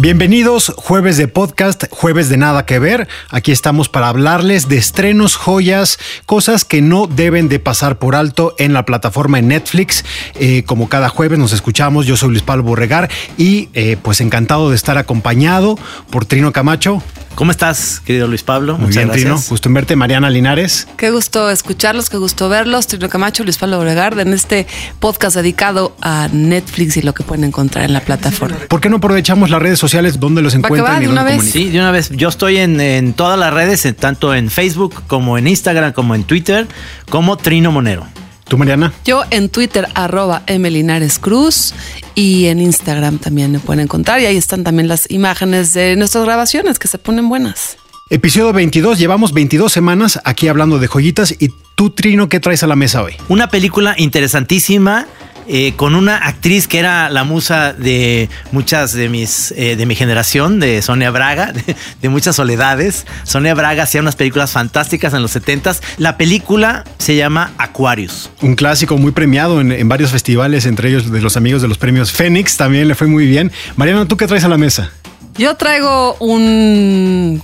Bienvenidos, 0.00 0.72
jueves 0.78 1.18
de 1.18 1.28
podcast, 1.28 1.84
jueves 1.90 2.30
de 2.30 2.38
nada 2.38 2.64
que 2.64 2.78
ver. 2.78 3.06
Aquí 3.28 3.52
estamos 3.52 3.90
para 3.90 4.08
hablarles 4.08 4.66
de 4.66 4.78
estrenos, 4.78 5.36
joyas, 5.36 5.98
cosas 6.24 6.64
que 6.64 6.80
no 6.80 7.06
deben 7.06 7.50
de 7.50 7.58
pasar 7.58 7.98
por 7.98 8.14
alto 8.14 8.54
en 8.56 8.72
la 8.72 8.86
plataforma 8.86 9.36
de 9.36 9.42
Netflix. 9.42 10.02
Eh, 10.36 10.62
como 10.64 10.88
cada 10.88 11.10
jueves 11.10 11.38
nos 11.38 11.52
escuchamos, 11.52 12.06
yo 12.06 12.16
soy 12.16 12.30
Luis 12.30 12.42
Pablo 12.42 12.62
Borregar 12.62 13.10
y 13.36 13.68
eh, 13.74 13.98
pues 14.00 14.22
encantado 14.22 14.70
de 14.70 14.76
estar 14.76 14.96
acompañado 14.96 15.78
por 16.08 16.24
Trino 16.24 16.50
Camacho. 16.50 17.02
¿Cómo 17.36 17.52
estás, 17.52 18.00
querido 18.04 18.26
Luis 18.26 18.42
Pablo? 18.42 18.76
Muy 18.76 18.90
bien, 18.90 19.10
Trino. 19.10 19.40
Gusto 19.48 19.68
en 19.70 19.74
verte, 19.74 19.96
Mariana 19.96 20.28
Linares. 20.28 20.86
Qué 20.98 21.10
gusto 21.10 21.48
escucharlos, 21.48 22.10
qué 22.10 22.18
gusto 22.18 22.50
verlos. 22.50 22.86
Trino 22.86 23.08
Camacho, 23.08 23.44
Luis 23.44 23.56
Pablo 23.56 23.78
Obregard, 23.78 24.18
en 24.20 24.34
este 24.34 24.66
podcast 24.98 25.36
dedicado 25.36 25.96
a 26.02 26.28
Netflix 26.30 26.98
y 26.98 27.02
lo 27.02 27.14
que 27.14 27.22
pueden 27.22 27.44
encontrar 27.44 27.84
en 27.86 27.94
la 27.94 28.00
plataforma. 28.00 28.58
¿Por 28.68 28.80
qué 28.82 28.90
no 28.90 28.96
aprovechamos 28.96 29.48
las 29.48 29.62
redes 29.62 29.78
sociales 29.78 30.20
donde 30.20 30.42
los 30.42 30.52
Va 30.54 30.60
que 30.60 30.66
encuentran 30.66 30.92
va, 30.94 30.98
y 30.98 31.00
de 31.00 31.06
dónde 31.06 31.20
una 31.20 31.24
vez. 31.24 31.36
comunican? 31.36 31.62
Sí, 31.62 31.70
de 31.70 31.78
una 31.78 31.90
vez. 31.92 32.10
Yo 32.10 32.28
estoy 32.28 32.58
en, 32.58 32.78
en 32.78 33.14
todas 33.14 33.38
las 33.38 33.54
redes, 33.54 33.86
en- 33.86 33.94
tanto 33.94 34.34
en 34.34 34.50
Facebook 34.50 35.02
como 35.06 35.38
en 35.38 35.46
Instagram, 35.48 35.92
como 35.94 36.14
en 36.14 36.24
Twitter, 36.24 36.66
como 37.08 37.38
Trino 37.38 37.72
Monero. 37.72 38.06
¿Tú, 38.50 38.58
Mariana? 38.58 38.92
Yo 39.04 39.22
en 39.30 39.48
Twitter, 39.48 39.86
arroba 39.94 40.42
Linares 40.48 41.20
Cruz 41.20 41.72
y 42.16 42.46
en 42.46 42.58
Instagram 42.58 43.18
también 43.18 43.52
me 43.52 43.60
pueden 43.60 43.78
encontrar 43.78 44.20
y 44.20 44.26
ahí 44.26 44.36
están 44.36 44.64
también 44.64 44.88
las 44.88 45.08
imágenes 45.08 45.72
de 45.72 45.94
nuestras 45.94 46.24
grabaciones 46.24 46.80
que 46.80 46.88
se 46.88 46.98
ponen 46.98 47.28
buenas. 47.28 47.76
Episodio 48.10 48.52
22, 48.52 48.98
llevamos 48.98 49.32
22 49.32 49.72
semanas 49.72 50.18
aquí 50.24 50.48
hablando 50.48 50.80
de 50.80 50.88
joyitas 50.88 51.36
y 51.38 51.54
tú, 51.76 51.90
Trino, 51.90 52.28
¿qué 52.28 52.40
traes 52.40 52.64
a 52.64 52.66
la 52.66 52.74
mesa 52.74 53.04
hoy? 53.04 53.12
Una 53.28 53.48
película 53.48 53.94
interesantísima. 53.96 55.06
Eh, 55.52 55.72
con 55.74 55.96
una 55.96 56.16
actriz 56.16 56.68
que 56.68 56.78
era 56.78 57.10
la 57.10 57.24
musa 57.24 57.72
de 57.72 58.28
muchas 58.52 58.92
de 58.92 59.08
mis 59.08 59.52
eh, 59.56 59.74
de 59.74 59.84
mi 59.84 59.96
generación, 59.96 60.60
de 60.60 60.80
Sonia 60.80 61.10
Braga, 61.10 61.50
de, 61.52 61.74
de 62.00 62.08
muchas 62.08 62.36
soledades. 62.36 63.04
Sonia 63.24 63.52
Braga 63.54 63.82
hacía 63.82 64.00
unas 64.00 64.14
películas 64.14 64.52
fantásticas 64.52 65.12
en 65.12 65.22
los 65.22 65.34
70s. 65.34 65.80
La 65.98 66.16
película 66.16 66.84
se 66.98 67.16
llama 67.16 67.52
Aquarius. 67.58 68.30
Un 68.42 68.54
clásico 68.54 68.96
muy 68.96 69.10
premiado 69.10 69.60
en, 69.60 69.72
en 69.72 69.88
varios 69.88 70.12
festivales, 70.12 70.66
entre 70.66 70.88
ellos 70.88 71.10
de 71.10 71.20
los 71.20 71.36
amigos 71.36 71.62
de 71.62 71.66
los 71.66 71.78
premios 71.78 72.12
Fénix, 72.12 72.56
también 72.56 72.86
le 72.86 72.94
fue 72.94 73.08
muy 73.08 73.26
bien. 73.26 73.50
Mariana, 73.74 74.06
¿tú 74.06 74.16
qué 74.16 74.28
traes 74.28 74.44
a 74.44 74.48
la 74.48 74.56
mesa? 74.56 74.92
Yo 75.36 75.56
traigo 75.56 76.14
un, 76.20 77.42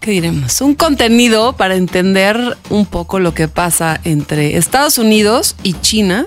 ¿qué 0.00 0.10
diremos? 0.10 0.60
Un 0.60 0.74
contenido 0.74 1.52
para 1.52 1.76
entender 1.76 2.56
un 2.68 2.84
poco 2.84 3.20
lo 3.20 3.32
que 3.32 3.46
pasa 3.46 4.00
entre 4.02 4.56
Estados 4.56 4.98
Unidos 4.98 5.54
y 5.62 5.74
China, 5.74 6.26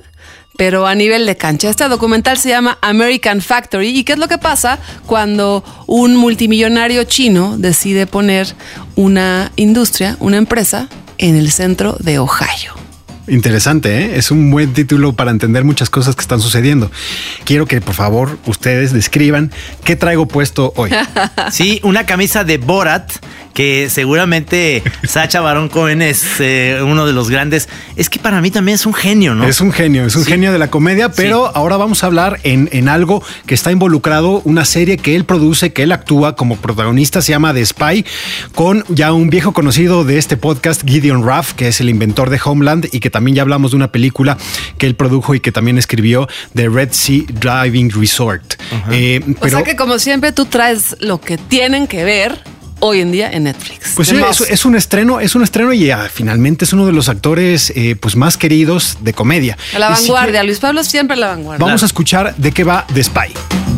pero 0.62 0.86
a 0.86 0.94
nivel 0.94 1.26
de 1.26 1.36
cancha. 1.36 1.72
Este 1.72 1.90
documental 1.90 2.38
se 2.38 2.50
llama 2.50 2.78
American 2.82 3.42
Factory 3.42 3.98
y 3.98 4.04
qué 4.04 4.14
es 4.14 4.20
lo 4.20 4.28
que 4.28 4.38
pasa 4.38 4.78
cuando 5.08 5.64
un 5.88 6.16
multimillonario 6.16 7.04
chino 7.06 7.58
decide 7.58 8.06
poner 8.06 8.54
una 8.96 9.52
industria, 9.56 10.18
una 10.20 10.38
empresa 10.38 10.88
en 11.18 11.36
el 11.36 11.52
centro 11.52 11.98
de 12.00 12.20
Ohio. 12.20 12.81
Interesante, 13.28 13.98
¿eh? 14.02 14.12
es 14.18 14.32
un 14.32 14.50
buen 14.52 14.74
título 14.74 15.14
para 15.14 15.32
entender 15.32 15.64
muchas 15.64 15.90
cosas 15.90 16.16
que 16.16 16.22
están 16.22 16.40
sucediendo. 16.42 16.92
Quiero 17.46 17.66
que 17.66 17.80
por 17.82 17.94
favor 17.94 18.38
ustedes 18.46 18.94
describan 18.94 19.52
qué 19.84 19.96
traigo 19.96 20.28
puesto 20.28 20.74
hoy. 20.76 20.92
Sí, 21.52 21.80
una 21.84 22.06
camisa 22.06 22.44
de 22.44 22.58
Borat 22.58 23.12
que 23.54 23.90
seguramente 23.90 24.82
Sacha 25.04 25.42
Baron 25.42 25.68
Cohen 25.68 26.02
es 26.02 26.24
eh, 26.40 26.80
uno 26.84 27.06
de 27.06 27.12
los 27.12 27.30
grandes. 27.30 27.68
Es 27.98 28.10
que 28.10 28.18
para 28.18 28.40
mí 28.42 28.50
también 28.50 28.76
es 28.76 28.86
un 28.86 28.94
genio, 28.94 29.36
¿no? 29.36 29.46
Es 29.46 29.60
un 29.60 29.74
genio, 29.74 30.06
es 30.06 30.16
un 30.16 30.24
Sí. 30.24 30.32
genio 30.32 30.54
de 30.54 30.58
la 30.60 30.70
comedia, 30.70 31.10
pero 31.12 31.52
ahora 31.56 31.76
vamos 31.76 32.04
a 32.04 32.08
hablar 32.08 32.40
en, 32.44 32.70
en 32.72 32.88
algo 32.88 33.22
que 33.46 33.54
está 33.54 33.72
involucrado, 33.72 34.42
una 34.46 34.64
serie 34.64 34.96
que 34.98 35.16
él 35.18 35.26
produce, 35.26 35.74
que 35.74 35.84
él 35.84 35.92
actúa 35.92 36.36
como 36.38 36.56
protagonista, 36.56 37.22
se 37.22 37.32
llama 37.34 37.54
The 37.54 37.66
Spy, 37.66 38.06
con 38.56 38.86
ya 38.88 39.12
un 39.12 39.30
viejo 39.30 39.52
conocido 39.52 40.06
de 40.06 40.18
este 40.18 40.38
podcast, 40.38 40.84
Gideon 40.88 41.26
Raff, 41.26 41.54
que 41.54 41.68
es 41.68 41.82
el 41.82 41.90
inventor 41.90 42.30
de 42.30 42.40
Homeland 42.44 42.88
y 42.94 43.02
que 43.02 43.10
también 43.12 43.36
ya 43.36 43.44
hablamos 43.44 43.72
de 43.72 43.78
una 43.78 43.92
película 43.92 44.38
que 44.78 44.88
él 44.88 44.96
produjo 44.96 45.36
y 45.36 45.40
que 45.40 45.52
también 45.52 45.78
escribió, 45.78 46.28
The 46.56 46.70
Red 46.70 46.92
Sea 46.92 47.24
Driving 47.28 47.92
Resort. 47.92 48.56
Eh, 48.92 49.20
O 49.24 49.40
pero, 49.40 49.58
sea 49.58 49.64
que 49.64 49.76
como 49.76 50.00
siempre 50.00 50.32
tú 50.32 50.46
traes 50.46 50.96
lo 51.00 51.22
que 51.22 51.38
tienen 51.38 51.88
que 51.88 52.04
ver 52.04 52.40
hoy 52.80 53.00
en 53.00 53.12
día 53.12 53.32
en 53.32 53.44
Netflix. 53.44 53.94
Pues 53.96 54.08
sí, 54.08 54.16
es, 54.50 54.66
un 54.66 54.76
estreno, 54.76 55.20
es 55.20 55.36
un 55.36 55.44
estreno 55.44 55.72
y 55.72 55.90
ah, 55.92 56.10
finalmente 56.12 56.66
es 56.66 56.74
uno 56.74 56.86
de 56.86 56.92
los 56.92 57.10
actores 57.10 57.72
eh, 57.76 57.96
pues 57.96 58.16
más 58.16 58.38
queridos 58.38 58.98
de 59.02 59.14
comedia. 59.14 59.58
A 59.74 59.80
la 59.80 59.90
vanguardia, 59.90 60.44
Luis 60.44 60.60
Pablo 60.60 60.84
siempre 60.84 61.16
a 61.16 61.20
la 61.20 61.28
vanguardia. 61.28 61.66
Vamos 61.66 61.84
a 61.84 61.86
escuchar 61.86 62.36
de 62.36 62.52
qué 62.52 62.64
va 62.64 62.86
The 62.94 63.04
Spy. 63.04 63.71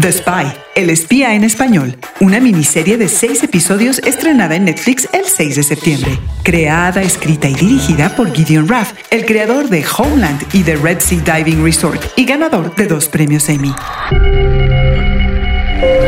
The 0.00 0.12
Spy, 0.12 0.46
El 0.76 0.88
espía 0.88 1.34
en 1.34 1.44
español, 1.44 1.94
una 2.20 2.40
miniserie 2.40 2.96
de 2.96 3.06
seis 3.06 3.42
episodios 3.42 3.98
estrenada 3.98 4.54
en 4.54 4.64
Netflix 4.64 5.06
el 5.12 5.24
6 5.26 5.56
de 5.56 5.62
septiembre. 5.62 6.18
Creada, 6.42 7.02
escrita 7.02 7.50
y 7.50 7.54
dirigida 7.54 8.16
por 8.16 8.32
Gideon 8.32 8.66
Raff, 8.66 8.94
el 9.10 9.26
creador 9.26 9.68
de 9.68 9.84
Homeland 9.98 10.42
y 10.54 10.62
The 10.62 10.76
Red 10.76 11.00
Sea 11.00 11.20
Diving 11.20 11.62
Resort 11.62 12.00
y 12.16 12.24
ganador 12.24 12.74
de 12.76 12.86
dos 12.86 13.08
premios 13.08 13.46
Emmy. 13.50 13.68
I 13.68 13.74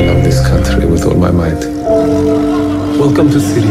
love 0.07 0.23
this 0.23 0.41
country 0.41 0.87
with 0.87 1.05
all 1.05 1.17
my 1.17 1.31
might. 1.31 1.63
Welcome 2.99 3.31
to 3.31 3.41
Syria. 3.41 3.69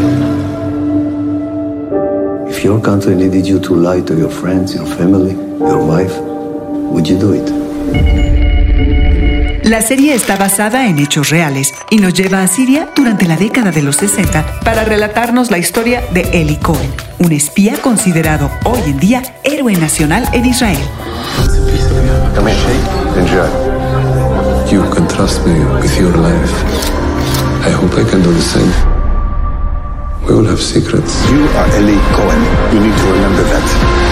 If 2.47 2.63
your 2.63 2.79
country 2.79 3.15
needed 3.15 3.47
you 3.47 3.59
to 3.61 3.75
lie 3.75 4.01
to 4.01 4.13
your 4.13 4.29
friends, 4.29 4.75
your 4.75 4.85
family, 4.85 5.33
your 5.57 5.83
wife, 5.83 6.15
would 6.91 7.07
you 7.07 7.17
do 7.17 7.33
it? 7.33 8.60
La 9.63 9.81
serie 9.81 10.13
está 10.13 10.35
basada 10.35 10.87
en 10.87 10.99
hechos 10.99 11.29
reales 11.29 11.73
y 11.89 11.97
nos 11.97 12.13
lleva 12.13 12.41
a 12.41 12.47
Siria 12.47 12.89
durante 12.95 13.25
la 13.25 13.37
década 13.37 13.71
de 13.71 13.81
los 13.81 13.95
60 13.97 14.59
para 14.65 14.83
relatarnos 14.83 15.49
la 15.49 15.57
historia 15.57 16.03
de 16.11 16.21
Eli 16.33 16.57
Cohen, 16.57 16.91
un 17.19 17.31
espía 17.31 17.77
considerado 17.77 18.51
hoy 18.65 18.81
en 18.85 18.99
día 18.99 19.21
héroe 19.43 19.73
nacional 19.77 20.27
en 20.33 20.45
Israel. 20.45 20.79
We 30.25 30.35
all 30.35 30.45
have 30.45 30.61
secrets. 30.61 31.29
You 31.31 31.47
are 31.57 31.67
Eli 31.77 31.97
Cohen. 32.13 32.41
You 32.73 32.79
need 32.79 32.95
to 32.95 33.05
remember 33.11 33.43
that. 33.43 34.10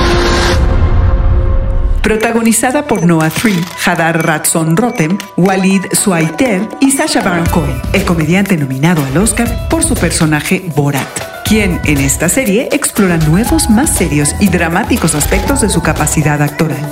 Protagonizada 2.01 2.87
por 2.87 3.05
Noah 3.05 3.29
Tree, 3.29 3.59
Hadar 3.85 4.25
Ratson 4.25 4.77
Rotem, 4.77 5.17
Walid 5.37 5.81
Suaiter 5.91 6.67
y 6.79 6.91
Sasha 6.91 7.21
Baron 7.21 7.45
Cohen, 7.47 7.81
el 7.93 8.05
comediante 8.05 8.57
nominado 8.57 9.03
al 9.05 9.17
Oscar 9.17 9.67
por 9.69 9.83
su 9.83 9.95
personaje 9.95 10.63
Borat, 10.75 11.07
quien 11.45 11.79
en 11.85 11.97
esta 11.97 12.29
serie 12.29 12.69
explora 12.71 13.17
nuevos, 13.17 13.69
más 13.69 13.95
serios 13.95 14.35
y 14.39 14.47
dramáticos 14.49 15.13
aspectos 15.13 15.61
de 15.61 15.69
su 15.69 15.81
capacidad 15.81 16.41
actoral. 16.41 16.89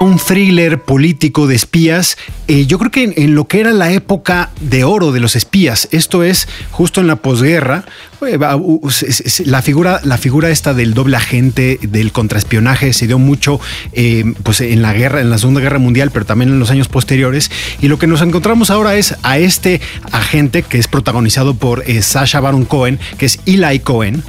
Un 0.00 0.18
thriller 0.18 0.80
político 0.80 1.46
de 1.46 1.54
espías, 1.54 2.16
eh, 2.48 2.66
yo 2.66 2.78
creo 2.78 2.90
que 2.90 3.14
en, 3.16 3.34
lo 3.34 3.46
que 3.46 3.60
era 3.60 3.72
la 3.72 3.92
época 3.92 4.50
de 4.60 4.84
oro 4.84 5.12
de 5.12 5.20
los 5.20 5.36
espías, 5.36 5.88
esto 5.92 6.22
es 6.22 6.48
justo 6.70 7.00
en 7.00 7.06
la 7.06 7.16
posguerra, 7.16 7.84
eh, 8.26 8.38
la 9.44 9.62
figura, 9.62 10.00
la 10.04 10.18
figura 10.18 10.50
esta 10.50 10.74
del 10.74 10.94
doble 10.94 11.16
agente, 11.16 11.78
del 11.82 12.12
contraespionaje, 12.12 12.92
se 12.92 13.06
dio 13.06 13.18
mucho 13.18 13.60
eh, 13.92 14.24
pues 14.42 14.60
en 14.60 14.82
la 14.82 14.92
guerra, 14.92 15.20
en 15.20 15.30
la 15.30 15.38
Segunda 15.38 15.60
Guerra 15.60 15.78
Mundial, 15.78 16.10
pero 16.10 16.24
también 16.24 16.50
en 16.50 16.58
los 16.58 16.70
años 16.70 16.88
posteriores. 16.88 17.50
Y 17.80 17.88
lo 17.88 17.98
que 17.98 18.06
nos 18.06 18.22
encontramos 18.22 18.70
ahora 18.70 18.96
es 18.96 19.16
a 19.22 19.38
este 19.38 19.80
agente 20.12 20.62
que 20.62 20.78
es 20.78 20.88
protagonizado 20.88 21.54
por 21.54 21.84
Sasha 22.02 22.40
Baron 22.40 22.64
Cohen, 22.64 22.98
que 23.18 23.26
es 23.26 23.38
Eli 23.46 23.78
Cohen. 23.80 24.22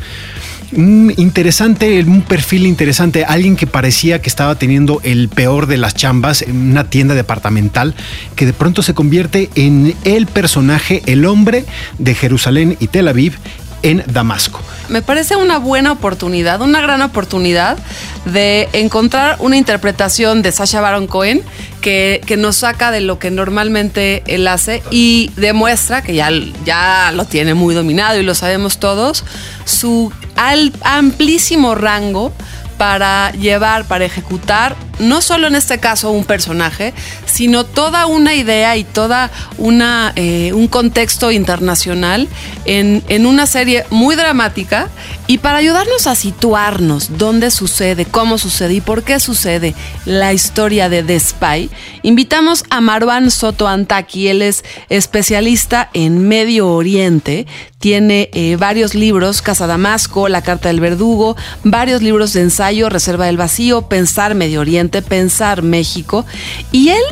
Un 0.72 1.14
interesante, 1.18 2.04
un 2.04 2.22
perfil 2.22 2.66
interesante, 2.66 3.24
alguien 3.24 3.56
que 3.56 3.68
parecía 3.68 4.22
que 4.22 4.30
estaba 4.30 4.56
teniendo 4.56 5.00
el 5.04 5.30
peor 5.30 5.68
de 5.68 5.78
las 5.78 5.96
chambas 5.96 6.42
en 6.42 6.72
una 6.72 6.86
tienda 6.90 7.16
departamental, 7.16 7.96
que 8.36 8.46
de 8.46 8.54
pronto 8.54 8.82
se 8.82 8.94
convierte 8.94 9.50
en 9.56 9.96
el 10.04 10.28
personaje, 10.28 11.02
el 11.06 11.26
hombre 11.26 11.66
de 11.98 12.16
Jerusalén 12.16 12.78
y 12.80 12.88
Tel 12.88 13.08
Aviv, 13.08 13.38
en 13.86 14.04
Damasco. 14.08 14.60
Me 14.90 15.02
parece 15.02 15.36
una 15.36 15.58
buena 15.60 15.92
oportunidad, 15.92 16.62
una 16.62 16.82
gran 16.82 17.02
oportunidad 17.02 17.78
de 18.26 18.68
encontrar 18.74 19.38
una 19.40 19.58
interpretación 19.58 20.42
de 20.42 20.52
Sasha 20.52 20.82
Baron 20.82 21.06
Cohen 21.08 21.44
que, 21.82 22.20
que 22.26 22.36
nos 22.36 22.58
saca 22.58 22.90
de 22.92 23.02
lo 23.02 23.20
que 23.20 23.30
normalmente 23.30 24.24
él 24.26 24.48
hace 24.48 24.82
y 24.90 25.32
demuestra, 25.36 26.02
que 26.02 26.16
ya, 26.16 26.30
ya 26.66 27.12
lo 27.14 27.26
tiene 27.26 27.54
muy 27.54 27.76
dominado 27.76 28.20
y 28.20 28.24
lo 28.24 28.34
sabemos 28.34 28.80
todos, 28.80 29.24
su 29.66 30.12
al- 30.36 30.74
amplísimo 30.82 31.76
rango 31.76 32.34
para 32.78 33.32
llevar, 33.32 33.86
para 33.86 34.06
ejecutar, 34.06 34.76
no 35.00 35.22
solo 35.22 35.48
en 35.48 35.56
este 35.56 35.80
caso 35.80 36.12
un 36.12 36.26
personaje, 36.26 36.94
sino 37.26 37.66
toda 37.66 38.06
una 38.06 38.36
idea 38.36 38.78
y 38.78 38.84
toda 38.84 39.32
una 39.58 40.14
eh, 40.16 40.52
un 40.54 40.68
contexto 40.68 41.32
internacional 41.32 42.28
en, 42.66 43.04
en 43.10 43.26
una 43.26 43.46
serie 43.46 43.86
muy 43.90 44.16
dramática 44.16 44.90
y 45.28 45.40
para 45.40 45.58
ayudarnos 45.58 46.08
a 46.08 46.16
situarnos 46.16 47.18
dónde 47.18 47.52
sucede, 47.52 48.06
cómo 48.06 48.38
sucede 48.38 48.76
y 48.76 48.82
por 48.82 49.04
qué 49.04 49.20
sucede 49.20 49.76
la 50.06 50.34
historia 50.34 50.88
de 50.88 51.04
The 51.04 51.20
Spy, 51.20 51.70
invitamos 52.04 52.64
a 52.70 52.82
Marwan 52.82 53.32
Soto 53.32 53.68
Antaki. 53.68 54.28
Él 54.28 54.42
es 54.42 54.64
especialista 54.90 55.90
en 55.94 56.28
Medio 56.28 56.70
Oriente, 56.70 57.48
tiene 57.86 58.32
eh, 58.34 58.58
varios 58.60 58.96
libros, 58.96 59.44
Casa 59.44 59.68
Damasco, 59.68 60.28
La 60.28 60.42
Carta 60.42 60.70
del 60.70 60.80
Verdugo, 60.80 61.36
varios 61.64 62.02
libros 62.02 62.34
de 62.34 62.42
ensayo, 62.42 62.90
Reserva 62.90 63.28
del 63.28 63.38
Vacío, 63.38 63.88
Pensar 63.88 64.34
Medio 64.34 64.62
Oriente, 64.62 65.04
Pensar 65.04 65.62
México. 65.62 66.26
Y 66.72 66.90
él, 66.90 67.04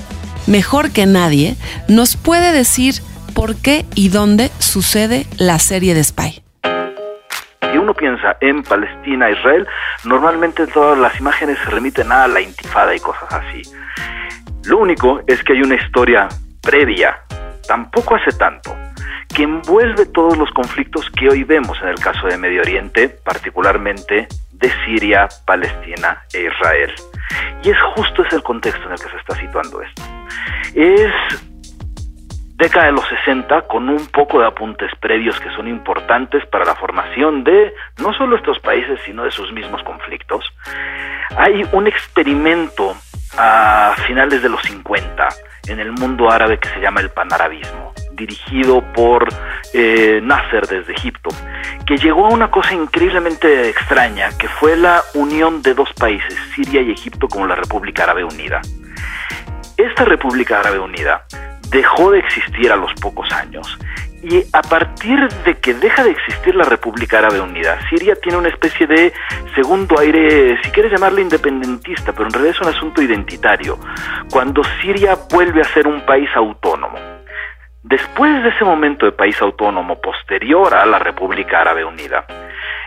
mejor 0.47 0.91
que 0.91 1.05
nadie, 1.05 1.57
nos 1.87 2.17
puede 2.17 2.51
decir 2.51 2.95
por 3.35 3.55
qué 3.55 3.85
y 3.93 4.09
dónde 4.09 4.49
sucede 4.57 5.27
la 5.37 5.59
serie 5.59 5.93
de 5.93 6.03
Spy. 6.03 6.41
Si 6.63 7.77
uno 7.77 7.93
piensa 7.93 8.37
en 8.41 8.63
Palestina, 8.63 9.29
Israel, 9.29 9.67
normalmente 10.05 10.65
todas 10.65 10.97
las 10.97 11.19
imágenes 11.19 11.59
se 11.63 11.69
remiten 11.69 12.11
a 12.11 12.27
la 12.27 12.41
intifada 12.41 12.95
y 12.95 12.99
cosas 12.99 13.31
así. 13.31 13.61
Lo 14.63 14.79
único 14.79 15.21
es 15.27 15.43
que 15.43 15.53
hay 15.53 15.61
una 15.61 15.75
historia 15.75 16.27
previa, 16.63 17.15
tampoco 17.67 18.15
hace 18.15 18.35
tanto, 18.35 18.75
que 19.33 19.43
envuelve 19.43 20.05
todos 20.05 20.37
los 20.37 20.51
conflictos 20.51 21.09
que 21.11 21.27
hoy 21.27 21.43
vemos 21.43 21.77
en 21.81 21.89
el 21.89 21.99
caso 21.99 22.27
de 22.27 22.37
Medio 22.37 22.61
Oriente, 22.61 23.09
particularmente 23.09 24.27
de 24.51 24.71
Siria, 24.85 25.27
Palestina 25.45 26.23
e 26.33 26.43
Israel. 26.43 26.93
Y 27.63 27.71
es 27.71 27.77
justo 27.95 28.23
ese 28.23 28.35
el 28.35 28.43
contexto 28.43 28.85
en 28.85 28.91
el 28.91 28.99
que 28.99 29.09
se 29.09 29.17
está 29.17 29.35
situando 29.35 29.81
esto. 29.81 30.03
Es 30.75 31.11
década 32.55 32.85
de 32.85 32.91
los 32.91 33.05
60 33.07 33.63
con 33.63 33.89
un 33.89 34.05
poco 34.07 34.39
de 34.39 34.47
apuntes 34.47 34.91
previos 34.99 35.39
que 35.39 35.49
son 35.51 35.67
importantes 35.67 36.45
para 36.47 36.65
la 36.65 36.75
formación 36.75 37.43
de 37.43 37.73
no 38.01 38.13
solo 38.13 38.37
estos 38.37 38.59
países, 38.59 38.99
sino 39.05 39.23
de 39.23 39.31
sus 39.31 39.51
mismos 39.51 39.81
conflictos. 39.83 40.45
Hay 41.37 41.65
un 41.71 41.87
experimento 41.87 42.95
a 43.37 43.95
finales 44.05 44.43
de 44.43 44.49
los 44.49 44.61
50 44.61 45.27
en 45.67 45.79
el 45.79 45.91
mundo 45.91 46.29
árabe 46.29 46.59
que 46.59 46.69
se 46.69 46.79
llama 46.79 47.01
el 47.01 47.09
panarabismo, 47.09 47.93
dirigido 48.15 48.83
por 48.93 49.27
eh, 49.73 50.19
Nasser 50.23 50.67
desde 50.67 50.93
Egipto, 50.93 51.29
que 51.85 51.97
llegó 51.97 52.25
a 52.25 52.29
una 52.29 52.51
cosa 52.51 52.73
increíblemente 52.73 53.69
extraña, 53.69 54.29
que 54.37 54.47
fue 54.47 54.75
la 54.75 55.01
unión 55.13 55.61
de 55.61 55.73
dos 55.73 55.91
países, 55.93 56.37
Siria 56.55 56.81
y 56.81 56.91
Egipto, 56.91 57.27
como 57.27 57.47
la 57.47 57.55
República 57.55 58.03
Árabe 58.03 58.23
Unida. 58.23 58.61
Esta 59.77 60.05
República 60.05 60.59
Árabe 60.59 60.79
Unida 60.79 61.25
dejó 61.69 62.11
de 62.11 62.19
existir 62.19 62.71
a 62.71 62.75
los 62.75 62.93
pocos 62.95 63.31
años 63.31 63.77
y 64.23 64.41
a 64.53 64.61
partir 64.61 65.27
de 65.43 65.55
que 65.55 65.73
deja 65.73 66.03
de 66.03 66.11
existir 66.11 66.55
la 66.55 66.63
República 66.63 67.17
Árabe 67.17 67.41
Unida, 67.41 67.77
Siria 67.89 68.15
tiene 68.15 68.37
una 68.37 68.47
especie 68.47 68.87
de 68.87 69.11
segundo 69.53 69.99
aire, 69.99 70.57
si 70.63 70.71
quieres 70.71 70.93
llamarle 70.93 71.21
independentista, 71.21 72.13
pero 72.13 72.27
en 72.27 72.31
realidad 72.31 72.55
es 72.55 72.61
un 72.61 72.73
asunto 72.73 73.01
identitario, 73.01 73.77
cuando 74.31 74.61
Siria 74.81 75.17
vuelve 75.29 75.61
a 75.61 75.65
ser 75.65 75.87
un 75.87 76.05
país 76.05 76.29
autónomo. 76.35 76.97
Después 77.83 78.41
de 78.43 78.49
ese 78.49 78.63
momento 78.63 79.05
de 79.05 79.11
país 79.11 79.41
autónomo 79.41 79.99
posterior 79.99 80.73
a 80.73 80.85
la 80.85 80.99
República 80.99 81.59
Árabe 81.59 81.83
Unida, 81.83 82.25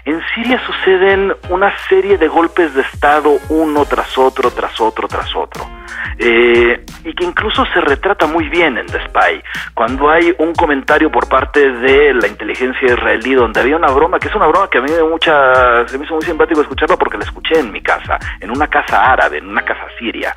en 0.07 0.23
Siria 0.35 0.59
suceden 0.65 1.35
una 1.51 1.77
serie 1.89 2.17
de 2.17 2.29
golpes 2.29 2.75
de 2.75 2.81
Estado 2.81 3.37
uno 3.51 3.85
tras 3.85 4.17
otro, 4.17 4.51
tras 4.51 4.81
otro, 4.81 5.07
tras 5.07 5.37
otro. 5.37 5.76
Eh, 6.19 6.85
y 7.05 7.13
que 7.13 7.25
incluso 7.25 7.65
se 7.67 7.81
retrata 7.81 8.27
muy 8.27 8.49
bien 8.49 8.79
en 8.79 8.87
The 8.87 9.05
Spy, 9.07 9.43
cuando 9.75 10.11
hay 10.11 10.35
un 10.39 10.55
comentario 10.55 11.11
por 11.11 11.29
parte 11.29 11.71
de 11.71 12.15
la 12.15 12.27
inteligencia 12.27 12.89
israelí 12.89 13.35
donde 13.35 13.61
había 13.61 13.77
una 13.77 13.89
broma, 13.89 14.19
que 14.19 14.29
es 14.29 14.35
una 14.35 14.47
broma 14.47 14.69
que 14.71 14.79
a 14.79 14.81
mí 14.81 14.91
me, 14.91 15.03
mucha, 15.03 15.87
se 15.87 15.99
me 15.99 16.05
hizo 16.05 16.15
muy 16.15 16.25
simpático 16.25 16.61
escucharla 16.63 16.97
porque 16.97 17.19
la 17.19 17.25
escuché 17.25 17.61
en 17.61 17.71
mi 17.71 17.83
casa, 17.83 18.19
en 18.41 18.51
una 18.51 18.67
casa 18.69 19.13
árabe, 19.13 19.39
en 19.39 19.49
una 19.49 19.63
casa 19.63 19.87
siria, 19.99 20.35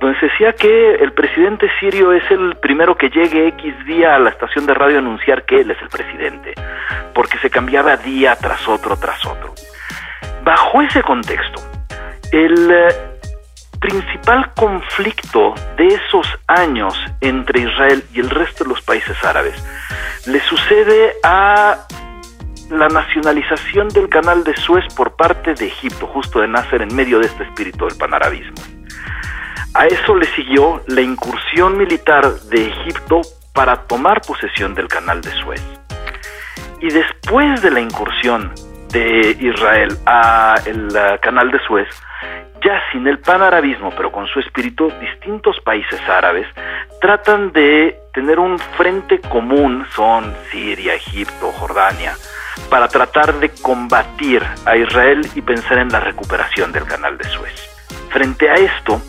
donde 0.00 0.18
se 0.20 0.26
decía 0.26 0.52
que 0.52 0.94
el 0.94 1.12
presidente 1.12 1.68
sirio 1.80 2.12
es 2.12 2.28
el 2.30 2.56
primero 2.56 2.96
que 2.96 3.10
llegue 3.10 3.48
X 3.48 3.74
día 3.84 4.14
a 4.14 4.18
la 4.18 4.30
estación 4.30 4.66
de 4.66 4.74
radio 4.74 4.96
a 4.96 5.00
anunciar 5.00 5.44
que 5.44 5.60
él 5.60 5.70
es 5.70 5.82
el 5.82 5.88
presidente, 5.88 6.54
porque 7.14 7.38
se 7.38 7.50
cambiaba 7.50 7.96
día 7.96 8.36
tras 8.36 8.66
otro, 8.68 8.96
tras 8.96 9.24
otro. 9.26 9.54
Bajo 10.42 10.80
ese 10.80 11.02
contexto, 11.02 11.60
el 12.32 12.70
eh, 12.70 13.17
principal 13.80 14.52
conflicto 14.54 15.54
de 15.76 15.86
esos 15.86 16.26
años 16.46 16.94
entre 17.20 17.60
Israel 17.60 18.04
y 18.12 18.20
el 18.20 18.30
resto 18.30 18.64
de 18.64 18.70
los 18.70 18.82
países 18.82 19.16
árabes 19.24 19.54
le 20.26 20.40
sucede 20.40 21.14
a 21.22 21.86
la 22.70 22.88
nacionalización 22.88 23.88
del 23.88 24.08
canal 24.08 24.44
de 24.44 24.54
Suez 24.56 24.84
por 24.94 25.16
parte 25.16 25.54
de 25.54 25.66
Egipto, 25.68 26.06
justo 26.06 26.40
de 26.40 26.48
Nasser 26.48 26.82
en 26.82 26.94
medio 26.94 27.18
de 27.18 27.26
este 27.26 27.44
espíritu 27.44 27.86
del 27.86 27.96
panarabismo. 27.96 28.56
A 29.74 29.86
eso 29.86 30.14
le 30.14 30.26
siguió 30.34 30.82
la 30.86 31.00
incursión 31.00 31.78
militar 31.78 32.30
de 32.50 32.68
Egipto 32.68 33.22
para 33.54 33.76
tomar 33.86 34.20
posesión 34.20 34.74
del 34.74 34.88
canal 34.88 35.20
de 35.22 35.30
Suez. 35.42 35.62
Y 36.80 36.90
después 36.90 37.62
de 37.62 37.70
la 37.70 37.80
incursión 37.80 38.52
de 38.90 39.36
Israel 39.40 39.96
a 40.06 40.54
el 40.66 40.88
canal 41.20 41.50
de 41.50 41.58
Suez, 41.66 41.88
ya 42.64 42.82
sin 42.92 43.06
el 43.06 43.18
panarabismo, 43.18 43.90
pero 43.96 44.10
con 44.10 44.26
su 44.26 44.40
espíritu, 44.40 44.92
distintos 45.00 45.60
países 45.60 46.00
árabes 46.08 46.46
tratan 47.00 47.52
de 47.52 47.96
tener 48.12 48.38
un 48.38 48.58
frente 48.58 49.20
común, 49.20 49.86
son 49.94 50.34
Siria, 50.50 50.94
Egipto, 50.94 51.52
Jordania, 51.52 52.14
para 52.68 52.88
tratar 52.88 53.34
de 53.34 53.50
combatir 53.50 54.42
a 54.66 54.76
Israel 54.76 55.20
y 55.34 55.42
pensar 55.42 55.78
en 55.78 55.88
la 55.88 56.00
recuperación 56.00 56.72
del 56.72 56.84
canal 56.84 57.16
de 57.16 57.24
Suez. 57.24 57.54
Frente 58.10 58.50
a 58.50 58.54
esto, 58.54 59.00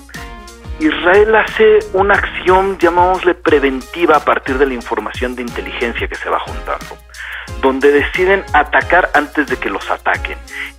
Israel 0.80 1.36
hace 1.36 1.80
una 1.94 2.14
acción, 2.14 2.78
llamámosle 2.78 3.34
preventiva, 3.34 4.18
a 4.18 4.24
partir 4.24 4.58
de 4.58 4.66
la 4.66 4.74
información 4.74 5.36
de 5.36 5.42
inteligencia 5.42 6.08
que 6.08 6.16
se 6.16 6.30
va 6.30 6.40
juntando, 6.40 6.98
donde 7.62 7.92
deciden 7.92 8.44
atacar 8.54 9.10
antes 9.14 9.48
de 9.48 9.58
que 9.58 9.70
los 9.70 9.90
ataquen, 9.90 10.38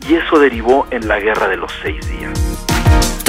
y 0.08 0.14
eso 0.14 0.38
derivó 0.38 0.86
en 0.90 1.08
la 1.08 1.18
guerra 1.18 1.48
de 1.48 1.56
los 1.56 1.72
seis 1.82 2.06
días 2.08 2.38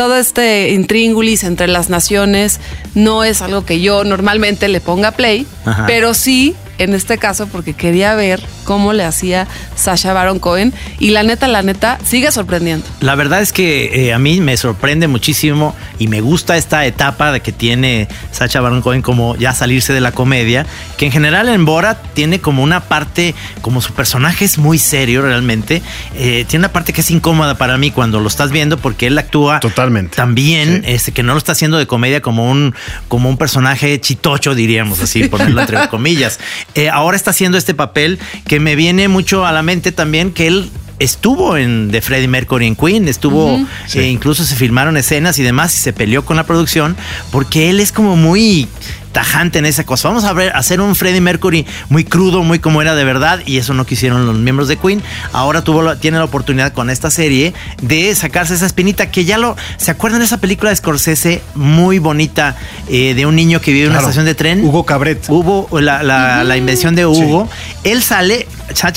todo 0.01 0.17
este 0.17 0.71
intríngulis 0.71 1.43
entre 1.43 1.67
las 1.67 1.91
naciones 1.91 2.59
no 2.95 3.23
es 3.23 3.43
algo 3.43 3.65
que 3.65 3.81
yo 3.81 4.03
normalmente 4.03 4.67
le 4.67 4.81
ponga 4.81 5.11
play, 5.11 5.45
Ajá. 5.63 5.85
pero 5.85 6.15
sí 6.15 6.55
en 6.77 6.93
este 6.93 7.17
caso 7.17 7.47
porque 7.47 7.73
quería 7.73 8.15
ver 8.15 8.41
cómo 8.63 8.93
le 8.93 9.03
hacía 9.03 9.47
Sasha 9.75 10.13
Baron 10.13 10.39
Cohen 10.39 10.73
y 10.99 11.11
la 11.11 11.23
neta, 11.23 11.47
la 11.47 11.61
neta, 11.61 11.99
sigue 12.03 12.31
sorprendiendo. 12.31 12.85
La 12.99 13.15
verdad 13.15 13.41
es 13.41 13.51
que 13.51 14.07
eh, 14.07 14.13
a 14.13 14.19
mí 14.19 14.41
me 14.41 14.57
sorprende 14.57 15.07
muchísimo 15.07 15.75
y 15.99 16.07
me 16.07 16.21
gusta 16.21 16.57
esta 16.57 16.85
etapa 16.85 17.31
de 17.31 17.41
que 17.41 17.51
tiene 17.51 18.07
Sasha 18.31 18.61
Baron 18.61 18.81
Cohen 18.81 19.01
como 19.01 19.35
ya 19.35 19.53
salirse 19.53 19.93
de 19.93 20.01
la 20.01 20.11
comedia, 20.11 20.65
que 20.97 21.05
en 21.05 21.11
general 21.11 21.49
en 21.49 21.65
Borat 21.65 21.97
tiene 22.13 22.39
como 22.39 22.63
una 22.63 22.81
parte, 22.81 23.35
como 23.61 23.81
su 23.81 23.93
personaje 23.93 24.45
es 24.45 24.57
muy 24.57 24.77
serio 24.77 25.21
realmente, 25.21 25.81
eh, 26.15 26.45
tiene 26.47 26.65
una 26.65 26.73
parte 26.73 26.93
que 26.93 27.01
es 27.01 27.11
incómoda 27.11 27.55
para 27.55 27.77
mí 27.77 27.91
cuando 27.91 28.19
lo 28.19 28.27
estás 28.27 28.51
viendo 28.51 28.77
porque 28.77 29.07
él 29.07 29.17
actúa 29.17 29.59
totalmente 29.59 30.15
también, 30.15 30.83
sí. 30.83 30.91
este, 30.91 31.11
que 31.11 31.23
no 31.23 31.33
lo 31.33 31.37
está 31.37 31.51
haciendo 31.51 31.77
de 31.77 31.87
comedia 31.87 32.21
como 32.21 32.49
un, 32.49 32.73
como 33.07 33.29
un 33.29 33.37
personaje 33.37 33.99
chitocho, 33.99 34.55
diríamos 34.55 35.01
así, 35.01 35.27
ponerlo 35.27 35.61
entre 35.61 35.87
comillas. 35.89 36.39
Eh, 36.75 36.89
ahora 36.89 37.17
está 37.17 37.31
haciendo 37.31 37.57
este 37.57 37.73
papel 37.73 38.19
que 38.47 38.59
me 38.59 38.75
viene 38.75 39.07
mucho 39.07 39.45
a 39.45 39.51
la 39.51 39.61
mente 39.61 39.91
también 39.91 40.31
que 40.31 40.47
él 40.47 40.69
estuvo 40.99 41.57
en 41.57 41.89
The 41.91 42.01
Freddie 42.01 42.27
Mercury 42.27 42.67
en 42.67 42.75
Queen, 42.75 43.07
estuvo, 43.07 43.55
uh 43.55 43.59
-huh. 43.59 43.67
sí. 43.87 43.99
eh, 43.99 44.09
incluso 44.09 44.45
se 44.45 44.55
filmaron 44.55 44.97
escenas 44.97 45.39
y 45.39 45.43
demás 45.43 45.73
y 45.75 45.79
se 45.79 45.93
peleó 45.93 46.23
con 46.23 46.37
la 46.37 46.45
producción 46.45 46.95
porque 47.31 47.69
él 47.69 47.79
es 47.79 47.91
como 47.91 48.15
muy 48.15 48.67
tajante 49.11 49.59
en 49.59 49.65
esa 49.65 49.83
cosa. 49.85 50.09
Vamos 50.09 50.23
a 50.23 50.33
ver, 50.33 50.51
hacer 50.55 50.81
un 50.81 50.95
Freddie 50.95 51.21
Mercury 51.21 51.65
muy 51.89 52.03
crudo, 52.03 52.43
muy 52.43 52.59
como 52.59 52.81
era 52.81 52.95
de 52.95 53.03
verdad, 53.03 53.41
y 53.45 53.57
eso 53.57 53.73
no 53.73 53.85
quisieron 53.85 54.25
los 54.25 54.37
miembros 54.37 54.67
de 54.67 54.77
Queen. 54.77 55.01
Ahora 55.33 55.63
tuvo 55.63 55.81
la, 55.81 55.95
tiene 55.97 56.17
la 56.17 56.25
oportunidad 56.25 56.73
con 56.73 56.89
esta 56.89 57.09
serie 57.11 57.53
de 57.81 58.13
sacarse 58.15 58.53
esa 58.53 58.65
espinita 58.65 59.11
que 59.11 59.25
ya 59.25 59.37
lo. 59.37 59.55
¿Se 59.77 59.91
acuerdan 59.91 60.19
de 60.19 60.25
esa 60.25 60.39
película 60.39 60.69
de 60.69 60.75
Scorsese 60.75 61.41
muy 61.55 61.99
bonita 61.99 62.55
eh, 62.89 63.13
de 63.13 63.25
un 63.25 63.35
niño 63.35 63.61
que 63.61 63.71
vive 63.71 63.85
en 63.85 63.91
claro. 63.91 64.05
una 64.05 64.09
estación 64.09 64.25
de 64.25 64.35
tren? 64.35 64.63
Hugo 64.63 64.85
Cabret. 64.85 65.25
Hugo, 65.29 65.67
la, 65.79 66.03
la, 66.03 66.15
uh 66.39 66.41
-huh. 66.41 66.43
la 66.45 66.57
invención 66.57 66.95
de 66.95 67.05
Hugo. 67.05 67.49
Sí. 67.83 67.89
Él 67.91 68.01
sale, 68.01 68.47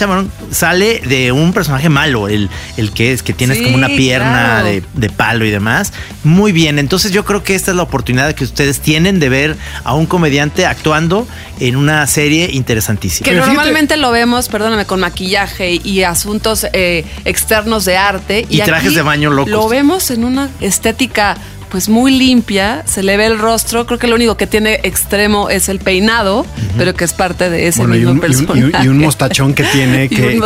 Baron 0.07 0.31
sale 0.51 1.01
de 1.01 1.33
un 1.33 1.53
personaje 1.53 1.89
malo, 1.89 2.29
el, 2.29 2.49
el 2.77 2.93
que 2.93 3.13
es, 3.13 3.23
que 3.23 3.33
tienes 3.33 3.59
Sí, 3.59 3.65
como 3.65 3.77
una 3.77 3.89
pierna 3.89 4.61
claro. 4.61 4.67
de, 4.67 4.83
de 4.95 5.11
palo 5.11 5.45
y 5.45 5.51
demás. 5.51 5.93
Muy 6.25 6.53
bien, 6.53 6.79
entonces 6.79 7.13
yo 7.13 7.25
creo 7.25 7.43
que 7.43 7.55
esta 7.55 7.71
es 7.71 7.77
la 7.77 7.83
oportunidad 7.83 8.33
que 8.35 8.45
ustedes 8.45 8.81
tienen 8.81 9.21
de 9.21 9.29
ver 9.29 9.57
a 9.85 9.95
un 9.95 10.07
comediante 10.07 10.67
actuando 10.67 11.27
en 11.61 11.77
una 11.77 12.07
serie 12.07 12.51
interesantísima. 12.53 13.25
Que 13.25 13.31
Pero 13.33 13.43
fíjate- 13.45 13.55
normalmente 13.57 13.97
lo 13.97 14.11
vemos, 14.11 14.49
perdóname, 14.49 14.85
con 14.87 15.01
maquillaje 15.01 15.81
y 15.83 16.03
asuntos 16.03 16.67
eh, 16.73 17.05
externos 17.25 17.85
de 17.85 17.97
arte. 17.97 18.47
Y 18.49 18.59
trajes 18.63 18.87
aquí 18.89 18.95
de 18.97 19.03
baño 19.03 19.31
locos. 19.31 19.51
Lo 19.51 19.69
vemos 19.69 20.11
en 20.11 20.25
una 20.25 20.51
estética 20.61 21.37
pues 21.75 21.89
muy 21.89 22.13
limpia, 22.17 22.85
se 22.87 23.03
le 23.03 23.17
ve 23.17 23.27
el 23.27 23.37
rostro, 23.37 23.85
creo 23.85 23.99
que 23.99 24.07
lo 24.07 24.15
único 24.15 24.37
que 24.37 24.47
tiene 24.47 24.79
extremo 24.85 25.51
es 25.51 25.69
el 25.69 25.81
peinado, 25.81 26.47
pero 26.79 26.95
que 26.95 27.03
es 27.03 27.13
parte 27.13 27.51
de 27.51 27.67
ese 27.67 27.81
Bueno, 27.81 27.97
y 27.97 28.05
mismo 28.05 28.13
un, 28.13 28.17
y 28.17 28.21
un- 28.21 28.23
y 28.23 28.37
un- 28.37 28.47
personaje. 28.55 28.85
y 28.85 28.89
un 28.91 28.99
mostachón 29.05 29.55
que 29.55 29.65
tiene 29.65 30.09
que 30.09 30.41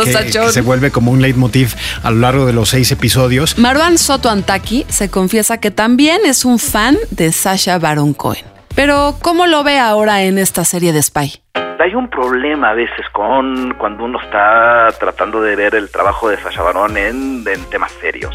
se 0.51 0.61
vuelve 0.61 0.89
como 0.89 1.11
un 1.11 1.21
leitmotiv 1.21 1.75
a 2.01 2.09
lo 2.09 2.17
largo 2.21 2.47
de 2.47 2.53
los 2.53 2.69
seis 2.69 2.91
episodios. 2.91 3.59
Marwan 3.59 3.99
Soto 3.99 4.31
Antaki 4.31 4.87
se 4.89 5.09
confiesa 5.09 5.59
que 5.59 5.69
también 5.69 6.21
es 6.25 6.45
un 6.45 6.57
fan 6.57 6.97
de 7.11 7.31
Sasha 7.31 7.77
Baron 7.77 8.15
Cohen. 8.15 8.43
Pero, 8.73 9.15
¿cómo 9.21 9.45
lo 9.45 9.63
ve 9.63 9.77
ahora 9.77 10.23
en 10.23 10.39
esta 10.39 10.65
serie 10.65 10.93
de 10.93 11.03
Spy? 11.03 11.41
Hay 11.89 11.95
un 11.95 12.07
problema 12.07 12.69
a 12.69 12.73
veces 12.75 13.03
con 13.11 13.73
cuando 13.79 14.05
uno 14.05 14.21
está 14.21 14.89
tratando 14.99 15.41
de 15.41 15.55
ver 15.55 15.73
el 15.73 15.89
trabajo 15.89 16.29
de 16.29 16.37
Sasha 16.37 16.61
Baron 16.61 16.95
en, 16.95 17.43
en 17.47 17.69
temas 17.71 17.91
serios. 17.93 18.31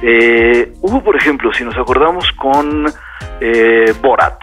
Eh, 0.00 0.72
hubo, 0.80 1.04
por 1.04 1.14
ejemplo, 1.14 1.52
si 1.52 1.64
nos 1.64 1.76
acordamos 1.76 2.32
con 2.32 2.86
eh, 3.42 3.92
Borat, 4.00 4.40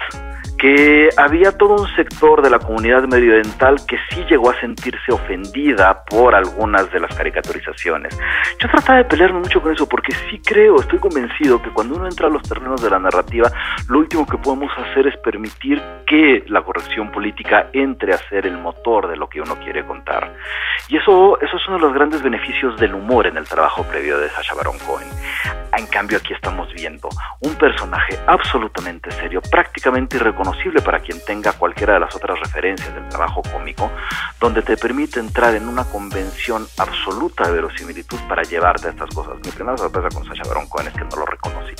que 0.66 1.10
había 1.18 1.52
todo 1.52 1.76
un 1.76 1.88
sector 1.96 2.42
de 2.42 2.50
la 2.50 2.58
comunidad 2.58 3.04
mediodental 3.04 3.76
que 3.86 3.98
sí 4.10 4.26
llegó 4.28 4.50
a 4.50 4.60
sentirse 4.60 5.14
ofendida 5.14 6.04
por 6.06 6.34
algunas 6.34 6.92
de 6.92 7.02
las 7.02 7.16
caricaturizaciones. 7.16 8.18
Yo 8.60 8.68
trataba 8.70 8.98
de 8.98 9.06
pelearme 9.06 9.42
mucho 9.42 9.62
con 9.62 9.72
eso 9.72 9.88
porque 9.88 10.12
sí 10.28 10.42
creo, 10.44 10.78
estoy 10.78 10.98
convencido 10.98 11.62
que 11.62 11.70
cuando 11.70 11.98
uno 11.98 12.08
entra 12.08 12.26
a 12.26 12.32
los 12.32 12.42
terrenos 12.42 12.82
de 12.82 12.90
la 12.90 12.98
narrativa, 12.98 13.52
lo 13.90 14.00
último 14.00 14.26
que 14.26 14.40
podemos 14.40 14.72
hacer 14.76 15.06
es 15.06 15.16
permitir 15.18 15.80
que 16.08 16.44
la 16.48 16.64
corrección 16.64 17.12
política 17.12 17.70
entre 17.72 18.16
a 18.16 18.18
ser 18.30 18.48
el 18.48 18.58
motor 18.58 19.08
de 19.08 19.18
lo 19.18 19.30
que 19.30 19.42
uno 19.42 19.60
quiere 19.60 19.86
contar. 19.86 20.34
Y 20.90 20.98
eso, 20.98 21.40
eso 21.42 21.58
es 21.58 21.68
uno 21.68 21.78
de 21.78 21.84
los 21.84 21.94
grandes 21.94 22.24
beneficios 22.24 22.76
del 22.80 22.96
humor 22.96 23.28
en 23.28 23.38
el 23.38 23.48
trabajo 23.48 23.84
previo 23.84 24.18
de 24.18 24.30
Sacha 24.30 24.56
Baron 24.56 24.80
Cohen. 24.80 25.10
En 25.78 25.88
cambio, 25.88 26.18
aquí 26.18 26.34
estamos 26.34 26.74
viendo 26.74 27.10
un 27.42 27.54
personaje 27.56 28.18
absolutamente 28.28 29.12
serio, 29.12 29.42
prácticamente 29.52 30.16
irreconocible 30.18 30.55
para 30.84 31.00
quien 31.00 31.24
tenga 31.24 31.54
cualquiera 31.54 31.94
de 31.94 32.00
las 32.00 32.16
otras 32.16 32.40
referencias 32.40 32.94
del 32.94 33.08
trabajo 33.10 33.42
cómico, 33.52 33.92
donde 34.40 34.62
te 34.62 34.78
permite 34.78 35.20
entrar 35.20 35.54
en 35.56 35.68
una 35.68 35.84
convención 35.86 36.68
absoluta 36.78 37.46
de 37.48 37.54
verosimilitud 37.54 38.18
para 38.28 38.44
llevarte 38.44 38.88
a 38.88 38.92
estas 38.92 39.10
cosas. 39.14 39.36
Mi 39.46 39.52
primera 39.52 39.78
sorpresa 39.78 40.10
con 40.10 40.26
Sacha 40.26 40.44
Baron 40.48 40.68
Cohen 40.68 40.88
es 40.88 40.94
que 40.94 41.06
no 41.06 41.18
lo 41.18 41.26
reconocí. 41.26 41.76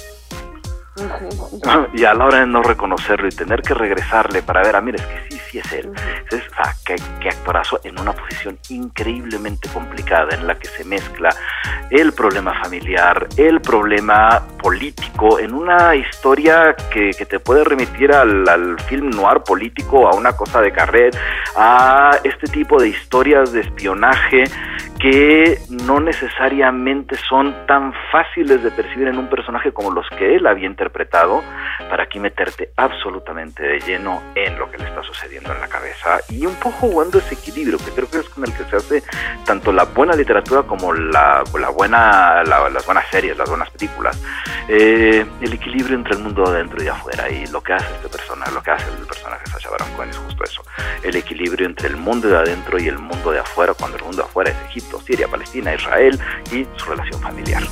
Y 1.94 2.06
a 2.06 2.14
la 2.14 2.26
hora 2.26 2.40
de 2.40 2.48
no 2.48 2.62
reconocerlo 2.62 3.28
y 3.28 3.32
tener 3.32 3.62
que 3.62 3.74
regresarle 3.74 4.42
para 4.42 4.62
ver, 4.62 4.76
ah, 4.76 4.82
mira, 4.82 4.98
es 4.98 5.06
que 5.06 5.30
sí, 5.30 5.42
sí 5.50 5.60
es 5.60 5.74
él. 5.74 5.92
Es, 6.32 6.44
sea, 6.66 6.96
qué, 7.20 7.30
actorazo 7.30 7.80
en 7.84 8.00
una 8.00 8.14
posición 8.14 8.58
increíblemente 8.70 9.70
complicada 9.70 10.36
en 10.36 10.48
la 10.48 10.58
que 10.58 10.68
se 10.68 10.84
mezcla 10.86 11.30
el 11.90 12.14
problema 12.14 12.54
familiar, 12.62 13.28
el 13.38 13.62
problema 13.62 14.46
político, 14.62 15.40
en 15.40 15.54
una 15.54 15.96
historia 15.96 16.76
que, 16.92 17.12
te 17.26 17.40
puede 17.40 17.64
remitir 17.64 18.12
al, 18.12 18.48
al 18.48 18.80
film 18.82 19.10
noir 19.10 19.42
político, 19.42 20.08
a 20.08 20.16
una 20.16 20.36
cosa 20.36 20.62
de 20.62 20.72
carret, 20.72 21.18
a 21.56 22.12
este 22.24 22.48
tipo 22.48 22.80
de 22.80 22.90
historias 22.90 23.52
de 23.52 23.62
espionaje 23.62 24.44
que 25.06 25.60
no 25.86 26.00
necesariamente 26.00 27.16
son 27.30 27.54
tan 27.68 27.94
fáciles 28.12 28.64
de 28.64 28.72
percibir 28.72 29.08
en 29.08 29.20
un 29.20 29.30
personaje 29.30 29.72
como 29.72 29.92
los 29.92 30.10
que 30.18 30.36
él 30.36 30.48
había 30.48 30.66
interpretado, 30.66 31.44
para 31.92 32.06
aquí 32.06 32.20
meterte 32.20 32.72
absolutamente 32.76 33.62
de 33.62 33.80
lleno 33.82 34.24
en 34.34 34.58
lo 34.58 34.72
que 34.72 34.80
le 34.80 34.86
está 34.86 35.04
sucediendo 35.04 35.54
en 35.54 35.62
la 35.62 35.68
cabeza 35.68 36.18
y 36.30 36.48
un 36.48 36.56
poco 36.56 36.72
jugando 36.88 37.20
ese 37.20 37.36
equilibrio, 37.36 37.78
que 37.78 37.92
creo 37.92 38.10
que 38.10 38.18
es 38.18 38.30
con 38.30 38.46
el 38.46 38.54
que 38.58 38.64
se 38.64 38.76
hace 38.78 39.04
tanto 39.46 39.72
la 39.72 39.84
buena 39.84 40.16
literatura 40.16 40.64
como 40.64 40.92
la, 40.92 41.44
la 41.60 41.70
buena, 41.70 42.44
la- 42.44 42.68
las 42.72 42.84
buenas 42.88 43.06
series, 43.12 43.38
las 43.38 43.48
buenas 43.48 43.70
películas. 43.70 44.20
Eh, 44.68 45.24
el 45.42 45.54
equilibrio 45.54 45.96
entre 45.98 46.16
el 46.16 46.24
mundo 46.24 46.42
de 46.50 46.56
adentro 46.58 46.84
y 46.84 46.88
afuera 46.88 47.30
y 47.30 47.46
lo 47.52 47.62
que 47.62 47.74
hace 47.74 47.86
este 47.94 48.10
personaje, 48.10 48.52
lo 48.52 48.64
que 48.64 48.72
hace 48.72 48.90
el 49.00 49.06
personaje 49.06 49.46
Sacha 49.52 49.70
Baron 49.70 49.88
Cohen 49.96 50.10
es 50.10 50.18
justo 50.18 50.44
eso, 50.44 50.64
el 51.04 51.16
equilibrio 51.16 51.68
entre 51.68 51.90
el 51.90 51.96
mundo 51.98 52.28
de 52.28 52.38
adentro 52.38 52.80
y 52.80 52.88
el 52.88 52.98
mundo 52.98 53.32
de 53.32 53.38
afuera, 53.38 53.76
cuando 53.78 53.98
el 53.98 54.04
mundo 54.04 54.24
de 54.24 54.28
afuera 54.28 54.50
es 54.50 54.58
Egipto, 54.70 54.95
Siria, 55.02 55.28
Palestina, 55.28 55.74
Israel 55.74 56.20
y 56.52 56.66
su 56.78 56.90
relación 56.90 57.22
familiar. 57.22 57.64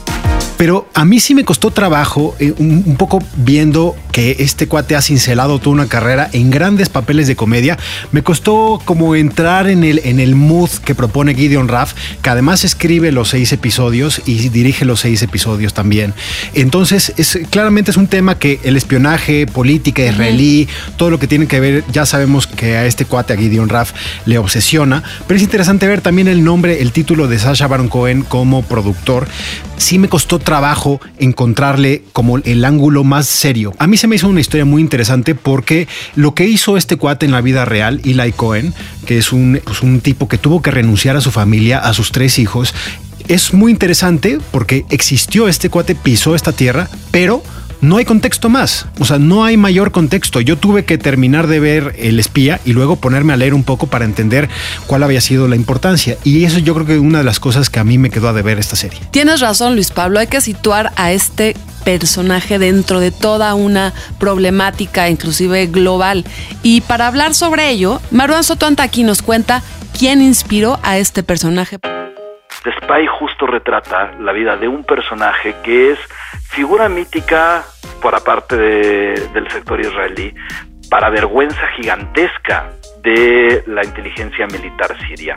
Pero 0.58 0.88
a 0.94 1.04
mí 1.04 1.20
sí 1.20 1.36
me 1.36 1.44
costó 1.44 1.72
trabajo, 1.72 2.36
eh, 2.40 2.54
un, 2.58 2.84
un 2.86 2.96
poco 2.96 3.20
viendo 3.36 3.96
que 4.12 4.38
este 4.40 4.68
cuate 4.68 4.96
ha 4.96 5.02
cincelado 5.02 5.60
toda 5.60 5.74
una 5.74 5.88
carrera 5.88 6.30
en 6.32 6.52
grandes 6.52 6.88
papeles 6.88 7.28
de 7.28 7.36
comedia. 7.36 7.78
Me 8.12 8.24
costó 8.24 8.82
como 8.86 9.16
entrar 9.16 9.68
en 9.68 9.84
el, 9.84 10.00
en 10.06 10.20
el 10.20 10.36
mood 10.36 10.70
que 10.86 10.96
propone 10.96 11.36
Gideon 11.36 11.68
Raff, 11.68 11.94
que 12.22 12.30
además 12.30 12.64
escribe 12.64 13.12
los 13.12 13.30
seis 13.30 13.52
episodios 13.52 14.22
y 14.26 14.50
dirige 14.50 14.86
los 14.86 15.02
seis 15.02 15.22
episodios 15.24 15.74
también. 15.74 16.14
Entonces, 16.54 17.14
es, 17.18 17.40
claramente 17.50 17.92
es 17.92 17.98
un 17.98 18.08
tema 18.08 18.38
que 18.38 18.60
el 18.64 18.78
espionaje, 18.78 19.48
política 19.48 20.06
israelí, 20.06 20.68
todo 20.98 21.10
lo 21.10 21.20
que 21.20 21.28
tiene 21.28 21.48
que 21.48 21.60
ver, 21.60 21.84
ya 21.92 22.06
sabemos 22.06 22.48
que 22.48 22.78
a 22.78 22.86
este 22.86 23.06
cuate, 23.06 23.34
a 23.34 23.38
Gideon 23.38 23.70
Raff, 23.70 23.94
le 24.26 24.38
obsesiona. 24.38 25.04
Pero 25.28 25.38
es 25.38 25.44
interesante 25.44 25.88
ver 25.88 26.02
también 26.02 26.28
el 26.28 26.44
nombre, 26.44 26.82
el 26.82 26.92
título 26.92 27.13
de 27.14 27.40
Sasha 27.40 27.68
Baron 27.68 27.88
Cohen 27.88 28.24
como 28.24 28.64
productor. 28.64 29.28
Sí 29.78 30.00
me 30.00 30.10
costó 30.10 30.40
trabajo 30.40 31.00
encontrarle 31.20 32.04
como 32.12 32.40
el 32.40 32.66
ángulo 32.66 33.04
más 33.04 33.28
serio. 33.28 33.74
A 33.78 33.88
mí 33.88 33.98
se 33.98 34.08
me 34.08 34.16
hizo 34.16 34.28
una 34.28 34.42
historia 34.42 34.66
muy 34.66 34.82
interesante 34.82 35.36
porque 35.36 35.88
lo 36.16 36.34
que 36.34 36.48
hizo 36.48 36.76
este 36.76 36.98
cuate 36.98 37.26
en 37.26 37.32
la 37.32 37.42
vida 37.42 37.66
real, 37.66 38.02
Eli 38.04 38.32
Cohen, 38.32 38.74
que 39.06 39.18
es 39.18 39.32
un, 39.32 39.62
pues, 39.64 39.82
un 39.82 40.02
tipo 40.02 40.28
que 40.28 40.38
tuvo 40.38 40.62
que 40.62 40.72
renunciar 40.72 41.16
a 41.16 41.22
su 41.22 41.32
familia, 41.32 41.80
a 41.80 41.94
sus 41.94 42.12
tres 42.12 42.40
hijos, 42.40 42.74
es 43.28 43.54
muy 43.54 43.72
interesante 43.72 44.40
porque 44.52 44.86
existió 44.90 45.48
este 45.48 45.70
cuate, 45.70 45.96
pisó 45.96 46.36
esta 46.36 46.52
tierra, 46.52 46.90
pero 47.12 47.44
no 47.84 47.98
hay 47.98 48.06
contexto 48.06 48.50
más. 48.50 48.88
O 49.00 49.06
sea, 49.06 49.20
no 49.20 49.44
hay 49.44 49.58
mayor 49.58 49.92
contexto. 49.92 50.42
Yo 50.42 50.58
tuve 50.58 50.86
que 50.86 50.98
terminar 50.98 51.48
de 51.48 51.60
ver 51.60 51.96
El 52.00 52.20
espía 52.20 52.60
y 52.66 52.74
luego 52.74 52.96
ponerme 52.96 53.34
a 53.34 53.38
leer 53.38 53.54
un 53.54 53.64
poco 53.64 53.88
para 53.88 54.06
entender 54.06 54.50
cuál 54.88 55.04
había 55.04 55.22
sido 55.22 55.48
la 55.48 55.56
importancia. 55.56 56.18
Y 56.24 56.46
eso 56.46 56.60
yo 56.60 56.74
creo 56.74 56.86
que 56.86 56.94
es 56.96 57.00
una 57.00 57.20
de 57.20 57.24
las 57.24 57.40
cosas 57.40 57.70
que 57.70 57.80
a 57.80 57.84
mí 57.84 57.98
me 57.98 58.10
quedó 58.10 58.30
a 58.30 58.34
deber 58.34 58.58
esta 58.58 58.76
serie. 58.76 59.00
Tienes 59.12 59.42
razón, 59.42 59.76
Luis 59.76 59.92
Pablo. 59.92 60.20
Hay 60.20 60.28
que 60.28 60.42
situar 60.42 60.94
a 60.96 61.12
este 61.12 61.56
personaje 61.84 62.58
dentro 62.58 63.02
de 63.02 63.12
toda 63.12 63.54
una 63.54 63.94
problemática, 64.18 65.10
inclusive 65.10 65.68
global. 65.68 66.26
Y 66.64 66.82
para 66.82 67.08
hablar 67.08 67.36
sobre 67.36 67.70
ello, 67.70 68.02
Marwan 68.12 68.44
Soto 68.44 68.66
Antaki 68.66 69.04
nos 69.04 69.22
cuenta 69.22 69.62
quién 69.98 70.22
inspiró 70.22 70.80
a 70.84 70.98
este 70.98 71.24
personaje. 71.24 71.78
The 72.64 72.72
Spy 72.82 73.08
justo 73.08 73.46
retrata 73.46 74.14
la 74.20 74.32
vida 74.32 74.56
de 74.56 74.68
un 74.68 74.84
personaje 74.84 75.56
que 75.64 75.92
es 75.92 76.00
figura 76.50 76.88
mítica 76.88 77.64
por 78.02 78.16
aparte 78.16 78.56
de- 78.56 79.30
del 79.34 79.50
sector 79.52 79.80
israelí, 79.82 80.34
para 80.90 81.10
vergüenza 81.10 81.68
gigantesca 81.76 82.70
de 83.02 83.64
la 83.68 83.84
inteligencia 83.84 84.48
militar 84.48 84.96
siria. 85.08 85.36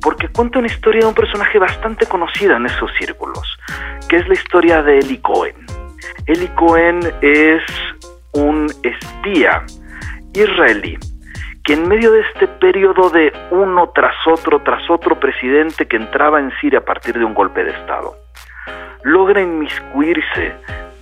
Porque 0.00 0.28
cuenta 0.28 0.58
una 0.60 0.68
historia 0.68 1.00
de 1.02 1.08
un 1.08 1.14
personaje 1.14 1.58
bastante 1.58 2.06
conocida 2.06 2.56
en 2.56 2.66
esos 2.66 2.90
círculos, 2.98 3.58
que 4.08 4.16
es 4.16 4.28
la 4.28 4.34
historia 4.34 4.82
de 4.82 5.00
Eli 5.00 5.18
Cohen. 5.18 5.56
Eli 6.26 6.48
Cohen 6.48 7.00
es 7.20 7.62
un 8.32 8.72
espía 8.82 9.64
israelí 10.34 10.96
que 11.68 11.74
en 11.74 11.86
medio 11.86 12.12
de 12.12 12.20
este 12.20 12.48
periodo 12.48 13.10
de 13.10 13.30
uno 13.50 13.90
tras 13.94 14.14
otro, 14.26 14.62
tras 14.62 14.88
otro 14.88 15.20
presidente 15.20 15.86
que 15.86 15.96
entraba 15.96 16.40
en 16.40 16.50
Siria 16.62 16.78
a 16.78 16.84
partir 16.86 17.18
de 17.18 17.26
un 17.26 17.34
golpe 17.34 17.62
de 17.62 17.72
Estado, 17.72 18.16
logra 19.02 19.42
inmiscuirse 19.42 20.54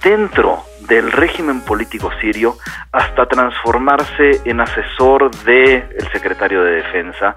dentro 0.02 0.64
del 0.88 1.12
régimen 1.12 1.60
político 1.60 2.10
sirio 2.20 2.56
hasta 2.90 3.26
transformarse 3.26 4.40
en 4.44 4.60
asesor 4.60 5.30
del 5.44 5.86
secretario 6.10 6.64
de 6.64 6.82
defensa 6.82 7.36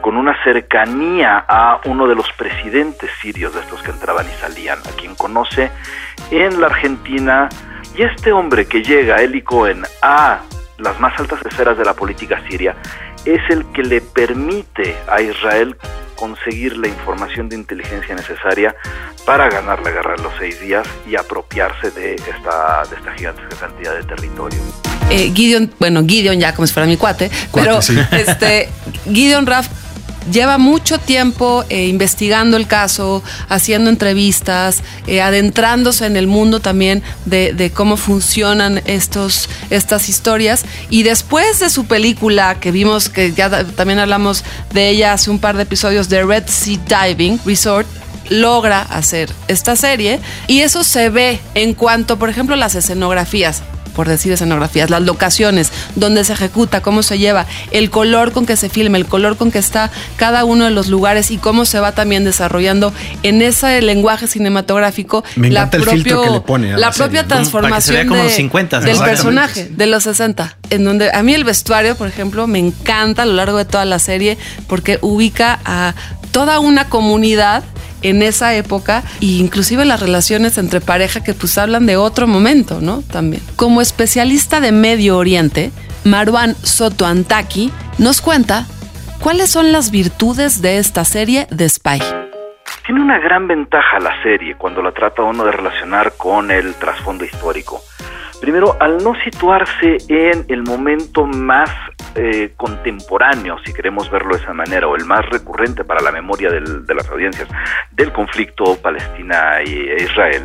con 0.00 0.16
una 0.16 0.42
cercanía 0.42 1.44
a 1.46 1.78
uno 1.84 2.06
de 2.06 2.14
los 2.14 2.32
presidentes 2.32 3.10
sirios 3.20 3.52
de 3.54 3.60
estos 3.60 3.82
que 3.82 3.90
entraban 3.90 4.24
y 4.24 4.32
salían, 4.40 4.78
a 4.78 4.96
quien 4.98 5.14
conoce 5.14 5.70
en 6.30 6.58
la 6.58 6.68
Argentina. 6.68 7.50
Y 7.94 8.02
este 8.02 8.32
hombre 8.32 8.64
que 8.64 8.82
llega, 8.82 9.16
Eli 9.16 9.42
Cohen, 9.42 9.82
a 10.00 10.40
las 10.82 10.98
más 11.00 11.18
altas 11.18 11.40
esferas 11.44 11.78
de 11.78 11.84
la 11.84 11.94
política 11.94 12.42
siria, 12.48 12.76
es 13.24 13.40
el 13.50 13.64
que 13.72 13.82
le 13.82 14.00
permite 14.00 14.96
a 15.08 15.20
Israel 15.20 15.76
conseguir 16.16 16.76
la 16.76 16.88
información 16.88 17.48
de 17.48 17.56
inteligencia 17.56 18.14
necesaria 18.14 18.74
para 19.26 19.48
ganar 19.48 19.82
la 19.82 19.90
guerra 19.90 20.14
de 20.16 20.22
los 20.22 20.32
seis 20.38 20.60
días 20.60 20.86
y 21.08 21.16
apropiarse 21.16 21.90
de 21.90 22.14
esta, 22.14 22.84
de 22.88 22.96
esta 22.96 23.12
gigantesca 23.14 23.66
cantidad 23.66 23.94
de 23.94 24.04
territorio. 24.04 24.60
Eh, 25.10 25.32
Gideon, 25.34 25.72
bueno, 25.78 26.02
Gideon 26.06 26.38
ya 26.38 26.54
como 26.54 26.66
si 26.66 26.72
fuera 26.72 26.86
mi 26.86 26.96
cuate, 26.96 27.30
Cuate, 27.50 27.68
pero 27.68 27.82
sí. 27.82 27.98
este, 28.12 28.68
Gideon 29.04 29.46
Raff 29.46 29.68
lleva 30.30 30.58
mucho 30.58 30.98
tiempo 30.98 31.64
eh, 31.68 31.86
investigando 31.86 32.56
el 32.56 32.66
caso, 32.66 33.22
haciendo 33.48 33.90
entrevistas, 33.90 34.82
eh, 35.06 35.20
adentrándose 35.20 36.06
en 36.06 36.16
el 36.16 36.26
mundo 36.26 36.60
también 36.60 37.02
de, 37.24 37.72
cómo 37.74 37.96
funcionan 37.96 38.82
estos, 38.84 39.48
estas 39.70 40.08
historias. 40.08 40.64
Y 40.90 41.02
después 41.02 41.60
de 41.60 41.70
su 41.70 41.86
película, 41.86 42.58
que 42.60 42.70
vimos 42.70 43.08
que 43.08 43.32
ya 43.32 43.64
también 43.64 43.98
hablamos 43.98 44.44
de 44.72 44.90
ella 44.90 45.12
hace 45.12 45.30
un 45.30 45.38
par 45.38 45.56
de 45.56 45.62
episodios, 45.62 46.08
de 46.08 46.24
Red 46.24 46.44
Sea 46.46 46.78
Diving 47.06 47.40
Resort, 47.44 47.86
logra 48.28 48.80
hacer 48.80 49.30
esta 49.48 49.76
serie 49.76 50.20
y 50.46 50.60
eso 50.60 50.84
se 50.84 51.10
ve 51.10 51.40
en 51.54 51.74
cuanto, 51.74 52.18
por 52.18 52.30
ejemplo, 52.30 52.56
las 52.56 52.74
escenografías 52.74 53.62
por 53.94 54.08
decir 54.08 54.32
escenografías, 54.32 54.90
las 54.90 55.02
locaciones, 55.02 55.70
donde 55.96 56.24
se 56.24 56.32
ejecuta, 56.32 56.80
cómo 56.82 57.02
se 57.02 57.18
lleva, 57.18 57.46
el 57.70 57.90
color 57.90 58.32
con 58.32 58.46
que 58.46 58.56
se 58.56 58.68
filma, 58.68 58.96
el 58.98 59.06
color 59.06 59.36
con 59.36 59.50
que 59.50 59.58
está 59.58 59.90
cada 60.16 60.44
uno 60.44 60.64
de 60.64 60.70
los 60.70 60.88
lugares 60.88 61.30
y 61.30 61.36
cómo 61.38 61.64
se 61.64 61.80
va 61.80 61.92
también 61.92 62.24
desarrollando 62.24 62.92
en 63.22 63.42
ese 63.42 63.80
lenguaje 63.82 64.26
cinematográfico 64.26 65.24
Me 65.36 65.48
encanta 65.48 65.76
el 65.76 65.84
filtro 65.84 66.22
que 66.22 66.30
le 66.30 66.40
pone 66.40 66.72
la 66.72 66.78
la 66.78 66.90
propia 66.92 67.26
transformación 67.26 68.06
como 68.08 68.18
de- 68.20 68.24
los 68.28 68.32
50, 68.34 68.80
del 68.80 68.96
personaje 68.98 69.68
de 69.70 69.86
los 69.86 70.02
60, 70.04 70.56
en 70.70 70.84
donde 70.84 71.10
a 71.12 71.22
mí 71.22 71.34
el 71.34 71.44
vestuario, 71.44 71.96
por 71.96 72.08
ejemplo, 72.08 72.46
me 72.46 72.58
encanta 72.58 73.22
a 73.22 73.26
lo 73.26 73.34
largo 73.34 73.58
de 73.58 73.64
toda 73.64 73.84
la 73.84 73.98
serie 73.98 74.38
porque 74.66 74.98
ubica 75.02 75.60
a 75.64 75.94
toda 76.32 76.58
una 76.60 76.88
comunidad 76.88 77.62
en 78.02 78.22
esa 78.22 78.54
época 78.54 79.02
e 79.20 79.26
inclusive 79.26 79.84
las 79.84 80.00
relaciones 80.00 80.58
entre 80.58 80.80
pareja 80.80 81.22
que 81.22 81.34
pues 81.34 81.58
hablan 81.58 81.86
de 81.86 81.96
otro 81.96 82.26
momento, 82.26 82.80
¿no? 82.80 83.02
También. 83.02 83.42
Como 83.56 83.80
especialista 83.80 84.60
de 84.60 84.72
Medio 84.72 85.16
Oriente, 85.16 85.72
Marwan 86.04 86.54
Soto 86.56 87.06
Antaki 87.06 87.70
nos 87.98 88.20
cuenta 88.20 88.66
cuáles 89.20 89.50
son 89.50 89.72
las 89.72 89.90
virtudes 89.90 90.62
de 90.62 90.78
esta 90.78 91.04
serie 91.04 91.46
de 91.50 91.68
Spy. 91.68 92.00
Tiene 92.84 93.00
una 93.00 93.18
gran 93.20 93.46
ventaja 93.46 94.00
la 94.00 94.20
serie 94.22 94.56
cuando 94.56 94.82
la 94.82 94.92
trata 94.92 95.22
uno 95.22 95.44
de 95.44 95.52
relacionar 95.52 96.14
con 96.16 96.50
el 96.50 96.74
trasfondo 96.74 97.24
histórico. 97.24 97.80
Primero, 98.40 98.76
al 98.80 99.04
no 99.04 99.14
situarse 99.22 99.98
en 100.08 100.44
el 100.48 100.64
momento 100.64 101.24
más 101.26 101.70
eh, 102.14 102.52
contemporáneo, 102.56 103.56
si 103.64 103.72
queremos 103.72 104.10
verlo 104.10 104.34
de 104.36 104.42
esa 104.42 104.52
manera, 104.52 104.86
o 104.86 104.96
el 104.96 105.04
más 105.04 105.24
recurrente 105.30 105.84
para 105.84 106.00
la 106.02 106.12
memoria 106.12 106.50
de 106.50 106.94
las 106.94 107.08
audiencias 107.10 107.48
del 107.92 108.12
conflicto 108.12 108.76
Palestina 108.82 109.62
y- 109.64 109.88
e 109.88 110.02
Israel, 110.04 110.42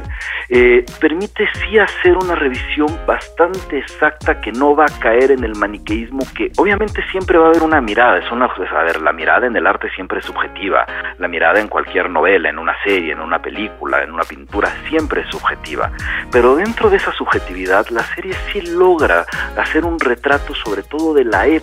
eh, 0.49 0.85
permite 0.99 1.47
sí 1.53 1.77
hacer 1.77 2.15
una 2.17 2.35
revisión 2.35 2.87
bastante 3.05 3.79
exacta 3.79 4.39
que 4.39 4.51
no 4.51 4.75
va 4.75 4.85
a 4.85 4.99
caer 4.99 5.31
en 5.31 5.43
el 5.43 5.55
maniqueísmo 5.55 6.19
que 6.35 6.51
obviamente 6.57 7.03
siempre 7.11 7.37
va 7.37 7.45
a 7.47 7.49
haber 7.49 7.63
una 7.63 7.81
mirada, 7.81 8.17
es 8.19 8.31
una, 8.31 8.47
pues, 8.55 8.71
a 8.71 8.83
ver, 8.83 9.01
la 9.01 9.11
mirada 9.11 9.47
en 9.47 9.55
el 9.55 9.67
arte 9.67 9.89
siempre 9.95 10.19
es 10.19 10.25
subjetiva, 10.25 10.85
la 11.17 11.27
mirada 11.27 11.59
en 11.59 11.67
cualquier 11.67 12.09
novela, 12.09 12.49
en 12.49 12.59
una 12.59 12.75
serie, 12.83 13.11
en 13.13 13.19
una 13.19 13.41
película, 13.41 14.03
en 14.03 14.11
una 14.11 14.23
pintura, 14.23 14.69
siempre 14.87 15.21
es 15.21 15.27
subjetiva, 15.29 15.91
pero 16.31 16.55
dentro 16.55 16.89
de 16.89 16.97
esa 16.97 17.11
subjetividad 17.11 17.87
la 17.89 18.03
serie 18.15 18.33
sí 18.51 18.61
logra 18.61 19.25
hacer 19.57 19.83
un 19.83 19.99
retrato 19.99 20.53
sobre 20.55 20.83
todo 20.83 21.13
de 21.13 21.25
la 21.25 21.45
época 21.47 21.56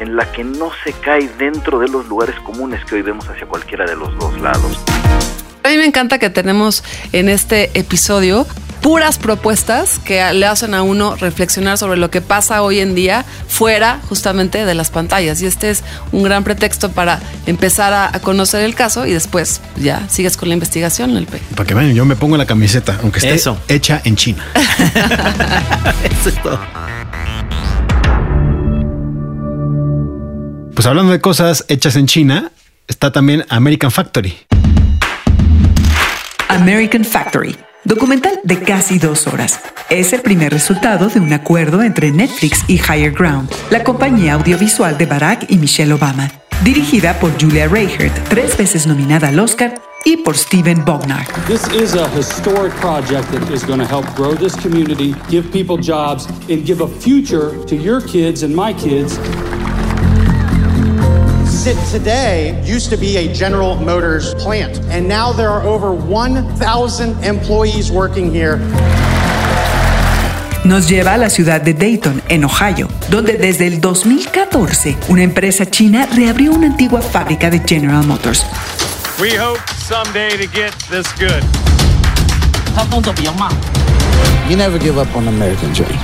en 0.00 0.16
la 0.16 0.30
que 0.32 0.44
no 0.44 0.70
se 0.84 0.92
cae 0.92 1.28
dentro 1.38 1.78
de 1.78 1.88
los 1.88 2.06
lugares 2.08 2.36
comunes 2.40 2.84
que 2.84 2.96
hoy 2.96 3.02
vemos 3.02 3.28
hacia 3.28 3.46
cualquiera 3.46 3.84
de 3.84 3.96
los 3.96 4.16
dos 4.18 4.40
lados. 4.40 4.78
A 5.64 5.68
mí 5.68 5.76
me 5.76 5.84
encanta 5.84 6.18
que 6.18 6.28
tenemos 6.30 6.82
en 7.12 7.28
este 7.28 7.70
episodio 7.78 8.46
puras 8.82 9.16
propuestas 9.16 10.00
que 10.00 10.32
le 10.34 10.44
hacen 10.44 10.74
a 10.74 10.82
uno 10.82 11.14
reflexionar 11.14 11.78
sobre 11.78 11.96
lo 11.96 12.10
que 12.10 12.20
pasa 12.20 12.62
hoy 12.62 12.80
en 12.80 12.96
día 12.96 13.24
fuera 13.46 14.00
justamente 14.08 14.64
de 14.66 14.74
las 14.74 14.90
pantallas. 14.90 15.40
Y 15.40 15.46
este 15.46 15.70
es 15.70 15.84
un 16.10 16.24
gran 16.24 16.42
pretexto 16.42 16.90
para 16.90 17.20
empezar 17.46 17.92
a, 17.92 18.08
a 18.14 18.18
conocer 18.18 18.64
el 18.64 18.74
caso 18.74 19.06
y 19.06 19.12
después 19.12 19.60
ya 19.76 20.08
sigues 20.08 20.36
con 20.36 20.48
la 20.48 20.54
investigación, 20.54 21.16
Elpe. 21.16 21.40
Para 21.54 21.66
que 21.66 21.74
vean, 21.74 21.94
yo 21.94 22.04
me 22.04 22.16
pongo 22.16 22.36
la 22.36 22.46
camiseta, 22.46 22.98
aunque 23.02 23.20
esté 23.20 23.34
Eso. 23.34 23.56
hecha 23.68 24.02
en 24.04 24.16
China. 24.16 24.44
Eso 26.20 26.28
es 26.28 26.42
todo. 26.42 26.58
Pues 30.74 30.86
hablando 30.86 31.12
de 31.12 31.20
cosas 31.20 31.66
hechas 31.68 31.96
en 31.96 32.06
China, 32.06 32.50
está 32.88 33.12
también 33.12 33.44
American 33.50 33.90
Factory. 33.90 34.34
American 36.48 37.04
Factory, 37.04 37.54
documental 37.84 38.40
de 38.42 38.58
casi 38.60 38.98
dos 38.98 39.26
horas. 39.26 39.60
Es 39.90 40.14
el 40.14 40.22
primer 40.22 40.50
resultado 40.50 41.08
de 41.08 41.20
un 41.20 41.32
acuerdo 41.32 41.82
entre 41.82 42.10
Netflix 42.10 42.64
y 42.68 42.76
Higher 42.76 43.12
Ground, 43.12 43.50
la 43.70 43.84
compañía 43.84 44.32
audiovisual 44.34 44.96
de 44.96 45.04
Barack 45.04 45.50
y 45.50 45.58
Michelle 45.58 45.92
Obama. 45.92 46.30
Dirigida 46.64 47.18
por 47.20 47.32
Julia 47.38 47.68
Reichert, 47.68 48.16
tres 48.28 48.56
veces 48.56 48.86
nominada 48.86 49.28
al 49.28 49.38
Oscar, 49.40 49.74
y 50.04 50.16
por 50.16 50.36
Steven 50.36 50.84
Bognar. 50.84 51.26
This 51.46 51.66
is 51.68 51.94
a 51.94 52.08
historic 52.16 52.72
project 52.80 53.30
that 53.32 53.50
is 53.52 53.62
going 53.64 53.78
to 53.78 53.86
help 53.86 54.06
grow 54.16 54.34
this 54.34 54.56
community, 54.56 55.14
give 55.28 55.50
people 55.52 55.76
jobs, 55.76 56.26
and 56.48 56.64
give 56.64 56.82
a 56.82 56.88
future 56.88 57.52
to 57.66 57.76
your 57.76 58.00
kids 58.00 58.42
and 58.42 58.54
my 58.54 58.72
kids. 58.72 59.18
Sit 61.62 61.78
today 61.92 62.60
used 62.64 62.90
to 62.90 62.96
be 62.96 63.18
a 63.18 63.32
General 63.32 63.76
Motors 63.76 64.34
plant, 64.34 64.80
and 64.90 65.06
now 65.06 65.32
there 65.32 65.48
are 65.48 65.62
over 65.62 65.92
1,000 65.92 67.22
employees 67.22 67.88
working 67.88 68.32
here. 68.32 68.58
Nos 70.64 70.88
lleva 70.88 71.14
a 71.14 71.18
la 71.18 71.30
ciudad 71.30 71.60
de 71.60 71.72
Dayton, 71.72 72.20
en 72.28 72.42
Ohio, 72.42 72.88
donde 73.10 73.34
desde 73.34 73.68
el 73.68 73.80
2014 73.80 74.96
una 75.08 75.22
empresa 75.22 75.64
china 75.64 76.08
reabrió 76.12 76.50
una 76.50 76.66
antigua 76.66 77.00
fábrica 77.00 77.48
de 77.48 77.60
General 77.60 78.04
Motors. 78.04 78.44
We 79.20 79.36
hope 79.38 79.60
someday 79.86 80.30
to 80.30 80.48
get 80.52 80.74
this 80.90 81.06
good. 81.16 81.44
You 84.50 84.56
never 84.56 84.80
give 84.80 84.98
up 84.98 85.14
on 85.14 85.26
the 85.26 85.30
American 85.30 85.72
dream. 85.72 85.96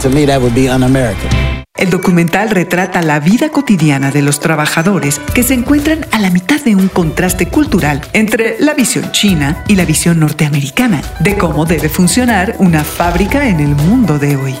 To 0.00 0.08
me, 0.08 0.24
that 0.24 0.40
would 0.40 0.54
be 0.54 0.70
un-American. 0.70 1.55
El 1.76 1.90
documental 1.90 2.48
retrata 2.48 3.02
la 3.02 3.20
vida 3.20 3.50
cotidiana 3.50 4.10
de 4.10 4.22
los 4.22 4.40
trabajadores 4.40 5.20
que 5.34 5.42
se 5.42 5.52
encuentran 5.52 6.06
a 6.10 6.18
la 6.18 6.30
mitad 6.30 6.60
de 6.62 6.74
un 6.74 6.88
contraste 6.88 7.48
cultural 7.48 8.00
entre 8.14 8.56
la 8.60 8.72
visión 8.72 9.12
china 9.12 9.62
y 9.68 9.76
la 9.76 9.84
visión 9.84 10.18
norteamericana, 10.18 11.02
de 11.20 11.36
cómo 11.36 11.66
debe 11.66 11.90
funcionar 11.90 12.56
una 12.58 12.82
fábrica 12.82 13.46
en 13.48 13.60
el 13.60 13.74
mundo 13.74 14.18
de 14.18 14.36
hoy. 14.36 14.54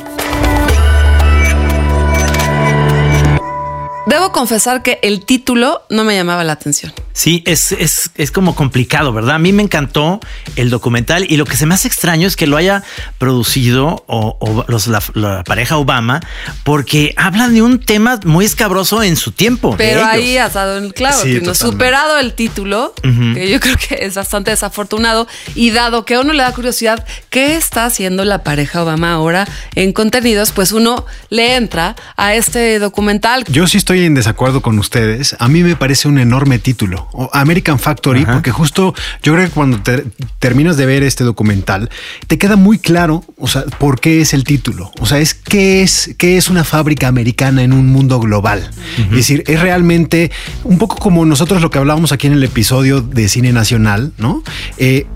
Debo 4.04 4.30
confesar 4.30 4.82
que 4.82 4.98
el 5.02 5.24
título 5.24 5.82
no 5.88 6.04
me 6.04 6.14
llamaba 6.14 6.44
la 6.44 6.52
atención. 6.52 6.92
Sí, 7.16 7.42
es, 7.46 7.72
es, 7.72 8.10
es 8.16 8.30
como 8.30 8.54
complicado, 8.54 9.10
¿verdad? 9.10 9.36
A 9.36 9.38
mí 9.38 9.50
me 9.54 9.62
encantó 9.62 10.20
el 10.54 10.68
documental 10.68 11.24
y 11.26 11.38
lo 11.38 11.46
que 11.46 11.56
se 11.56 11.64
me 11.64 11.72
hace 11.74 11.88
extraño 11.88 12.28
es 12.28 12.36
que 12.36 12.46
lo 12.46 12.58
haya 12.58 12.82
producido 13.16 14.04
o, 14.06 14.36
o 14.38 14.64
los- 14.68 14.86
la, 14.86 15.02
la 15.14 15.42
pareja 15.42 15.78
Obama 15.78 16.20
porque 16.62 17.14
hablan 17.16 17.54
de 17.54 17.62
un 17.62 17.80
tema 17.80 18.20
muy 18.24 18.44
escabroso 18.44 19.02
en 19.02 19.16
su 19.16 19.32
tiempo. 19.32 19.74
Pero 19.78 20.04
ahí 20.04 20.36
has 20.36 20.52
dado 20.54 20.76
en 20.76 20.84
el 20.84 20.94
clavo, 20.94 21.20
Sí, 21.22 21.32
que 21.34 21.40
no 21.40 21.54
superado 21.54 22.18
el 22.18 22.34
título, 22.34 22.92
que 23.02 23.48
yo 23.50 23.60
creo 23.60 23.76
que 23.76 23.98
es 24.02 24.14
bastante 24.14 24.50
desafortunado, 24.50 25.26
y 25.54 25.70
dado 25.70 26.04
que 26.04 26.16
a 26.16 26.20
uno 26.20 26.34
le 26.34 26.42
da 26.42 26.52
curiosidad, 26.52 27.04
¿qué 27.30 27.56
está 27.56 27.86
haciendo 27.86 28.24
la 28.26 28.42
pareja 28.44 28.82
Obama 28.82 29.12
ahora 29.12 29.48
en 29.74 29.92
contenidos? 29.94 30.52
Pues 30.52 30.72
uno 30.72 31.06
le 31.30 31.56
entra 31.56 31.96
a 32.18 32.34
este 32.34 32.78
documental. 32.78 33.44
Yo 33.48 33.66
sí 33.66 33.78
estoy 33.78 34.04
en 34.04 34.14
desacuerdo 34.14 34.60
con 34.60 34.78
ustedes. 34.78 35.34
A 35.38 35.48
mí 35.48 35.62
me 35.62 35.76
parece 35.76 36.08
un 36.08 36.18
enorme 36.18 36.58
título. 36.58 37.05
American 37.32 37.78
Factory, 37.78 38.24
porque 38.26 38.50
justo 38.50 38.94
yo 39.22 39.32
creo 39.34 39.46
que 39.46 39.52
cuando 39.52 39.80
te- 39.80 40.04
terminas 40.38 40.76
de 40.76 40.86
ver 40.86 41.02
este 41.02 41.24
documental, 41.24 41.88
te 42.26 42.38
queda 42.38 42.56
muy 42.56 42.78
claro, 42.78 43.24
o 43.38 43.48
sea, 43.48 43.62
por 43.78 44.00
qué 44.00 44.20
es 44.20 44.34
el 44.34 44.44
título. 44.44 44.90
O 45.00 45.06
sea, 45.06 45.18
es 45.18 45.34
qué 45.34 45.82
es, 45.82 46.14
qué 46.18 46.36
es 46.36 46.48
una 46.50 46.64
fábrica 46.64 47.08
americana 47.08 47.62
en 47.62 47.72
un 47.72 47.86
mundo 47.86 48.20
global. 48.20 48.70
Es 48.98 49.10
decir, 49.10 49.44
es 49.46 49.60
realmente 49.60 50.30
un 50.64 50.78
poco 50.78 50.96
como 50.96 51.24
nosotros 51.24 51.62
lo 51.62 51.70
que 51.70 51.78
hablábamos 51.78 52.12
aquí 52.12 52.26
en 52.26 52.34
el 52.34 52.44
episodio 52.44 53.00
de 53.00 53.28
cine 53.28 53.52
nacional, 53.52 54.12
¿no? 54.18 54.42
Eh, 54.78 55.06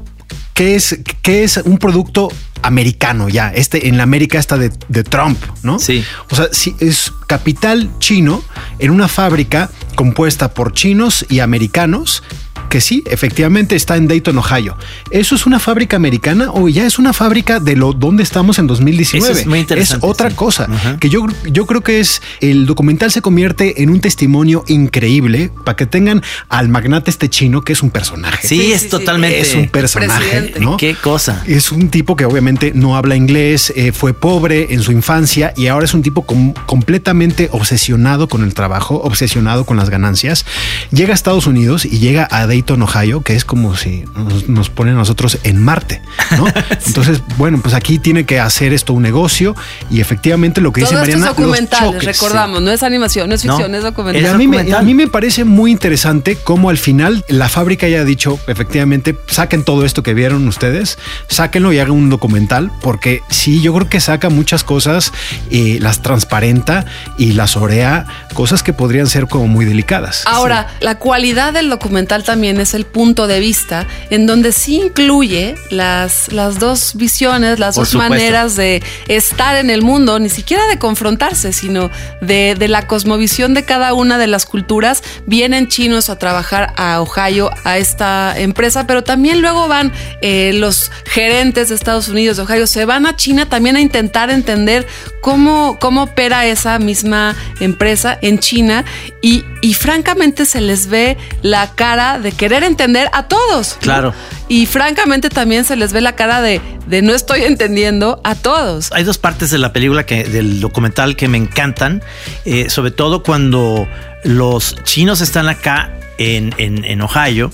¿Qué 0.54 0.74
es, 0.74 0.98
qué 1.22 1.44
es 1.44 1.56
un 1.58 1.78
producto 1.78 2.28
americano 2.62 3.28
ya? 3.28 3.52
Este 3.54 3.88
en 3.88 3.96
la 3.96 4.02
América 4.02 4.38
está 4.38 4.58
de, 4.58 4.70
de 4.88 5.04
Trump, 5.04 5.38
¿no? 5.62 5.78
Sí. 5.78 6.04
O 6.30 6.36
sea, 6.36 6.48
si 6.52 6.74
es 6.80 7.12
capital 7.26 7.90
chino 7.98 8.42
en 8.78 8.90
una 8.90 9.08
fábrica 9.08 9.70
compuesta 9.94 10.52
por 10.52 10.72
chinos 10.72 11.24
y 11.28 11.40
americanos 11.40 12.22
que 12.70 12.80
sí, 12.80 13.02
efectivamente 13.06 13.76
está 13.76 13.96
en 13.98 14.08
Dayton, 14.08 14.38
Ohio. 14.38 14.76
¿Eso 15.10 15.34
es 15.34 15.44
una 15.44 15.58
fábrica 15.58 15.96
americana 15.96 16.50
o 16.52 16.68
ya 16.70 16.86
es 16.86 16.98
una 16.98 17.12
fábrica 17.12 17.60
de 17.60 17.76
lo 17.76 17.92
donde 17.92 18.22
estamos 18.22 18.58
en 18.58 18.66
2019? 18.66 19.30
Eso 19.32 19.40
es 19.40 19.46
muy 19.46 19.58
interesante, 19.58 20.06
otra 20.06 20.30
sí. 20.30 20.36
cosa 20.36 20.68
que 20.98 21.10
yo, 21.10 21.26
yo 21.50 21.66
creo 21.66 21.82
que 21.82 22.00
es 22.00 22.22
el 22.40 22.64
documental 22.64 23.10
se 23.12 23.20
convierte 23.20 23.82
en 23.82 23.90
un 23.90 24.00
testimonio 24.00 24.64
increíble 24.68 25.50
para 25.64 25.76
que 25.76 25.84
tengan 25.86 26.22
al 26.48 26.68
magnate 26.68 27.10
este 27.10 27.28
chino 27.28 27.60
que 27.62 27.72
es 27.74 27.82
un 27.82 27.90
personaje. 27.90 28.46
Sí, 28.48 28.72
es 28.72 28.88
totalmente. 28.88 29.40
Es 29.40 29.54
un 29.54 29.68
personaje, 29.68 30.54
¿no? 30.60 30.76
Qué 30.76 30.94
cosa. 30.94 31.42
Es 31.46 31.72
un 31.72 31.90
tipo 31.90 32.16
que 32.16 32.24
obviamente 32.24 32.72
no 32.74 32.96
habla 32.96 33.16
inglés, 33.16 33.72
eh, 33.76 33.92
fue 33.92 34.14
pobre 34.14 34.72
en 34.72 34.82
su 34.82 34.92
infancia 34.92 35.52
y 35.56 35.66
ahora 35.66 35.84
es 35.84 35.94
un 35.94 36.02
tipo 36.02 36.22
com- 36.22 36.54
completamente 36.66 37.48
obsesionado 37.52 38.28
con 38.28 38.44
el 38.44 38.54
trabajo, 38.54 39.00
obsesionado 39.02 39.64
con 39.64 39.76
las 39.76 39.90
ganancias. 39.90 40.46
Llega 40.92 41.12
a 41.12 41.14
Estados 41.14 41.46
Unidos 41.46 41.84
y 41.84 41.98
llega 41.98 42.28
a 42.30 42.46
Dayton, 42.46 42.59
Ohio, 42.68 43.22
que 43.22 43.34
es 43.34 43.44
como 43.44 43.76
si 43.76 44.04
nos, 44.16 44.48
nos 44.48 44.70
ponen 44.70 44.94
a 44.94 44.98
nosotros 44.98 45.38
en 45.44 45.62
Marte, 45.62 46.00
¿no? 46.36 46.46
Entonces, 46.86 47.20
bueno, 47.36 47.60
pues 47.62 47.74
aquí 47.74 47.98
tiene 47.98 48.24
que 48.24 48.40
hacer 48.40 48.72
esto 48.72 48.92
un 48.92 49.02
negocio 49.02 49.54
y 49.90 50.00
efectivamente 50.00 50.60
lo 50.60 50.72
que 50.72 50.82
Todo 50.82 50.90
dice 50.90 51.02
esto 51.02 51.10
es 51.10 51.16
Mariana, 51.20 51.26
los 51.26 51.36
documentales, 51.36 51.92
choques. 51.92 52.04
recordamos, 52.04 52.62
no 52.62 52.70
es 52.70 52.82
animación, 52.82 53.28
no 53.28 53.34
es 53.34 53.44
No, 53.44 53.54
ficción, 53.56 53.74
es 53.74 53.82
documental. 53.82 54.34
a 54.34 54.38
mí, 54.38 54.46
me, 54.46 54.72
a 54.72 54.82
mí 54.82 54.94
me 54.94 55.06
parece 55.08 55.44
muy 55.44 55.70
interesante 55.70 56.36
cómo 56.36 56.70
al 56.70 56.78
final 56.78 57.24
la 57.28 57.48
fábrica 57.48 57.88
ya 57.88 58.00
ha 58.00 58.04
dicho, 58.04 58.38
efectivamente, 58.46 59.16
saquen 59.26 59.64
todo 59.64 59.84
esto 59.84 60.02
que 60.02 60.14
vieron 60.14 60.46
ustedes, 60.48 60.98
sáquenlo 61.28 61.72
y 61.72 61.78
hagan 61.78 61.92
un 61.92 62.10
documental, 62.10 62.70
porque 62.80 63.22
sí, 63.28 63.60
yo 63.62 63.74
creo 63.74 63.88
que 63.88 64.00
saca 64.00 64.28
muchas 64.28 64.64
cosas, 64.64 65.12
eh, 65.50 65.78
las 65.80 66.02
transparenta 66.02 66.84
y 67.18 67.32
las 67.32 67.56
orea, 67.56 68.06
cosas 68.34 68.62
que 68.62 68.72
podrían 68.72 69.06
ser 69.06 69.26
como 69.26 69.46
muy 69.48 69.64
delicadas. 69.64 70.22
Ahora, 70.26 70.68
la 70.80 70.98
cualidad 70.98 71.52
del 71.52 71.68
documental 71.70 72.24
también 72.24 72.49
es 72.58 72.74
el 72.74 72.86
punto 72.86 73.26
de 73.26 73.38
vista 73.38 73.86
en 74.08 74.26
donde 74.26 74.52
sí 74.52 74.80
incluye 74.80 75.54
las, 75.70 76.32
las 76.32 76.58
dos 76.58 76.92
visiones, 76.94 77.58
las 77.58 77.74
Por 77.74 77.82
dos 77.84 77.90
supuesto. 77.90 78.14
maneras 78.14 78.56
de 78.56 78.82
estar 79.08 79.56
en 79.56 79.70
el 79.70 79.82
mundo, 79.82 80.18
ni 80.18 80.30
siquiera 80.30 80.66
de 80.66 80.78
confrontarse, 80.78 81.52
sino 81.52 81.90
de, 82.20 82.56
de 82.58 82.68
la 82.68 82.86
cosmovisión 82.86 83.54
de 83.54 83.64
cada 83.64 83.92
una 83.94 84.18
de 84.18 84.26
las 84.26 84.46
culturas. 84.46 85.02
Vienen 85.26 85.68
chinos 85.68 86.08
a 86.10 86.18
trabajar 86.18 86.72
a 86.76 87.00
Ohio, 87.00 87.50
a 87.64 87.78
esta 87.78 88.38
empresa, 88.38 88.86
pero 88.86 89.04
también 89.04 89.42
luego 89.42 89.68
van 89.68 89.92
eh, 90.22 90.52
los 90.54 90.90
gerentes 91.04 91.68
de 91.68 91.74
Estados 91.74 92.08
Unidos, 92.08 92.38
de 92.38 92.44
Ohio, 92.44 92.66
se 92.66 92.84
van 92.84 93.06
a 93.06 93.16
China 93.16 93.48
también 93.48 93.76
a 93.76 93.80
intentar 93.80 94.30
entender 94.30 94.86
cómo, 95.20 95.78
cómo 95.78 96.04
opera 96.04 96.46
esa 96.46 96.78
misma 96.78 97.36
empresa 97.60 98.18
en 98.22 98.38
China 98.38 98.84
y, 99.20 99.44
y 99.60 99.74
francamente 99.74 100.46
se 100.46 100.60
les 100.60 100.86
ve 100.86 101.16
la 101.42 101.74
cara 101.74 102.18
de 102.18 102.32
querer 102.40 102.64
entender 102.64 103.10
a 103.12 103.28
todos. 103.28 103.74
¿no? 103.74 103.80
Claro. 103.82 104.14
Y 104.48 104.64
francamente 104.64 105.28
también 105.28 105.66
se 105.66 105.76
les 105.76 105.92
ve 105.92 106.00
la 106.00 106.16
cara 106.16 106.40
de, 106.40 106.58
de 106.86 107.02
no 107.02 107.12
estoy 107.14 107.42
entendiendo 107.42 108.18
a 108.24 108.34
todos. 108.34 108.90
Hay 108.92 109.04
dos 109.04 109.18
partes 109.18 109.50
de 109.50 109.58
la 109.58 109.74
película 109.74 110.06
que, 110.06 110.24
del 110.24 110.58
documental 110.60 111.16
que 111.16 111.28
me 111.28 111.36
encantan, 111.36 112.02
eh, 112.46 112.70
sobre 112.70 112.92
todo 112.92 113.22
cuando 113.22 113.86
los 114.24 114.74
chinos 114.84 115.20
están 115.20 115.48
acá 115.48 115.92
en, 116.16 116.54
en- 116.56 116.84
en 116.86 117.02
Ohio 117.02 117.50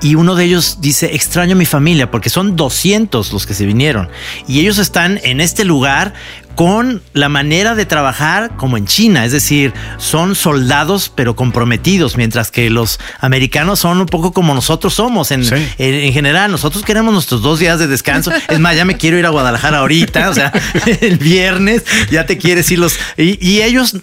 y 0.00 0.14
uno 0.14 0.36
de 0.36 0.44
ellos 0.44 0.76
dice, 0.80 1.16
extraño 1.16 1.52
a 1.54 1.58
mi 1.58 1.66
familia, 1.66 2.08
porque 2.08 2.30
son 2.30 2.54
200 2.54 3.32
los 3.32 3.44
que 3.44 3.54
se 3.54 3.66
vinieron 3.66 4.08
y 4.46 4.60
ellos 4.60 4.78
están 4.78 5.18
en 5.24 5.40
este 5.40 5.64
lugar 5.64 6.14
con 6.58 7.02
la 7.12 7.28
manera 7.28 7.76
de 7.76 7.86
trabajar 7.86 8.56
como 8.56 8.76
en 8.76 8.84
China, 8.84 9.24
es 9.24 9.30
decir, 9.30 9.72
son 9.96 10.34
soldados 10.34 11.08
pero 11.14 11.36
comprometidos, 11.36 12.16
mientras 12.16 12.50
que 12.50 12.68
los 12.68 12.98
americanos 13.20 13.78
son 13.78 14.00
un 14.00 14.06
poco 14.06 14.32
como 14.32 14.54
nosotros 14.56 14.94
somos. 14.94 15.30
En, 15.30 15.44
en, 15.44 15.62
en 15.78 16.12
general, 16.12 16.50
nosotros 16.50 16.82
queremos 16.84 17.12
nuestros 17.12 17.42
dos 17.42 17.60
días 17.60 17.78
de 17.78 17.86
descanso, 17.86 18.32
es 18.48 18.58
más, 18.58 18.74
ya 18.74 18.84
me 18.84 18.96
quiero 18.96 19.16
ir 19.16 19.24
a 19.26 19.28
Guadalajara 19.28 19.78
ahorita, 19.78 20.30
o 20.30 20.34
sea, 20.34 20.52
el 21.00 21.18
viernes 21.18 21.84
ya 22.10 22.26
te 22.26 22.38
quieres 22.38 22.68
ir 22.72 22.80
los... 22.80 22.98
Y, 23.16 23.38
y 23.40 23.62
ellos, 23.62 23.94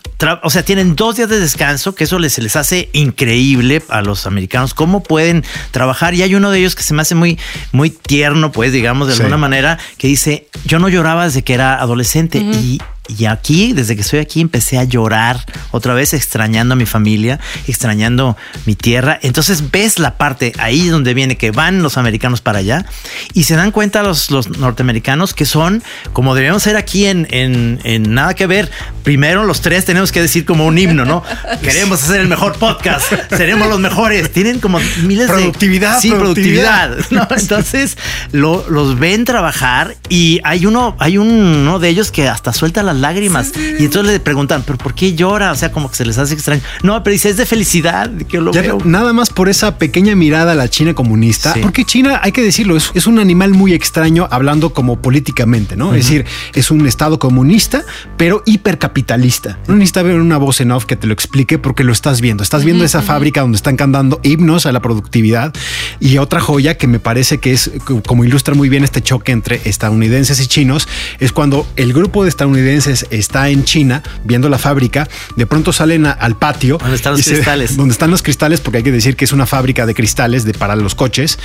o 0.41 0.49
sea, 0.49 0.63
tienen 0.63 0.95
dos 0.95 1.17
días 1.17 1.27
de 1.27 1.41
descanso, 1.41 1.93
que 1.93 2.05
eso 2.05 2.19
les, 2.19 2.31
se 2.31 2.41
les 2.41 2.55
hace 2.55 2.89
increíble 2.93 3.83
a 3.89 4.01
los 4.01 4.25
americanos, 4.27 4.73
cómo 4.73 5.03
pueden 5.03 5.43
trabajar, 5.71 6.13
y 6.13 6.21
hay 6.21 6.35
uno 6.35 6.51
de 6.51 6.59
ellos 6.59 6.73
que 6.75 6.83
se 6.83 6.93
me 6.93 7.01
hace 7.01 7.15
muy, 7.15 7.37
muy 7.73 7.89
tierno, 7.89 8.53
pues, 8.53 8.71
digamos, 8.71 9.09
de 9.09 9.15
Sí. 9.15 9.19
alguna 9.23 9.37
manera, 9.37 9.77
que 9.97 10.07
dice, 10.07 10.47
yo 10.63 10.79
no 10.79 10.87
lloraba 10.87 11.25
desde 11.25 11.41
que 11.43 11.53
era 11.53 11.81
adolescente, 11.81 12.44
y, 12.53 12.81
y 13.07 13.25
aquí, 13.25 13.73
desde 13.73 13.95
que 13.95 14.01
estoy 14.01 14.19
aquí, 14.19 14.41
empecé 14.41 14.77
a 14.77 14.83
llorar 14.83 15.39
otra 15.71 15.93
vez, 15.93 16.13
extrañando 16.13 16.73
a 16.73 16.75
mi 16.75 16.85
familia, 16.85 17.39
extrañando 17.67 18.37
mi 18.65 18.75
tierra. 18.75 19.19
Entonces 19.21 19.71
ves 19.71 19.99
la 19.99 20.17
parte 20.17 20.53
ahí 20.57 20.87
donde 20.87 21.13
viene 21.13 21.37
que 21.37 21.51
van 21.51 21.83
los 21.83 21.97
americanos 21.97 22.41
para 22.41 22.59
allá 22.59 22.85
y 23.33 23.43
se 23.43 23.55
dan 23.55 23.71
cuenta 23.71 24.01
los, 24.03 24.31
los 24.31 24.49
norteamericanos 24.57 25.33
que 25.33 25.45
son 25.45 25.83
como 26.13 26.33
deberíamos 26.35 26.63
ser 26.63 26.77
aquí 26.77 27.05
en, 27.05 27.27
en- 27.31 27.79
en 27.83 28.13
nada 28.13 28.33
que 28.33 28.47
ver. 28.47 28.71
Primero 29.03 29.43
los 29.43 29.61
tres 29.61 29.85
tenemos 29.85 30.11
que 30.11 30.21
decir 30.21 30.45
como 30.45 30.65
un 30.65 30.77
himno, 30.77 31.05
¿no? 31.05 31.23
Queremos 31.61 32.03
hacer 32.03 32.21
el 32.21 32.27
mejor 32.27 32.53
podcast, 32.57 33.11
seremos 33.29 33.67
los 33.67 33.79
mejores. 33.79 34.31
Tienen 34.31 34.59
como 34.59 34.79
miles 35.03 35.27
Productividad, 35.27 35.95
de... 35.95 36.01
Sí, 36.01 36.09
productividad. 36.11 36.89
productividad. 36.89 37.27
¿no? 37.29 37.35
Entonces 37.37 37.97
lo- 38.31 38.69
los 38.69 38.97
ven 38.99 39.25
trabajar 39.25 39.95
y 40.09 40.39
hay 40.43 40.65
uno, 40.65 40.95
hay 40.99 41.17
uno 41.17 41.79
de 41.79 41.89
ellos 41.89 42.11
que 42.11 42.27
hasta 42.27 42.53
suelta 42.53 42.81
las 42.95 43.01
lágrimas 43.01 43.51
y 43.79 43.85
entonces 43.85 44.13
le 44.13 44.19
preguntan, 44.19 44.63
¿pero 44.65 44.77
por 44.77 44.93
qué 44.95 45.13
llora? 45.15 45.51
O 45.51 45.55
sea, 45.55 45.71
como 45.71 45.89
que 45.89 45.95
se 45.95 46.05
les 46.05 46.17
hace 46.17 46.33
extraño. 46.33 46.61
No, 46.83 47.01
pero 47.03 47.11
dice, 47.13 47.29
es 47.29 47.37
de 47.37 47.45
felicidad 47.45 48.09
que 48.27 48.39
lo 48.41 48.51
Ya 48.51 48.61
veo. 48.61 48.77
nada 48.85 49.13
más 49.13 49.29
por 49.29 49.49
esa 49.49 49.77
pequeña 49.77 50.15
mirada 50.15 50.53
a 50.53 50.55
la 50.55 50.69
China 50.69 50.93
comunista, 50.93 51.53
Sí. 51.53 51.59
porque 51.61 51.83
China, 51.85 52.19
hay 52.23 52.31
que 52.31 52.41
decirlo, 52.41 52.75
es, 52.77 52.91
es 52.93 53.07
un 53.07 53.19
animal 53.19 53.51
muy 53.51 53.73
extraño 53.73 54.27
hablando 54.31 54.71
como 54.73 55.01
políticamente, 55.01 55.75
¿no? 55.75 55.93
Es 55.93 56.05
decir, 56.05 56.25
es 56.53 56.71
un 56.71 56.87
estado 56.87 57.19
comunista, 57.19 57.83
pero 58.17 58.43
hipercapitalista. 58.45 59.57
No 59.67 59.75
necesitas 59.75 60.03
ver 60.03 60.15
una 60.19 60.37
voz 60.37 60.61
en 60.61 60.71
off 60.71 60.85
que 60.85 60.95
te 60.95 61.07
lo 61.07 61.13
explique 61.13 61.57
porque 61.57 61.83
lo 61.83 61.91
estás 61.91 62.21
viendo. 62.21 62.43
Estás 62.43 62.63
viendo 62.63 62.83
esa 62.83 63.01
fábrica 63.01 63.41
donde 63.41 63.55
están 63.55 63.75
cantando 63.75 64.19
himnos 64.23 64.65
a 64.65 64.71
la 64.71 64.81
productividad 64.81 65.53
y 65.99 66.17
otra 66.17 66.39
joya 66.39 66.77
que 66.77 66.87
me 66.87 66.99
parece 66.99 67.39
que 67.39 67.51
es 67.53 67.71
como 68.05 68.23
ilustra 68.23 68.53
muy 68.53 68.69
bien 68.69 68.83
este 68.83 69.01
choque 69.01 69.31
entre 69.31 69.61
estadounidenses 69.65 70.39
y 70.39 70.47
chinos, 70.47 70.87
es 71.19 71.31
cuando 71.31 71.67
el 71.75 71.93
grupo 71.93 72.23
de 72.23 72.29
estadounidenses 72.29 72.84
está 72.87 73.49
en 73.49 73.63
China 73.63 74.01
viendo 74.23 74.49
la 74.49 74.57
fábrica, 74.57 75.07
de 75.35 75.45
pronto 75.45 75.73
salen 75.73 76.05
a- 76.05 76.11
al 76.11 76.37
patio 76.37 76.77
Donde 76.77 76.95
están 76.95 77.13
los 77.13 77.21
se- 77.21 77.33
cristales. 77.35 77.77
donde 77.77 77.91
están 77.91 78.11
los 78.11 78.21
cristales, 78.21 78.61
porque 78.61 78.77
hay 78.77 78.83
que 78.83 78.91
decir 78.91 79.15
que 79.15 79.25
es 79.25 79.31
una 79.31 79.45
fábrica 79.45 79.85
de 79.85 79.93
cristales 79.93 80.43
de, 80.45 80.53
para 80.53 80.75
los 80.75 80.95
coches. 80.95 81.39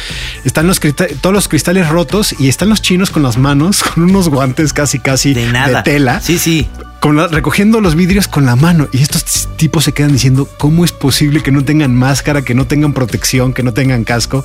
Están 0.44 0.66
los 0.66 0.80
todos 1.20 1.32
los 1.34 1.48
cristales 1.48 1.88
rotos 1.88 2.34
y 2.38 2.48
están 2.48 2.68
los 2.68 2.82
chinos 2.82 3.10
con 3.10 3.22
las 3.22 3.36
manos, 3.36 3.82
con 3.94 4.04
unos 4.04 4.28
guantes 4.28 4.72
casi, 4.72 4.98
casi 4.98 5.34
de, 5.34 5.46
nada. 5.52 5.82
tela. 5.82 6.20
Sí, 6.20 6.38
sí. 6.38 6.68
Con 7.00 7.16
la- 7.16 7.28
recogiendo 7.28 7.80
los 7.80 7.94
vidrios 7.94 8.28
con 8.28 8.44
la 8.46 8.56
mano. 8.56 8.88
Y 8.92 9.02
estos 9.02 9.48
tipos 9.56 9.84
se 9.84 9.92
quedan 9.92 10.12
diciendo, 10.12 10.48
¿cómo 10.58 10.84
es 10.84 10.92
posible 10.92 11.42
que 11.42 11.50
no 11.50 11.64
tengan 11.64 11.94
máscara, 11.94 12.42
que 12.42 12.54
no 12.54 12.66
tengan 12.66 12.92
protección, 12.92 13.52
que 13.54 13.62
no 13.62 13.72
tengan 13.72 14.04
casco? 14.04 14.44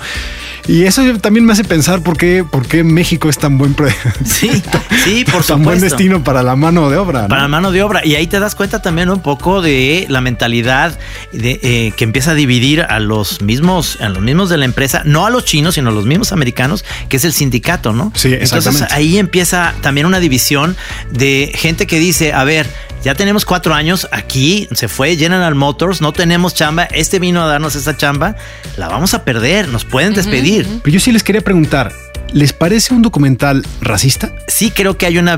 Y 0.68 0.84
eso 0.84 1.04
también 1.20 1.46
me 1.46 1.54
hace 1.54 1.64
pensar 1.64 2.02
por 2.02 2.18
qué, 2.18 2.44
por 2.50 2.66
qué 2.66 2.84
México 2.84 3.30
es 3.30 3.38
tan 3.38 3.58
buen, 3.58 3.74
pre- 3.74 3.94
Sí, 4.26 4.50
sí, 5.04 5.26
por 5.32 5.44
tan 5.46 5.64
buen 5.64 5.80
destino 5.82 6.24
para 6.24 6.44
la 6.44 6.56
mano 6.56 6.90
de 6.90 6.98
obra. 6.98 7.24
¿no? 7.24 7.28
Para 7.28 7.42
la 7.44 7.48
mano 7.50 7.72
de 7.72 7.84
obra. 7.84 8.06
Y 8.06 8.16
ahí 8.16 8.26
te 8.28 8.40
das 8.40 8.56
cuenta 8.56 8.82
también 8.82 9.10
un 9.10 9.22
poco 9.22 9.62
de 9.62 10.06
la 10.10 10.22
mentalidad 10.22 10.98
de, 11.34 11.60
eh, 11.62 11.94
que 11.96 12.04
empieza 12.06 12.32
a 12.32 12.36
dividir 12.36 12.82
a 12.82 13.00
los 13.00 13.42
mismos, 13.42 13.98
a 14.02 14.08
los 14.10 14.22
mismos 14.24 14.50
de 14.50 14.58
la 14.58 14.66
empresa, 14.66 15.02
no 15.06 15.26
a 15.26 15.30
los 15.30 15.44
chinos, 15.46 15.76
sino 15.76 15.90
a 15.90 15.94
los 15.94 16.06
mismos 16.06 16.32
americanos, 16.32 16.86
que 17.10 17.18
es 17.18 17.26
el 17.26 17.34
sindicato, 17.34 17.92
¿no? 17.94 18.12
Sí, 18.16 18.30
Entonces 18.34 18.58
exactamente. 18.58 18.94
ahí 18.96 19.18
empieza 19.18 19.74
también 19.82 20.08
una 20.08 20.20
división 20.22 20.76
de 21.12 21.52
gente 21.54 21.86
que 21.86 22.00
dice, 22.00 22.32
a 22.34 22.45
ver, 22.46 22.68
ya 23.04 23.14
tenemos 23.14 23.46
cuatro 23.46 23.74
años, 23.74 24.08
aquí 24.12 24.68
se 24.72 24.88
fue 24.88 25.16
General 25.18 25.54
Motors, 25.54 26.02
no 26.02 26.14
tenemos 26.14 26.56
chamba, 26.56 26.86
este 26.86 27.20
vino 27.20 27.44
a 27.44 27.48
darnos 27.48 27.76
esa 27.76 27.98
chamba, 27.98 28.36
la 28.78 28.88
vamos 28.88 29.14
a 29.14 29.24
perder, 29.26 29.68
nos 29.68 29.84
pueden 29.86 30.14
despedir. 30.14 30.68
Pero 30.82 30.94
yo 30.94 31.00
sí 31.00 31.12
les 31.12 31.24
quería 31.24 31.42
preguntar, 31.42 31.92
¿les 32.32 32.54
parece 32.54 32.94
un 32.94 33.02
documental 33.02 33.66
racista? 33.82 34.32
sí 34.56 34.72
creo 34.72 34.98
que 34.98 35.06
hay 35.06 35.18
una, 35.18 35.38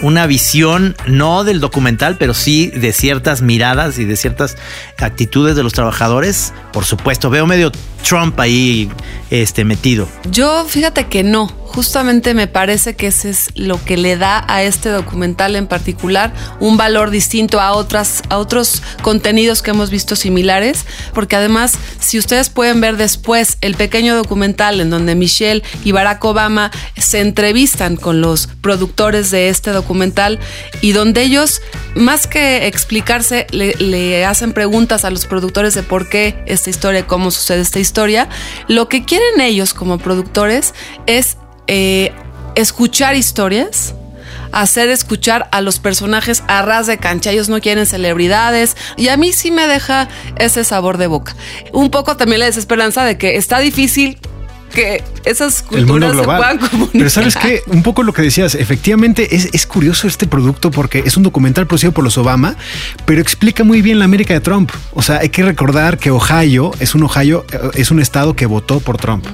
una 0.00 0.26
visión, 0.26 0.96
no 1.06 1.44
del 1.44 1.60
documental, 1.60 2.16
pero 2.18 2.32
sí 2.32 2.68
de 2.68 2.92
ciertas 2.92 3.42
miradas 3.42 3.98
y 3.98 4.06
de 4.06 4.16
ciertas 4.16 4.56
actitudes 4.98 5.54
de 5.54 5.62
los 5.62 5.74
trabajadores. 5.74 6.54
Por 6.72 6.86
supuesto, 6.86 7.28
veo 7.28 7.46
medio 7.46 7.70
Trump 8.04 8.38
ahí 8.38 8.90
este, 9.30 9.64
metido. 9.64 10.08
Yo 10.30 10.64
fíjate 10.66 11.06
que 11.06 11.24
no, 11.24 11.48
justamente 11.48 12.34
me 12.34 12.46
parece 12.46 12.94
que 12.94 13.08
ese 13.08 13.30
es 13.30 13.48
lo 13.56 13.84
que 13.84 13.96
le 13.96 14.16
da 14.16 14.44
a 14.46 14.62
este 14.62 14.90
documental 14.90 15.56
en 15.56 15.66
particular 15.66 16.32
un 16.60 16.76
valor 16.76 17.10
distinto 17.10 17.60
a 17.60 17.72
otras 17.72 18.22
a 18.28 18.38
otros 18.38 18.82
contenidos 19.02 19.62
que 19.62 19.70
hemos 19.70 19.90
visto 19.90 20.14
similares, 20.14 20.84
porque 21.14 21.34
además 21.34 21.76
si 21.98 22.18
ustedes 22.18 22.48
pueden 22.48 22.80
ver 22.80 22.96
después 22.96 23.58
el 23.60 23.74
pequeño 23.74 24.14
documental 24.14 24.80
en 24.80 24.90
donde 24.90 25.14
Michelle 25.14 25.62
y 25.84 25.92
Barack 25.92 26.24
Obama 26.24 26.70
se 26.96 27.20
entrevistan 27.20 27.96
con 27.96 28.20
los 28.20 28.46
productores 28.60 29.30
de 29.30 29.48
este 29.48 29.70
documental 29.70 30.38
y 30.80 30.92
donde 30.92 31.22
ellos 31.22 31.60
más 31.96 32.26
que 32.26 32.66
explicarse 32.66 33.46
le, 33.50 33.74
le 33.74 34.24
hacen 34.24 34.52
preguntas 34.52 35.04
a 35.04 35.10
los 35.10 35.26
productores 35.26 35.74
de 35.74 35.82
por 35.82 36.08
qué 36.08 36.36
esta 36.46 36.70
historia, 36.70 37.06
cómo 37.06 37.30
sucede 37.30 37.60
esta 37.60 37.80
historia, 37.80 37.93
lo 38.68 38.88
que 38.88 39.04
quieren 39.04 39.40
ellos 39.40 39.72
como 39.74 39.98
productores 39.98 40.74
es 41.06 41.36
eh, 41.66 42.12
escuchar 42.54 43.14
historias, 43.16 43.94
hacer 44.52 44.88
escuchar 44.88 45.48
a 45.52 45.60
los 45.60 45.78
personajes 45.78 46.42
a 46.48 46.62
ras 46.62 46.86
de 46.86 46.98
cancha. 46.98 47.30
Ellos 47.30 47.48
no 47.48 47.60
quieren 47.60 47.86
celebridades 47.86 48.76
y 48.96 49.08
a 49.08 49.16
mí 49.16 49.32
sí 49.32 49.50
me 49.50 49.66
deja 49.66 50.08
ese 50.38 50.64
sabor 50.64 50.98
de 50.98 51.06
boca. 51.06 51.36
Un 51.72 51.90
poco 51.90 52.16
también 52.16 52.40
la 52.40 52.46
desesperanza 52.46 53.04
de 53.04 53.16
que 53.16 53.36
está 53.36 53.58
difícil 53.60 54.18
que 54.74 55.02
esas 55.24 55.62
culturas 55.62 56.16
se 56.16 56.22
puedan 56.22 56.58
comunicar. 56.58 56.92
Pero 56.92 57.10
sabes 57.10 57.36
qué, 57.36 57.62
un 57.66 57.82
poco 57.82 58.02
lo 58.02 58.12
que 58.12 58.22
decías, 58.22 58.54
efectivamente 58.54 59.34
es, 59.34 59.48
es 59.52 59.66
curioso 59.66 60.06
este 60.06 60.26
producto 60.26 60.70
porque 60.70 61.02
es 61.06 61.16
un 61.16 61.22
documental 61.22 61.66
producido 61.66 61.92
por 61.92 62.04
los 62.04 62.18
Obama, 62.18 62.56
pero 63.06 63.20
explica 63.20 63.64
muy 63.64 63.80
bien 63.80 63.98
la 63.98 64.04
América 64.04 64.34
de 64.34 64.40
Trump. 64.40 64.70
O 64.92 65.02
sea, 65.02 65.18
hay 65.18 65.30
que 65.30 65.42
recordar 65.42 65.98
que 65.98 66.10
Ohio 66.10 66.72
es 66.80 66.94
un 66.94 67.04
Ohio, 67.04 67.46
eh, 67.52 67.58
es 67.74 67.90
un 67.90 68.00
estado 68.00 68.34
que 68.36 68.46
votó 68.46 68.80
por 68.80 68.98
Trump. 68.98 69.24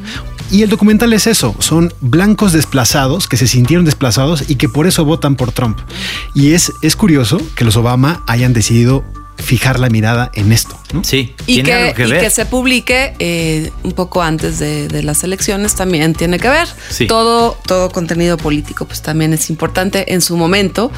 Y 0.50 0.62
el 0.62 0.68
documental 0.68 1.12
es 1.12 1.28
eso, 1.28 1.54
son 1.60 1.94
blancos 2.00 2.52
desplazados 2.52 3.28
que 3.28 3.36
se 3.36 3.46
sintieron 3.46 3.84
desplazados 3.84 4.50
y 4.50 4.56
que 4.56 4.68
por 4.68 4.88
eso 4.88 5.04
votan 5.04 5.36
por 5.36 5.52
Trump. 5.52 5.78
Y 6.34 6.52
es, 6.52 6.72
es 6.82 6.96
curioso 6.96 7.40
que 7.54 7.64
los 7.64 7.76
Obama 7.76 8.24
hayan 8.26 8.52
decidido 8.52 9.04
fijar 9.40 9.78
la 9.80 9.88
mirada 9.88 10.30
en 10.34 10.52
esto. 10.52 10.78
¿no? 10.92 11.02
Sí, 11.04 11.34
Y 11.46 11.54
tiene 11.62 11.68
que, 11.68 11.74
algo 11.74 11.94
que 11.94 12.06
y 12.06 12.10
ver. 12.10 12.20
que 12.20 12.30
se 12.30 12.46
publique 12.46 13.14
eh, 13.18 13.70
un 13.82 13.92
poco 13.92 14.22
antes 14.22 14.58
de, 14.58 14.88
de 14.88 15.02
las 15.02 15.22
elecciones 15.24 15.74
también 15.74 16.14
tiene 16.14 16.38
que 16.38 16.48
ver. 16.48 16.68
Sí. 16.90 17.06
Todo, 17.06 17.58
todo 17.66 17.90
contenido 17.90 18.36
político 18.36 18.84
pues 18.86 19.02
también 19.02 19.32
es 19.32 19.50
importante 19.50 20.12
en 20.12 20.20
su 20.20 20.36
momento 20.36 20.90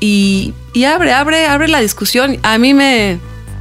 y, 0.00 0.54
y 0.72 0.84
abre, 0.84 1.12
abre, 1.12 1.46
abre 1.46 1.68
la 1.68 1.80
discusión. 1.80 2.38
A 2.42 2.58
mí 2.58 2.74
me, 2.74 3.18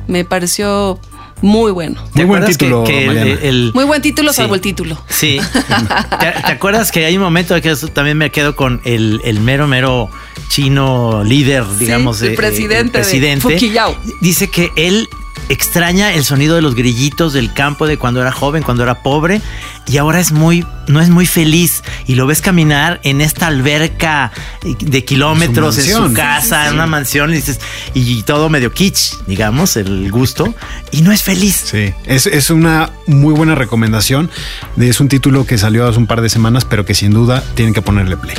me 0.08 0.23
pareció 0.26 1.00
muy 1.41 1.71
bueno. 1.71 2.04
¿Te 2.13 2.19
Muy 2.21 2.26
buen 2.26 2.41
que- 2.45 2.52
título, 2.54 2.84
que 2.84 3.06
el- 3.43 3.71
Muy 3.73 3.84
buen 3.86 4.02
título, 4.02 4.32
Sí. 4.34 4.38
salvo 4.38 4.56
el 4.56 4.62
título. 4.62 5.00
Sí. 5.08 5.39
¿Te, 6.19 6.32
te 6.32 6.52
acuerdas 6.52 6.91
que 6.91 7.06
hay 7.06 7.15
un 7.15 7.23
momento 7.23 7.60
que 7.62 7.76
también 7.93 8.17
me 8.17 8.32
quedo 8.32 8.56
con 8.56 8.82
el, 8.86 9.21
el 9.23 9.39
mero, 9.39 9.67
mero 9.67 10.10
chino 10.48 11.24
líder, 11.24 11.66
digamos, 11.78 12.22
el 12.22 12.34
eh, 12.34 12.36
presidente 12.36 12.98
de 12.98 13.04
presidente? 13.04 13.42
Fukiyao. 13.42 13.98
Dice 14.22 14.50
que 14.50 14.72
él 14.76 15.08
extraña 15.50 16.14
el 16.14 16.24
sonido 16.26 16.56
de 16.56 16.62
los 16.62 16.76
grillitos 16.76 17.34
del 17.34 17.54
campo 17.54 17.88
de 17.88 17.98
cuando 17.98 18.22
era 18.22 18.32
joven, 18.32 18.64
cuando 18.64 18.84
era 18.84 19.02
pobre, 19.02 19.42
y 19.88 19.98
ahora 19.98 20.20
es 20.20 20.32
muy, 20.32 20.66
no 20.88 21.00
es 21.02 21.10
muy 21.10 21.26
feliz. 21.26 21.84
Y 22.06 22.16
lo 22.16 22.28
ves 22.28 22.42
caminar 22.42 23.00
en 23.04 23.22
esta 23.22 23.48
alberca 23.48 24.32
de 24.64 25.06
kilómetros 25.06 25.78
en 25.78 25.84
su, 25.86 25.90
mansión. 25.92 26.14
casa, 26.14 26.68
en 26.68 26.76
una 26.76 26.88
mansión, 26.88 27.32
y 27.32 27.36
dices, 27.36 27.60
y 27.94 28.24
todo 28.24 28.50
medio 28.50 28.72
kitsch, 28.72 29.16
digamos, 29.26 29.78
el 29.78 30.12
gusto, 30.12 30.54
y 30.92 31.02
no 31.02 31.12
es 31.12 31.24
feliz. 31.24 31.64
Sí, 31.72 31.94
es, 32.06 32.28
es 32.28 32.50
una 32.50 32.92
muy 33.06 33.34
buena 33.34 33.56
recomendación. 33.56 34.30
Es 34.78 35.00
un 35.00 35.08
título 35.08 35.46
que 35.46 35.58
salió 35.58 35.88
hace 35.88 35.98
un 35.98 36.08
par 36.08 36.22
de 36.22 36.30
semanas, 36.30 36.66
pero 36.66 36.86
que 36.86 36.94
sin 36.94 37.12
duda 37.12 37.44
tienen 37.56 37.74
que 37.74 37.82
ponerle 37.82 38.18
play. 38.18 38.36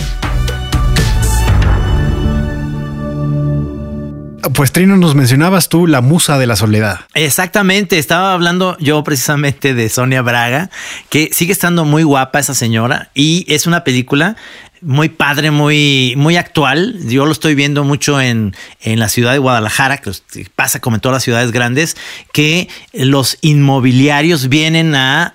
Pues 4.54 4.72
Trino, 4.72 4.96
nos 4.96 5.14
mencionabas 5.14 5.68
tú 5.68 5.86
la 5.86 6.00
musa 6.00 6.38
de 6.38 6.46
la 6.46 6.56
soledad. 6.56 7.00
Exactamente, 7.14 7.98
estaba 7.98 8.32
hablando 8.32 8.76
yo 8.80 9.02
precisamente 9.04 9.74
de 9.74 9.88
Sonia 9.88 10.22
Braga, 10.22 10.70
que 11.10 11.30
sigue 11.32 11.52
estando 11.52 11.84
muy 11.84 12.02
guapa 12.02 12.38
esa 12.38 12.54
señora 12.54 13.10
y 13.14 13.44
es 13.48 13.66
una 13.66 13.84
película 13.84 14.36
muy 14.80 15.08
padre, 15.08 15.50
muy, 15.50 16.14
muy 16.16 16.36
actual. 16.36 16.96
Yo 17.08 17.26
lo 17.26 17.32
estoy 17.32 17.54
viendo 17.56 17.82
mucho 17.84 18.20
en, 18.20 18.54
en 18.80 19.00
la 19.00 19.08
ciudad 19.08 19.32
de 19.32 19.38
Guadalajara, 19.38 19.98
que 19.98 20.12
pasa 20.54 20.80
como 20.80 20.96
en 20.96 21.00
todas 21.00 21.16
las 21.16 21.24
ciudades 21.24 21.50
grandes, 21.52 21.96
que 22.32 22.68
los 22.92 23.38
inmobiliarios 23.40 24.48
vienen 24.48 24.94
a, 24.94 25.34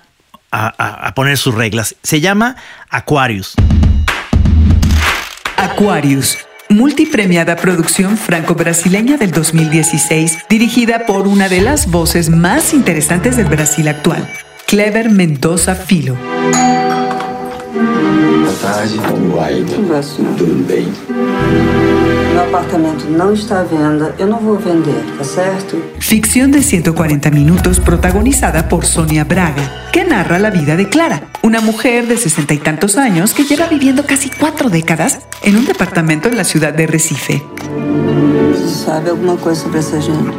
a, 0.50 0.66
a- 0.78 1.08
a 1.08 1.14
poner 1.14 1.36
sus 1.36 1.54
reglas. 1.54 1.94
Se 2.02 2.20
llama 2.20 2.56
Aquarius. 2.88 3.52
Aquarius, 5.58 6.38
multipremiada 6.74 7.56
producción 7.56 8.16
franco-brasileña 8.16 9.16
del 9.16 9.30
2016, 9.30 10.38
dirigida 10.48 11.06
por 11.06 11.28
una 11.28 11.48
de 11.48 11.60
las 11.60 11.90
voces 11.90 12.28
más 12.28 12.74
interesantes 12.74 13.36
del 13.36 13.46
Brasil 13.46 13.88
actual, 13.88 14.28
Clever 14.66 15.08
Mendoza 15.10 15.74
Filo. 15.74 16.16
Tudo. 20.36 21.83
Meu 22.34 22.42
apartamento 22.42 23.04
não 23.08 23.32
está 23.32 23.60
à 23.60 23.62
venda, 23.62 24.12
eu 24.18 24.26
não 24.26 24.40
vou 24.40 24.58
vender, 24.58 25.04
tá 25.16 25.22
certo? 25.22 25.80
Ficción 26.00 26.50
de 26.50 26.64
140 26.64 27.30
minutos 27.30 27.78
protagonizada 27.78 28.64
por 28.68 28.84
Sonia 28.84 29.22
Braga, 29.22 29.62
que 29.92 30.02
narra 30.02 30.40
la 30.40 30.50
vida 30.50 30.74
de 30.74 30.88
Clara, 30.88 31.28
una 31.44 31.60
mujer 31.60 32.08
de 32.08 32.16
sesenta 32.16 32.52
y 32.52 32.58
tantos 32.58 32.96
años 32.96 33.34
que 33.34 33.44
lleva 33.44 33.68
viviendo 33.68 34.04
casi 34.04 34.30
cuatro 34.30 34.68
décadas 34.68 35.20
en 35.44 35.54
un 35.56 35.64
departamento 35.64 36.28
en 36.28 36.36
la 36.36 36.42
ciudad 36.42 36.74
de 36.74 36.88
Recife. 36.88 37.40
Você 38.50 38.84
sabe 38.84 39.10
alguma 39.10 39.36
coisa 39.36 39.62
sobre 39.62 39.78
essa 39.78 40.00
gente? 40.00 40.36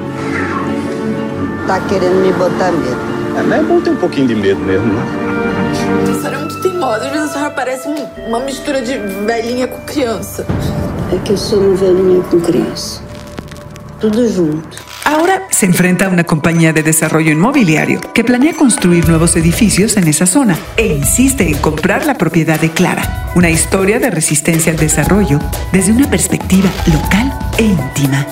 Tá 1.65 1.79
querendo 1.88 2.19
me 2.19 2.34
botar 2.34 2.73
medo. 2.73 2.97
É, 3.39 3.41
mas 3.41 3.60
é 3.62 3.63
bom 3.63 3.79
ter 3.79 3.91
um 3.91 3.95
pouquinho 3.95 4.27
de 4.27 4.36
medo 4.36 4.60
mesmo, 4.60 4.88
né? 4.88 5.44
Teimosa. 6.75 7.05
Às 7.05 7.11
vezes 7.11 7.29
a 7.29 7.33
senhora 7.33 7.51
parece 7.51 7.88
um- 7.88 8.27
uma 8.27 8.39
mistura 8.39 8.81
de 8.81 8.97
velhinha 9.25 9.67
com 9.67 9.79
criança. 9.85 10.45
É 11.13 11.17
que 11.23 11.31
eu 11.33 11.38
sou 11.38 11.59
uma 11.59 11.75
velhinha 11.75 12.21
com 12.23 12.39
criança. 12.41 13.01
Tudo 13.99 14.27
junto. 14.29 14.83
Ahora 15.05 15.43
se 15.51 15.65
enfrenta 15.67 16.05
a 16.05 16.09
una 16.09 16.23
compañía 16.23 16.73
de 16.73 16.81
desarrollo 16.83 17.31
inmobiliario 17.31 18.01
que 18.13 18.23
planea 18.23 18.53
construir 18.55 19.07
nuevos 19.07 19.35
edificios 19.35 19.97
en 19.97 20.07
esa 20.07 20.25
zona 20.25 20.57
e 20.77 20.88
insiste 20.88 21.47
en 21.47 21.57
comprar 21.59 22.05
la 22.05 22.15
propiedad 22.15 22.59
de 22.59 22.71
Clara, 22.71 23.31
una 23.35 23.49
historia 23.49 23.99
de 23.99 24.09
resistencia 24.09 24.71
al 24.71 24.79
desarrollo 24.79 25.39
desde 25.71 25.91
una 25.91 26.09
perspectiva 26.09 26.69
local 26.91 27.31
e 27.57 27.63
íntima. 27.63 28.25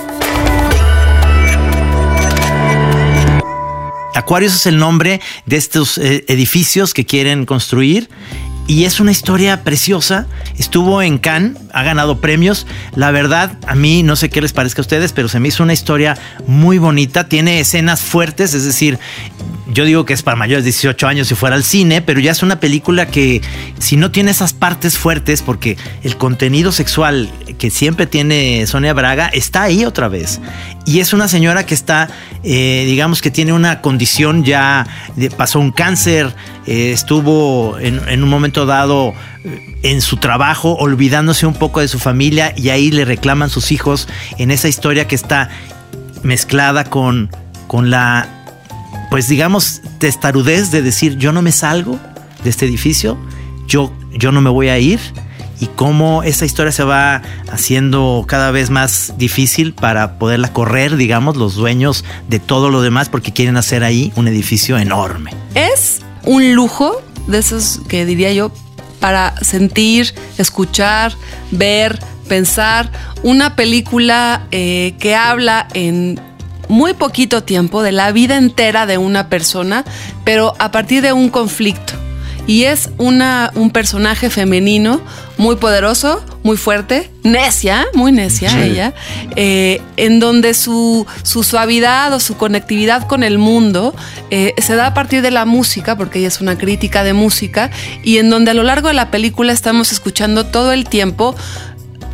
Aquarius 4.15 4.55
es 4.55 4.65
el 4.65 4.77
nombre 4.77 5.21
de 5.45 5.57
estos 5.57 5.97
eh, 5.97 6.25
edificios 6.27 6.93
que 6.93 7.05
quieren 7.05 7.45
construir. 7.45 8.09
Y 8.67 8.85
es 8.85 8.99
una 8.99 9.11
historia 9.11 9.63
preciosa. 9.63 10.27
Estuvo 10.57 11.01
en 11.01 11.17
Cannes, 11.17 11.57
ha 11.73 11.83
ganado 11.83 12.21
premios. 12.21 12.65
La 12.95 13.11
verdad, 13.11 13.57
a 13.67 13.75
mí 13.75 14.03
no 14.03 14.15
sé 14.15 14.29
qué 14.29 14.41
les 14.41 14.53
parezca 14.53 14.81
a 14.81 14.83
ustedes, 14.83 15.11
pero 15.11 15.27
se 15.27 15.39
me 15.39 15.49
hizo 15.49 15.63
una 15.63 15.73
historia 15.73 16.17
muy 16.47 16.77
bonita. 16.77 17.27
Tiene 17.27 17.59
escenas 17.59 18.01
fuertes, 18.01 18.53
es 18.53 18.63
decir, 18.63 18.99
yo 19.73 19.85
digo 19.85 20.05
que 20.05 20.13
es 20.13 20.21
para 20.21 20.35
mayores 20.35 20.63
de 20.63 20.71
18 20.71 21.07
años 21.07 21.27
si 21.27 21.35
fuera 21.35 21.55
al 21.55 21.63
cine, 21.63 22.01
pero 22.01 22.19
ya 22.19 22.31
es 22.31 22.43
una 22.43 22.59
película 22.59 23.07
que 23.07 23.41
si 23.79 23.97
no 23.97 24.11
tiene 24.11 24.31
esas 24.31 24.53
partes 24.53 24.97
fuertes, 24.97 25.41
porque 25.41 25.77
el 26.03 26.15
contenido 26.17 26.71
sexual 26.71 27.29
que 27.57 27.69
siempre 27.69 28.05
tiene 28.05 28.65
Sonia 28.67 28.93
Braga 28.93 29.27
está 29.27 29.63
ahí 29.63 29.83
otra 29.83 30.07
vez. 30.09 30.39
Y 30.85 30.99
es 30.99 31.13
una 31.13 31.27
señora 31.27 31.65
que 31.65 31.73
está, 31.73 32.09
eh, 32.43 32.83
digamos 32.85 33.21
que 33.21 33.31
tiene 33.31 33.53
una 33.53 33.81
condición 33.81 34.43
ya, 34.43 34.85
pasó 35.37 35.59
un 35.59 35.71
cáncer, 35.71 36.35
eh, 36.67 36.91
estuvo 36.91 37.79
en, 37.79 38.23
un 38.23 38.29
momento 38.29 38.65
dado 38.65 39.13
en 39.81 40.01
su 40.01 40.17
trabajo 40.17 40.73
olvidándose 40.75 41.45
un 41.45 41.53
poco 41.53 41.81
de 41.81 41.87
su 41.87 41.99
familia 41.99 42.53
y 42.55 42.69
ahí 42.69 42.91
le 42.91 43.05
reclaman 43.05 43.49
sus 43.49 43.71
hijos 43.71 44.07
en 44.37 44.51
esa 44.51 44.67
historia 44.67 45.07
que 45.07 45.15
está 45.15 45.49
mezclada 46.23 46.85
con, 46.85 47.29
con 47.67 47.89
la, 47.89 48.27
pues 49.09 49.27
digamos, 49.27 49.81
testarudez 49.99 50.71
de 50.71 50.81
decir 50.81 51.17
yo 51.17 51.31
no 51.33 51.41
me 51.41 51.51
salgo 51.51 51.99
de 52.43 52.49
este 52.49 52.65
edificio, 52.65 53.17
yo, 53.67 53.93
yo 54.13 54.31
no 54.31 54.41
me 54.41 54.49
voy 54.49 54.69
a 54.69 54.79
ir 54.79 54.99
y 55.59 55.67
cómo 55.67 56.23
esa 56.23 56.45
historia 56.45 56.71
se 56.71 56.83
va 56.83 57.21
haciendo 57.51 58.25
cada 58.27 58.51
vez 58.51 58.69
más 58.69 59.13
difícil 59.17 59.73
para 59.73 60.17
poderla 60.17 60.51
correr, 60.51 60.97
digamos, 60.97 61.37
los 61.37 61.55
dueños 61.55 62.03
de 62.27 62.39
todo 62.39 62.69
lo 62.69 62.81
demás 62.81 63.09
porque 63.09 63.31
quieren 63.31 63.57
hacer 63.57 63.83
ahí 63.83 64.11
un 64.15 64.27
edificio 64.27 64.77
enorme. 64.77 65.31
Es 65.55 66.01
un 66.23 66.53
lujo 66.53 67.01
de 67.27 67.37
esos 67.37 67.81
que 67.87 68.05
diría 68.05 68.33
yo 68.33 68.51
para 69.03 69.35
sentir, 69.41 70.15
escuchar, 70.37 71.11
ver, 71.51 71.99
pensar 72.29 72.89
una 73.21 73.53
película 73.53 74.47
eh, 74.51 74.95
que 74.97 75.13
habla 75.13 75.67
en 75.73 76.21
muy 76.69 76.93
poquito 76.93 77.43
tiempo 77.43 77.83
de 77.83 77.91
la 77.91 78.13
vida 78.13 78.37
entera 78.37 78.85
de 78.85 78.97
una 78.97 79.27
persona, 79.27 79.83
pero 80.23 80.53
a 80.57 80.71
partir 80.71 81.01
de 81.01 81.11
un 81.11 81.27
conflicto. 81.27 81.91
y 82.47 82.63
es 82.63 82.91
una, 82.97 83.51
un 83.55 83.71
personaje 83.71 84.29
femenino 84.29 85.01
muy 85.37 85.57
poderoso, 85.57 86.23
muy 86.43 86.57
fuerte, 86.57 87.09
necia, 87.23 87.85
muy 87.93 88.11
necia 88.11 88.49
Sí. 88.49 88.57
ella, 88.59 88.93
eh, 89.35 89.81
en 89.97 90.19
donde 90.19 90.53
su, 90.53 91.05
su 91.23 91.43
suavidad 91.43 92.13
o 92.13 92.19
su 92.19 92.35
conectividad 92.37 93.07
con 93.07 93.23
el 93.23 93.37
mundo 93.37 93.95
eh, 94.29 94.53
se 94.57 94.75
da 94.75 94.87
a 94.87 94.93
partir 94.93 95.21
de 95.21 95.31
la 95.31 95.45
música, 95.45 95.95
porque 95.97 96.19
ella 96.19 96.27
es 96.27 96.41
una 96.41 96.57
crítica 96.57 97.03
de 97.03 97.13
música, 97.13 97.71
y 98.03 98.17
en 98.17 98.29
donde 98.29 98.51
a 98.51 98.53
lo 98.53 98.63
largo 98.63 98.89
de 98.89 98.93
la 98.93 99.09
película 99.09 99.53
estamos 99.53 99.91
escuchando 99.91 100.45
todo 100.45 100.71
el 100.73 100.85
tiempo 100.85 101.35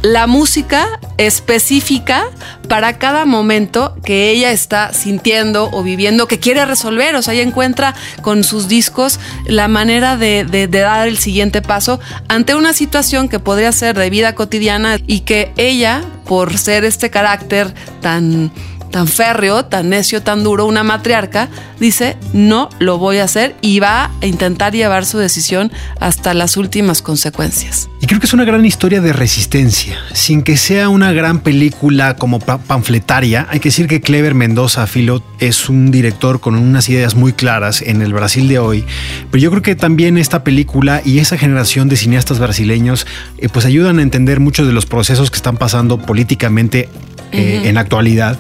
la 0.02 0.28
música 0.28 0.88
específica 1.18 2.26
para 2.68 2.98
cada 3.00 3.26
momento 3.26 3.96
que 4.04 4.30
ella 4.32 4.52
está 4.52 4.94
sintiendo 4.94 5.70
o 5.72 5.84
viviendo, 5.84 6.28
que 6.28 6.40
quiere 6.40 6.64
resolver. 6.66 7.16
O 7.16 7.22
sea, 7.22 7.34
ella 7.34 7.44
encuentra 7.44 7.96
con 8.22 8.44
sus 8.44 8.68
discos 8.68 9.20
la 9.46 9.68
manera 9.68 10.16
de, 10.18 10.46
de- 10.46 10.68
dar 10.68 11.08
el 11.08 11.18
siguiente 11.18 11.62
paso 11.62 12.00
ante 12.28 12.56
una 12.56 12.74
situación 12.74 13.28
que 13.28 13.40
podría 13.40 13.72
ser 13.72 13.98
de 13.98 14.10
vida 14.10 14.36
cotidiana 14.36 14.98
y 15.08 15.22
que 15.22 15.52
ella, 15.58 16.02
por 16.26 16.58
ser 16.58 16.86
este 16.86 17.10
carácter 17.10 17.74
tan 18.02 18.52
tan 18.92 19.08
férreo, 19.08 19.66
tan 19.66 19.90
necio, 19.90 20.22
tan 20.24 20.44
duro, 20.44 20.66
una 20.66 20.84
matriarca, 20.84 21.50
dice, 21.80 22.18
no 22.34 22.70
lo 22.80 22.98
voy 22.98 23.18
a 23.18 23.24
hacer 23.26 23.56
y 23.62 23.80
va 23.80 24.12
a 24.22 24.26
intentar 24.26 24.74
llevar 24.74 25.06
su 25.06 25.18
decisión 25.18 25.72
hasta 26.00 26.34
las 26.34 26.58
últimas 26.58 27.02
consecuencias. 27.02 27.90
Y 28.02 28.08
creo 28.08 28.20
que 28.20 28.26
es 28.28 28.34
una 28.34 28.46
gran 28.46 28.66
historia 28.66 29.02
de 29.02 29.12
resistencia, 29.14 29.98
sin 30.14 30.42
que 30.42 30.58
sea 30.58 30.90
una 30.90 31.12
gran 31.12 31.42
película 31.42 32.16
como 32.16 32.40
pa- 32.40 32.58
panfletaria. 32.58 33.46
Hay 33.50 33.60
que 33.60 33.70
decir 33.70 33.88
que 33.88 34.02
Clever 34.02 34.34
Mendoza 34.36 34.88
Filo 34.88 35.22
es 35.40 35.70
un 35.70 35.92
director 35.92 36.40
con 36.40 36.56
unas 36.56 36.88
ideas 36.90 37.16
muy 37.16 37.34
claras 37.34 37.82
en 37.82 38.02
el 38.02 38.14
Brasil 38.14 38.48
de 38.48 38.60
hoy, 38.60 38.86
pero 39.30 39.42
yo 39.42 39.50
creo 39.52 39.62
que 39.62 39.76
también 39.76 40.18
esta 40.18 40.44
película 40.44 41.02
y 41.06 41.20
esa 41.20 41.38
generación 41.38 41.90
de 41.90 41.98
cineastas 41.98 42.40
brasileños 42.40 43.06
eh, 43.38 43.50
pues 43.50 43.66
ayudan 43.66 44.00
a 44.00 44.02
entender 44.02 44.40
muchos 44.40 44.66
de 44.66 44.74
los 44.74 44.86
procesos 44.86 45.30
que 45.30 45.38
están 45.38 45.58
pasando 45.58 45.98
políticamente 45.98 46.90
eh, 47.32 47.64
en 47.66 47.76
la 47.76 47.82
actualidad. 47.82 48.38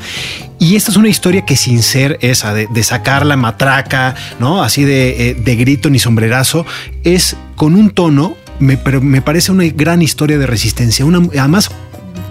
Y 0.60 0.76
esta 0.76 0.92
es 0.92 0.98
una 0.98 1.08
historia 1.08 1.46
que 1.46 1.56
sin 1.56 1.82
ser 1.82 2.18
esa 2.22 2.54
de, 2.54 2.68
de 2.68 2.84
sacar 2.84 3.26
la 3.26 3.38
matraca, 3.38 4.16
¿no? 4.40 4.62
Así 4.62 4.84
de, 4.84 5.30
eh, 5.30 5.34
de 5.36 5.56
grito 5.56 5.90
ni 5.90 6.00
sombrerazo, 6.00 6.66
es 7.04 7.38
con 7.56 7.76
un 7.76 7.92
tono, 7.92 8.36
me, 8.60 8.76
pero 8.76 9.00
me 9.02 9.22
parece 9.22 9.52
una 9.52 9.66
gran 9.68 10.02
historia 10.02 10.38
de 10.38 10.46
resistencia. 10.46 11.06
Una, 11.06 11.20
además, 11.40 11.72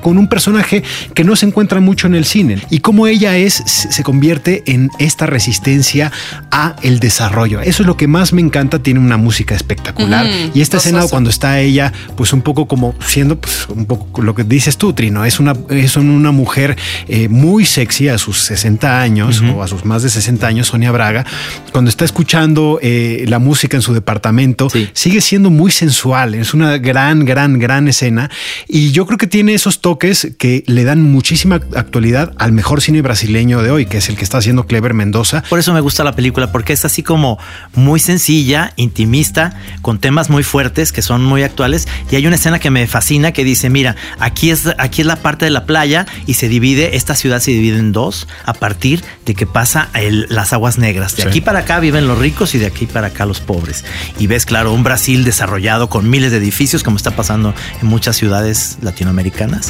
con 0.03 0.19
un 0.19 0.29
personaje 0.29 0.83
que 1.15 1.25
no 1.25 1.37
se 1.37 1.47
encuentra 1.47 1.81
mucho 1.81 2.07
en 2.07 2.15
el 2.15 2.25
cine 2.25 2.59
y 2.71 2.81
cómo 2.81 3.07
ella 3.07 3.37
es 3.37 3.55
se 3.55 4.03
convierte 4.03 4.63
en 4.67 4.91
esta 4.99 5.27
resistencia 5.27 6.13
a 6.51 6.77
el 6.83 7.01
desarrollo. 7.01 7.61
Eso 7.61 7.83
es 7.83 7.87
lo 7.87 7.97
que 7.97 8.07
más 8.07 8.33
me 8.33 8.41
encanta, 8.41 8.79
tiene 8.79 9.01
una 9.01 9.17
música 9.17 9.55
espectacular. 9.55 10.27
Y 10.55 10.61
esta 10.61 10.79
escena 10.79 11.07
cuando 11.09 11.31
está 11.31 11.61
ella 11.61 11.93
pues 12.17 12.33
un 12.33 12.43
poco 12.43 12.67
como 12.67 12.95
siendo 13.07 13.41
pues 13.41 13.67
un 13.69 13.87
poco 13.87 14.23
lo 14.23 14.35
que 14.35 14.45
dices 14.45 14.77
tú 14.77 14.93
Trino, 14.93 15.25
es 15.25 15.41
una 15.41 15.55
es 15.71 15.97
una 15.97 16.33
mujer 16.33 16.77
eh, 17.09 17.29
muy 17.29 17.65
sexy 17.65 18.09
a 18.09 18.19
sus 18.19 18.39
60 18.39 19.01
años 19.01 19.43
o 19.55 19.63
a 19.63 19.69
sus 19.69 19.85
más 19.85 20.03
de 20.03 20.11
60 20.11 20.47
años 20.47 20.69
Sonia 20.69 20.93
Braga, 20.93 21.25
cuando 21.73 21.91
está 21.91 22.05
escuchando 22.05 22.79
eh, 22.83 23.25
la 23.29 23.39
música 23.39 23.77
en 23.77 23.83
su 23.83 23.95
departamento, 23.95 24.69
sigue 24.93 25.21
siendo 25.21 25.51
muy 25.51 25.71
sensual, 25.71 26.35
es 26.35 26.55
una 26.55 26.79
gran 26.79 27.25
gran 27.25 27.59
gran 27.59 27.89
escena. 27.89 28.31
Y 28.67 28.91
yo 28.93 29.07
creo 29.07 29.19
que 29.19 29.27
tiene 29.27 29.55
esos 29.55 29.78
toques 29.81 30.29
que 30.39 30.65
le 30.67 30.85
dan 30.85 31.03
muchísima 31.03 31.57
actualidad 31.77 32.33
al 32.39 32.53
mejor 32.53 32.81
cine 32.81 33.03
brasileño 33.03 33.63
de 33.63 33.71
hoy, 33.71 33.87
que 33.87 33.99
es 33.99 34.09
el 34.09 34.17
que 34.17 34.25
está 34.25 34.39
haciendo 34.39 34.67
Clever 34.67 34.95
Mendoza. 34.95 35.43
Por 35.49 35.59
eso 35.59 35.73
me 35.73 35.81
gusta 35.81 36.05
la 36.05 36.15
película, 36.15 36.53
porque 36.53 36.73
es 36.73 36.85
así 36.85 37.03
como 37.03 37.39
muy 37.75 38.01
sencilla, 38.01 38.73
intimista, 38.77 39.57
con 39.83 39.99
temas 39.99 40.31
muy 40.31 40.43
fuertes 40.43 40.93
que 40.93 41.03
son 41.03 41.25
muy 41.25 41.43
actuales. 41.43 41.89
Y 42.11 42.17
hay 42.17 42.27
una 42.27 42.37
escena 42.37 42.59
que 42.59 42.71
me 42.71 42.87
fascina 42.87 43.33
que 43.33 43.45
dice, 43.45 43.71
mira, 43.71 43.97
aquí 44.19 44.51
es, 44.51 44.69
aquí 44.79 45.01
es 45.03 45.07
la 45.07 45.17
parte 45.17 45.45
de 45.45 45.51
la 45.51 45.65
playa 45.67 46.07
y 46.27 46.35
se 46.35 46.49
divide, 46.49 46.97
esta 46.97 47.15
ciudad 47.15 47.41
se 47.41 47.51
divide 47.53 47.79
en 47.79 47.93
dos 47.93 48.29
a 48.45 48.55
partir 48.55 49.03
de 49.27 49.35
que 49.35 49.47
pasa 49.47 49.89
el- 49.95 50.27
las 50.31 50.53
aguas 50.53 50.79
negras. 50.79 51.17
De 51.17 51.23
Sí. 51.23 51.29
aquí 51.29 51.41
para 51.41 51.61
acá 51.61 51.81
viven 51.81 52.07
los 52.07 52.19
ricos 52.19 52.55
y 52.55 52.59
de 52.59 52.67
aquí 52.67 52.87
para 52.87 53.09
acá 53.09 53.27
los 53.27 53.41
pobres. 53.41 53.85
Y 54.19 54.27
ves, 54.27 54.47
claro, 54.47 54.73
un 54.73 54.83
Brasil 54.85 55.25
desarrollado 55.25 55.89
con 55.89 56.09
miles 56.11 56.31
de 56.33 56.39
edificios, 56.39 56.83
como 56.83 56.97
está 56.97 57.13
pasando 57.13 57.55
en 57.81 57.89
muchas 57.89 58.17
ciudades 58.17 58.79
latinoamericanas. 58.83 59.68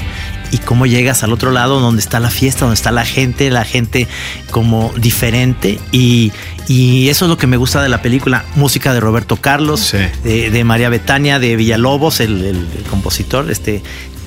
Y 0.50 0.58
cómo 0.58 0.86
llegas 0.86 1.22
al 1.22 1.32
otro 1.32 1.50
lado 1.50 1.78
donde 1.78 2.00
está 2.00 2.20
la 2.20 2.30
fiesta, 2.30 2.60
donde 2.60 2.74
está 2.76 2.90
la 2.90 3.04
gente, 3.04 3.50
la 3.50 3.64
gente 3.66 4.08
como 4.50 4.92
diferente. 4.96 5.78
Y, 5.92 6.32
y 6.68 7.10
eso 7.10 7.26
es 7.26 7.28
lo 7.28 7.36
que 7.36 7.46
me 7.46 7.58
gusta 7.58 7.82
de 7.82 7.90
la 7.90 8.00
película. 8.00 8.44
Música 8.54 8.94
de 8.94 9.00
Roberto 9.00 9.36
Carlos, 9.36 9.80
de, 10.24 10.50
de 10.50 10.64
María 10.64 10.88
Betania, 10.88 11.38
de 11.38 11.54
Villalobos, 11.56 12.20
el, 12.20 12.42
el- 12.44 12.66
el 12.78 12.82
compositor. 12.88 13.50
Este, 13.50 13.82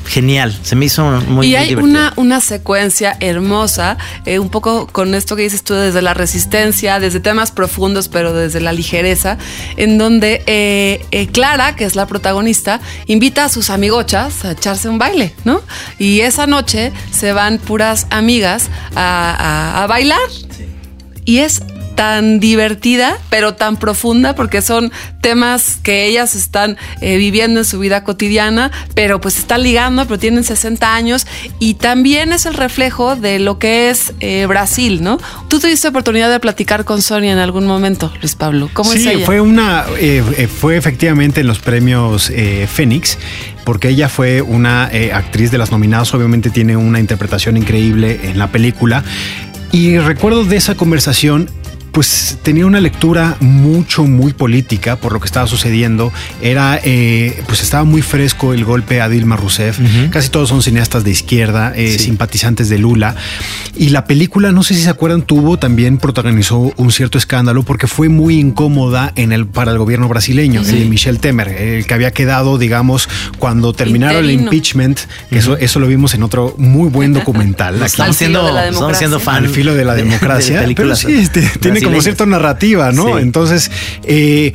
genial, 0.05 0.57
se 0.63 0.75
me 0.75 0.85
hizo 0.85 1.03
muy, 1.27 1.47
y 1.47 1.55
hay 1.55 1.75
una, 1.75 2.13
una 2.15 2.41
secuencia 2.41 3.15
hermosa, 3.19 3.97
eh, 4.25 4.39
un 4.39 4.49
poco 4.49 4.87
con 4.87 5.15
esto 5.15 5.35
que 5.35 5.43
dices 5.43 5.63
tú, 5.63 5.73
desde 5.73 6.01
la 6.01 6.13
resistencia, 6.13 6.99
desde 6.99 7.19
temas 7.19 7.51
profundos, 7.51 8.07
pero 8.09 8.33
desde 8.33 8.59
la 8.61 8.73
ligereza, 8.73 9.37
en 9.77 9.97
donde 9.97 10.43
eh, 10.47 11.05
eh, 11.11 11.27
Clara, 11.27 11.75
que 11.75 11.85
es 11.85 11.95
la 11.95 12.07
protagonista, 12.07 12.81
invita 13.07 13.45
a 13.45 13.49
sus 13.49 13.69
amigochas 13.69 14.43
a 14.45 14.51
echarse 14.51 14.89
un 14.89 14.97
baile, 14.97 15.33
¿no? 15.45 15.61
Y 15.97 16.21
esa 16.21 16.47
noche 16.47 16.91
se 17.11 17.31
van 17.33 17.57
puras 17.59 18.07
amigas 18.09 18.69
a, 18.95 19.35
a- 19.77 19.83
a 19.83 19.87
bailar. 19.87 20.19
Y 21.23 21.37
es 21.39 21.61
tan 21.95 22.39
divertida, 22.39 23.17
pero 23.29 23.53
tan 23.53 23.77
profunda, 23.77 24.35
porque 24.35 24.61
son 24.61 24.91
temas 25.21 25.77
que 25.83 26.05
ellas 26.05 26.35
están 26.35 26.77
eh, 26.99 27.17
viviendo 27.17 27.59
en 27.59 27.65
su 27.65 27.79
vida 27.79 28.03
cotidiana, 28.03 28.71
pero 28.95 29.21
pues 29.21 29.37
están 29.37 29.63
ligando, 29.63 30.05
pero 30.05 30.19
tienen 30.19 30.43
60 30.43 30.93
años, 30.93 31.27
y 31.59 31.75
también 31.75 32.33
es 32.33 32.45
el 32.45 32.53
reflejo 32.53 33.15
de 33.15 33.39
lo 33.39 33.59
que 33.59 33.89
es 33.89 34.13
eh, 34.19 34.45
Brasil, 34.47 35.03
¿no? 35.03 35.19
Tú 35.47 35.59
tuviste 35.59 35.87
oportunidad 35.87 36.31
de 36.31 36.39
platicar 36.39 36.85
con 36.85 37.01
Sonia 37.01 37.31
en 37.31 37.39
algún 37.39 37.65
momento, 37.65 38.11
Luis 38.21 38.35
Pablo. 38.35 38.69
¿Cómo 38.73 38.93
es 38.93 39.03
sí, 39.03 39.09
ella? 39.09 39.25
fue 39.25 39.41
una, 39.41 39.85
eh, 39.97 40.47
fue 40.47 40.77
efectivamente 40.77 41.41
en 41.41 41.47
los 41.47 41.59
premios 41.59 42.31
Fénix, 42.67 43.17
porque 43.63 43.89
ella 43.89 44.09
fue 44.09 44.41
una 44.41 44.89
eh, 44.91 45.13
actriz 45.13 45.51
de 45.51 45.57
las 45.57 45.71
nominadas, 45.71 46.13
obviamente 46.13 46.49
tiene 46.49 46.75
una 46.75 46.99
interpretación 46.99 47.57
increíble 47.57 48.19
en 48.23 48.39
la 48.39 48.47
película. 48.47 49.03
Y 49.71 49.97
recuerdo 49.99 50.43
de 50.43 50.57
esa 50.57 50.75
conversación 50.75 51.49
pues 51.91 52.37
tenía 52.41 52.65
una 52.65 52.79
lectura 52.79 53.35
mucho, 53.41 54.05
muy 54.05 54.33
política 54.33 54.95
por 54.95 55.11
lo 55.13 55.19
que 55.19 55.25
estaba 55.25 55.47
sucediendo. 55.47 56.11
Era, 56.41 56.79
eh, 56.83 57.43
pues 57.47 57.61
estaba 57.61 57.83
muy 57.83 58.01
fresco 58.01 58.53
el 58.53 58.63
golpe 58.63 59.01
a 59.01 59.09
Dilma 59.09 59.35
Rousseff. 59.35 59.79
Casi 60.09 60.29
todos 60.29 60.49
son 60.49 60.61
cineastas 60.61 61.03
de 61.03 61.11
izquierda, 61.11 61.73
eh, 61.75 61.97
simpatizantes 61.99 62.69
de 62.69 62.77
Lula. 62.77 63.15
Y 63.75 63.89
la 63.89 64.05
película, 64.05 64.51
no 64.51 64.63
sé 64.63 64.73
si 64.75 64.83
se 64.83 64.89
acuerdan, 64.89 65.21
tuvo 65.23 65.57
también 65.59 65.97
protagonizó 65.97 66.71
un 66.77 66.91
cierto 66.91 67.17
escándalo 67.17 67.63
porque 67.63 67.87
fue 67.87 68.09
muy 68.09 68.39
incómoda 68.39 69.11
en 69.15 69.31
el, 69.31 69.45
para 69.47 69.71
el 69.71 69.77
gobierno 69.77 70.07
brasileño, 70.07 70.61
el 70.61 70.67
de 70.79 70.85
Michel 70.85 71.19
Temer, 71.19 71.49
el 71.49 71.85
que 71.85 71.93
había 71.93 72.11
quedado, 72.11 72.57
digamos, 72.57 73.09
cuando 73.37 73.73
terminaron 73.73 74.23
el 74.23 74.31
impeachment, 74.31 74.99
que 75.29 75.39
eso, 75.39 75.57
eso 75.57 75.79
lo 75.79 75.87
vimos 75.87 76.13
en 76.13 76.23
otro 76.23 76.55
muy 76.57 76.89
buen 76.89 77.13
documental. 77.13 77.81
Estamos 77.83 78.15
siendo, 78.15 78.47
estamos 78.59 78.97
siendo 78.97 79.19
fan 79.19 79.43
Al 79.43 79.49
filo 79.49 79.73
de 79.73 79.83
la 79.85 79.93
de- 79.95 80.03
de 80.03 80.07
democracia. 80.09 80.63
pero 80.75 80.95
sí, 80.95 81.11
este, 81.13 81.41
tiene 81.59 81.80
como 81.83 82.01
cierta 82.01 82.25
narrativa, 82.25 82.91
¿no? 82.91 83.17
Sí. 83.17 83.23
Entonces, 83.23 83.71
eh, 84.03 84.53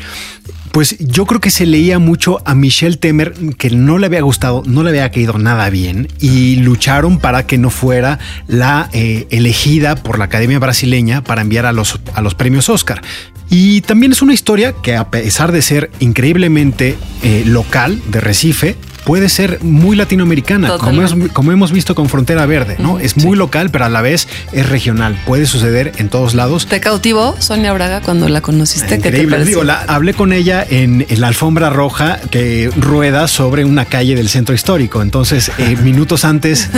pues 0.77 0.97
yo 0.99 1.25
creo 1.25 1.41
que 1.41 1.51
se 1.51 1.65
leía 1.65 1.99
mucho 1.99 2.43
a 2.45 2.55
Michelle 2.55 2.99
Temer 2.99 3.33
que 3.57 3.71
no 3.71 3.97
le 3.97 4.07
había 4.07 4.21
gustado, 4.21 4.62
no 4.67 4.83
le 4.83 4.91
había 4.91 5.11
caído 5.11 5.39
nada 5.39 5.71
bien 5.71 6.09
y 6.21 6.57
lucharon 6.57 7.19
para 7.19 7.47
que 7.47 7.57
no 7.57 7.71
fuera 7.71 8.19
la 8.47 8.91
eh, 8.93 9.27
elegida 9.31 9.97
por 9.97 10.19
la 10.19 10.27
Academia 10.27 10.59
Brasileña 10.59 11.25
para 11.25 11.41
enviar 11.41 11.65
a 11.65 11.73
los, 11.73 11.99
a 12.15 12.21
los 12.21 12.35
premios 12.35 12.69
Oscar. 12.69 13.01
Y 13.49 13.81
también 13.83 14.12
es 14.12 14.23
una 14.23 14.35
historia 14.35 14.75
que 14.83 14.97
a 14.97 15.11
pesar 15.11 15.51
de 15.51 15.62
ser 15.62 15.91
increíblemente 16.01 16.99
eh, 17.23 17.45
local 17.47 18.03
de 18.09 18.21
Recife, 18.21 18.77
puede 19.07 19.29
ser 19.31 19.62
muy 19.62 19.97
latinoamericana, 19.97 20.77
como, 20.79 21.03
es- 21.03 21.14
como 21.33 21.53
hemos 21.53 21.73
visto 21.73 21.95
con 21.95 22.09
Frontera 22.11 22.45
Verde, 22.45 22.77
¿no? 22.79 22.99
Es 22.99 23.16
muy 23.16 23.37
local, 23.38 23.71
pero 23.71 23.87
a 23.87 23.88
la 23.88 24.03
vez 24.03 24.29
es 24.53 24.69
regional. 24.69 25.19
Puede 25.25 25.47
suceder 25.47 25.92
en 25.97 26.09
todos 26.11 26.35
lados. 26.35 26.66
¿Te 26.66 26.81
cautivó 26.81 27.35
Sonia 27.38 27.73
Braga 27.73 28.01
cuando 28.03 28.29
la 28.29 28.40
conociste? 28.42 28.87
¿Qué 28.88 28.99
te 28.99 29.09
Increíble. 29.09 29.45
Digo, 29.45 29.64
la- 29.64 29.81
hablé 29.87 30.12
con 30.12 30.33
ella 30.33 30.66
en, 30.69 31.07
en 31.09 31.21
la 31.21 31.29
alfombra 31.29 31.71
roja 31.71 32.19
que 32.31 32.69
rueda 32.77 33.29
sobre 33.29 33.64
una 33.64 33.85
calle 33.87 34.14
del 34.16 34.29
centro 34.29 34.55
histórico. 34.55 35.01
Entonces, 35.01 35.51
eh, 35.59 35.77
minutos 35.83 36.25
antes, 36.25 36.69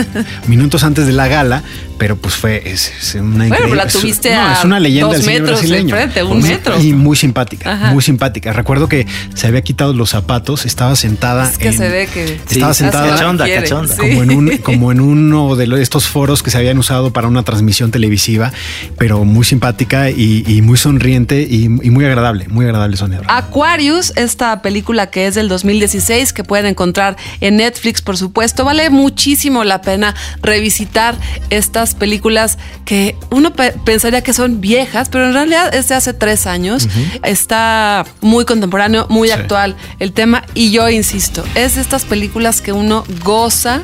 minutos 0.46 0.84
antes 0.84 1.06
de 1.06 1.12
la 1.14 1.28
gala, 1.28 1.62
pero 1.96 2.16
pues 2.16 2.34
fue 2.34 2.62
es, 2.70 2.92
es 3.00 3.14
una 3.16 3.38
Bueno, 3.38 3.46
increíble. 3.54 3.76
la 3.76 3.82
es- 3.84 3.92
tuviste 3.94 4.34
no, 4.34 4.42
a 4.46 4.52
es 4.52 4.64
una 4.64 4.78
leyenda 4.78 5.06
dos 5.06 5.12
del 5.16 5.22
cine 5.22 5.40
metros 5.40 5.60
de 5.62 5.66
brasileño. 5.68 5.94
frente, 5.96 6.22
un 6.22 6.40
Muy- 6.40 6.48
metro. 6.50 6.80
Y 6.80 6.92
muy 6.92 7.16
simpática, 7.16 7.72
Ajá. 7.72 7.90
muy 7.92 8.02
simpática. 8.02 8.52
Recuerdo 8.52 8.88
que 8.88 9.06
se 9.34 9.46
había 9.46 9.62
quitado 9.62 9.92
los 9.94 10.10
zapatos, 10.10 10.66
estaba 10.66 10.94
sentada 10.94 11.48
Es 11.48 11.56
que 11.58 11.68
en, 11.68 11.76
se 11.78 11.88
ve 11.88 12.06
que 12.12 12.17
Estaba 12.50 12.74
sentada 12.74 13.10
cachonda, 13.10 13.44
quiere, 13.44 13.62
cachonda. 13.62 13.94
sí. 13.94 14.00
como 14.00 14.22
en 14.22 14.30
un 14.30 14.56
como 14.62 14.92
en 14.92 15.00
uno 15.00 15.56
de 15.56 15.82
estos 15.82 16.08
foros 16.08 16.42
que 16.42 16.50
se 16.50 16.58
habían 16.58 16.78
usado 16.78 17.12
para 17.12 17.28
una 17.28 17.42
transmisión 17.42 17.90
televisiva, 17.90 18.52
pero 18.98 19.24
muy 19.24 19.44
simpática 19.44 20.10
y, 20.10 20.44
y 20.46 20.62
muy 20.62 20.78
sonriente 20.78 21.42
y, 21.42 21.64
y 21.64 21.90
muy 21.90 22.04
agradable, 22.04 22.46
muy 22.48 22.64
agradable 22.64 22.96
Sonia. 22.96 23.20
Aquarius, 23.28 24.12
esta 24.16 24.62
película 24.62 25.10
que 25.10 25.26
es 25.26 25.34
del 25.34 25.48
2016, 25.48 26.32
que 26.32 26.44
pueden 26.44 26.66
encontrar 26.66 27.16
en 27.40 27.56
Netflix, 27.56 28.02
por 28.02 28.16
supuesto. 28.16 28.64
Vale 28.64 28.90
muchísimo 28.90 29.64
la 29.64 29.80
pena 29.82 30.14
revisitar 30.42 31.16
estas 31.50 31.94
películas 31.94 32.58
que 32.84 33.16
uno 33.30 33.52
pe- 33.52 33.74
pensaría 33.84 34.22
que 34.22 34.32
son 34.32 34.60
viejas, 34.60 35.08
pero 35.08 35.26
en 35.26 35.32
realidad 35.34 35.74
es 35.74 35.88
de 35.88 35.94
hace 35.94 36.12
tres 36.14 36.46
años. 36.46 36.88
Está 37.22 38.04
muy 38.20 38.44
contemporáneo, 38.44 39.06
muy 39.08 39.28
Sí. 39.28 39.34
actual 39.34 39.76
el 39.98 40.12
tema. 40.12 40.44
Y 40.54 40.70
yo 40.70 40.88
insisto, 40.88 41.44
es 41.54 41.74
de 41.76 41.80
estas 41.82 42.04
películas 42.08 42.60
que 42.60 42.72
uno 42.72 43.04
goza 43.22 43.82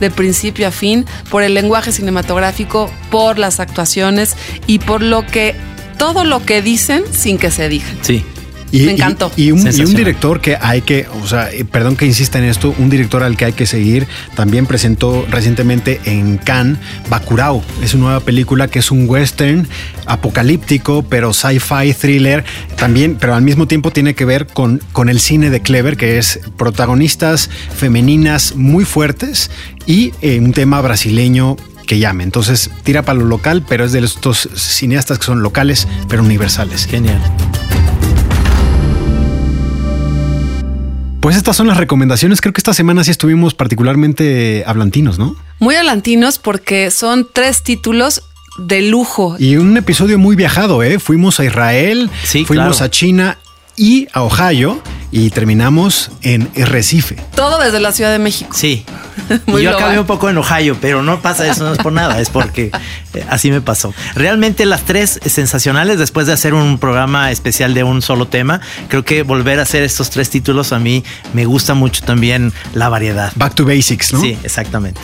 de 0.00 0.10
principio 0.10 0.66
a 0.66 0.70
fin 0.70 1.06
por 1.30 1.42
el 1.42 1.54
lenguaje 1.54 1.92
cinematográfico, 1.92 2.90
por 3.10 3.38
las 3.38 3.60
actuaciones 3.60 4.36
y 4.66 4.78
por 4.78 5.02
lo 5.02 5.26
que 5.26 5.54
todo 5.98 6.24
lo 6.24 6.44
que 6.44 6.62
dicen 6.62 7.04
sin 7.12 7.38
que 7.38 7.50
se 7.50 7.68
digan. 7.68 7.98
Sí. 8.00 8.24
Y, 8.72 8.82
Me 8.82 8.92
encantó. 8.92 9.32
Y, 9.36 9.44
y 9.44 9.52
un, 9.52 9.58
y 9.58 9.60
un 9.60 9.64
Sensacional. 9.64 9.96
director 9.96 10.40
que 10.40 10.56
hay 10.60 10.82
que, 10.82 11.06
o 11.22 11.26
sea, 11.26 11.50
eh, 11.50 11.64
perdón 11.64 11.96
que 11.96 12.06
insista 12.06 12.38
en 12.38 12.44
esto, 12.44 12.74
un 12.78 12.90
director 12.90 13.22
al 13.22 13.36
que 13.36 13.46
hay 13.46 13.52
que 13.52 13.66
seguir, 13.66 14.06
también 14.34 14.66
presentó 14.66 15.26
recientemente 15.30 16.00
en 16.04 16.38
Cannes 16.38 16.78
Bacurau. 17.08 17.62
Es 17.82 17.94
una 17.94 18.04
nueva 18.04 18.20
película 18.20 18.68
que 18.68 18.78
es 18.78 18.90
un 18.90 19.08
western 19.08 19.68
apocalíptico, 20.06 21.02
pero 21.02 21.32
sci-fi 21.32 21.94
thriller, 21.94 22.44
también, 22.76 23.16
pero 23.20 23.34
al 23.34 23.42
mismo 23.42 23.66
tiempo 23.66 23.90
tiene 23.90 24.14
que 24.14 24.24
ver 24.24 24.46
con, 24.46 24.80
con 24.92 25.08
el 25.08 25.20
cine 25.20 25.50
de 25.50 25.60
Clever, 25.60 25.96
que 25.96 26.18
es 26.18 26.40
protagonistas 26.56 27.50
femeninas 27.76 28.54
muy 28.56 28.84
fuertes 28.84 29.50
y 29.86 30.12
eh, 30.20 30.38
un 30.40 30.52
tema 30.52 30.80
brasileño 30.80 31.56
que 31.86 31.98
llame. 31.98 32.22
Entonces 32.22 32.70
tira 32.84 33.02
para 33.02 33.18
lo 33.18 33.24
local, 33.24 33.64
pero 33.68 33.84
es 33.84 33.92
de 33.92 34.00
estos 34.00 34.48
cineastas 34.54 35.18
que 35.18 35.24
son 35.24 35.42
locales, 35.42 35.88
pero 36.08 36.22
universales. 36.22 36.86
Genial. 36.86 37.20
Pues 41.20 41.36
estas 41.36 41.54
son 41.56 41.66
las 41.66 41.76
recomendaciones. 41.76 42.40
Creo 42.40 42.54
que 42.54 42.60
esta 42.60 42.72
semana 42.72 43.04
sí 43.04 43.10
estuvimos 43.10 43.54
particularmente 43.54 44.64
hablantinos, 44.66 45.18
¿no? 45.18 45.36
Muy 45.58 45.74
adelantinos 45.74 46.38
porque 46.38 46.90
son 46.90 47.28
tres 47.30 47.62
títulos 47.62 48.22
de 48.58 48.82
lujo. 48.82 49.36
Y 49.38 49.56
un 49.56 49.76
episodio 49.76 50.18
muy 50.18 50.34
viajado, 50.34 50.82
¿eh? 50.82 50.98
Fuimos 50.98 51.38
a 51.38 51.44
Israel, 51.44 52.10
Sí, 52.24 52.44
fuimos 52.46 52.76
claro. 52.78 52.84
a 52.86 52.90
China 52.90 53.38
y 53.80 54.06
a 54.12 54.22
Ohio 54.22 54.82
y 55.10 55.30
terminamos 55.30 56.10
en 56.20 56.50
Recife. 56.54 57.16
Todo 57.34 57.58
desde 57.58 57.80
la 57.80 57.92
Ciudad 57.92 58.12
de 58.12 58.18
México. 58.18 58.50
Sí. 58.54 58.84
Muy 59.46 59.62
Y 59.62 59.64
yo 59.64 59.70
global. 59.70 59.84
acabé 59.86 59.98
un 60.00 60.06
poco 60.06 60.28
en 60.28 60.36
Ohio, 60.36 60.76
pero 60.80 61.02
no 61.02 61.20
pasa 61.22 61.46
eso, 61.48 61.64
no 61.64 61.72
es 61.72 61.78
por 61.78 61.92
nada, 61.92 62.20
es 62.20 62.28
porque 62.28 62.70
eh, 63.14 63.24
así 63.30 63.50
me 63.50 63.62
pasó. 63.62 63.94
Realmente 64.14 64.66
las 64.66 64.82
tres 64.82 65.18
sensacionales, 65.24 65.98
después 65.98 66.26
de 66.26 66.34
hacer 66.34 66.52
un 66.52 66.78
programa 66.78 67.30
especial 67.30 67.72
de 67.72 67.82
un 67.82 68.02
solo 68.02 68.28
tema, 68.28 68.60
creo 68.88 69.04
que 69.04 69.22
volver 69.22 69.58
a 69.58 69.62
hacer 69.62 69.82
estos 69.82 70.10
tres 70.10 70.28
títulos 70.28 70.72
a 70.74 70.78
mí 70.78 71.02
me 71.32 71.46
gusta 71.46 71.72
mucho 71.72 72.02
también 72.04 72.52
la 72.74 72.90
variedad. 72.90 73.32
Back 73.34 73.54
to 73.54 73.64
basics, 73.64 74.12
¿no? 74.12 74.20
Sí, 74.20 74.38
exactamente. 74.44 75.00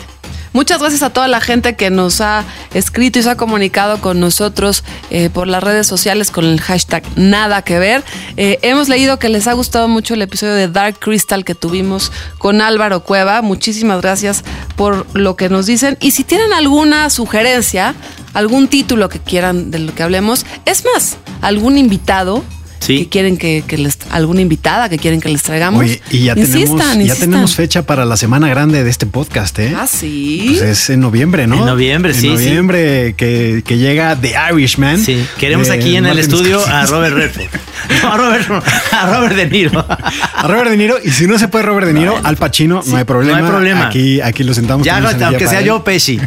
Muchas 0.53 0.79
gracias 0.79 1.03
a 1.03 1.09
toda 1.09 1.27
la 1.27 1.41
gente 1.41 1.75
que 1.75 1.89
nos 1.89 2.21
ha 2.21 2.43
escrito 2.73 3.19
y 3.19 3.23
se 3.23 3.29
ha 3.29 3.37
comunicado 3.37 4.01
con 4.01 4.19
nosotros 4.19 4.83
eh, 5.09 5.29
por 5.29 5.47
las 5.47 5.63
redes 5.63 5.87
sociales 5.87 6.31
con 6.31 6.45
el 6.45 6.59
hashtag 6.61 7.03
nada 7.15 7.61
que 7.61 7.79
ver. 7.79 8.03
Eh, 8.37 8.59
hemos 8.61 8.89
leído 8.89 9.19
que 9.19 9.29
les 9.29 9.47
ha 9.47 9.53
gustado 9.53 9.87
mucho 9.87 10.13
el 10.13 10.21
episodio 10.21 10.53
de 10.53 10.67
Dark 10.67 10.99
Crystal 10.99 11.45
que 11.45 11.55
tuvimos 11.55 12.11
con 12.37 12.61
Álvaro 12.61 13.03
Cueva. 13.03 13.41
Muchísimas 13.41 14.01
gracias 14.01 14.43
por 14.75 15.05
lo 15.15 15.35
que 15.35 15.49
nos 15.49 15.65
dicen. 15.65 15.97
Y 16.01 16.11
si 16.11 16.23
tienen 16.23 16.53
alguna 16.53 17.09
sugerencia, 17.09 17.95
algún 18.33 18.67
título 18.67 19.09
que 19.09 19.19
quieran 19.19 19.71
de 19.71 19.79
lo 19.79 19.93
que 19.93 20.03
hablemos, 20.03 20.45
es 20.65 20.83
más, 20.85 21.17
algún 21.41 21.77
invitado. 21.77 22.43
Sí. 22.79 22.99
Que 22.99 23.09
quieren 23.09 23.37
que, 23.37 23.63
que 23.67 23.77
les, 23.77 23.97
alguna 24.11 24.41
invitada 24.41 24.87
que 24.89 24.97
quieren 24.97 25.19
que 25.21 25.29
les 25.29 25.43
traigamos. 25.43 25.81
Oye, 25.81 26.01
y 26.11 26.25
ya 26.25 26.33
Insistan, 26.37 26.63
tenemos, 26.65 26.79
ya 26.81 26.93
insistan. 27.01 27.29
tenemos 27.29 27.55
fecha 27.55 27.81
para 27.83 28.05
la 28.05 28.17
semana 28.17 28.47
grande 28.49 28.83
de 28.83 28.89
este 28.89 29.05
podcast, 29.05 29.57
¿eh? 29.59 29.73
Ah, 29.77 29.87
sí. 29.87 30.45
Pues 30.57 30.61
es 30.61 30.89
en 30.89 30.99
noviembre, 31.01 31.47
¿no? 31.47 31.55
En 31.59 31.65
noviembre, 31.65 32.13
sí, 32.13 32.29
En 32.29 32.37
sí. 32.37 32.45
noviembre 32.45 33.15
que, 33.17 33.63
que 33.65 33.77
llega 33.77 34.15
The 34.15 34.35
Irishman. 34.53 34.99
Sí, 34.99 35.25
queremos 35.37 35.69
aquí 35.69 35.95
en 35.95 36.05
el 36.05 36.19
estudio 36.19 36.59
Scorsese. 36.59 36.75
a 36.77 36.85
Robert 36.85 37.15
Redford. 37.15 37.47
No, 38.03 38.11
a 38.11 38.17
Robert, 38.17 38.49
a 38.91 39.15
Robert 39.15 39.35
De 39.35 39.49
Niro. 39.49 39.79
A 39.87 40.47
Robert 40.47 40.69
De 40.71 40.75
Niro, 40.77 40.97
y 41.01 41.09
si 41.11 41.25
no 41.25 41.39
se 41.39 41.47
puede 41.47 41.63
Robert 41.63 41.87
De 41.87 41.93
Niro, 41.93 42.19
Al 42.21 42.35
Pacino, 42.35 42.81
no 42.85 42.97
hay 42.97 43.05
problema. 43.05 43.39
no 43.39 43.45
hay 43.45 43.51
problema. 43.51 43.87
Aquí, 43.87 44.19
aquí 44.19 44.43
lo 44.43 44.53
sentamos. 44.53 44.85
Ya, 44.85 44.97
energía 44.97 45.27
aunque 45.27 45.47
sea 45.47 45.59
él. 45.59 45.65
yo, 45.67 45.83
Pesci. 45.85 46.19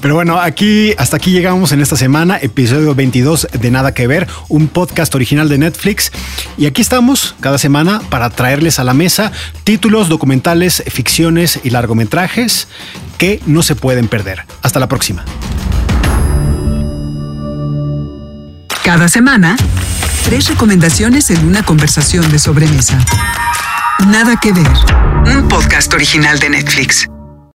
Pero 0.00 0.14
bueno, 0.14 0.38
aquí 0.38 0.92
hasta 0.98 1.16
aquí 1.16 1.32
llegamos 1.32 1.72
en 1.72 1.80
esta 1.80 1.96
semana, 1.96 2.38
episodio 2.40 2.94
22 2.94 3.48
de 3.58 3.70
Nada 3.70 3.92
que 3.94 4.06
ver, 4.06 4.27
un 4.48 4.68
podcast 4.68 5.14
original 5.14 5.48
de 5.48 5.58
Netflix. 5.58 6.12
Y 6.56 6.66
aquí 6.66 6.80
estamos 6.80 7.34
cada 7.40 7.58
semana 7.58 8.00
para 8.10 8.30
traerles 8.30 8.78
a 8.78 8.84
la 8.84 8.94
mesa 8.94 9.32
títulos, 9.64 10.08
documentales, 10.08 10.82
ficciones 10.88 11.60
y 11.62 11.70
largometrajes 11.70 12.68
que 13.18 13.40
no 13.46 13.62
se 13.62 13.74
pueden 13.74 14.08
perder. 14.08 14.44
Hasta 14.62 14.80
la 14.80 14.88
próxima. 14.88 15.24
Cada 18.84 19.08
semana, 19.08 19.56
tres 20.24 20.48
recomendaciones 20.48 21.28
en 21.30 21.46
una 21.46 21.62
conversación 21.62 22.30
de 22.30 22.38
sobremesa. 22.38 22.98
Nada 24.06 24.38
que 24.40 24.52
ver. 24.52 24.66
Un 25.26 25.48
podcast 25.48 25.92
original 25.92 26.38
de 26.38 26.50
Netflix. 26.50 27.06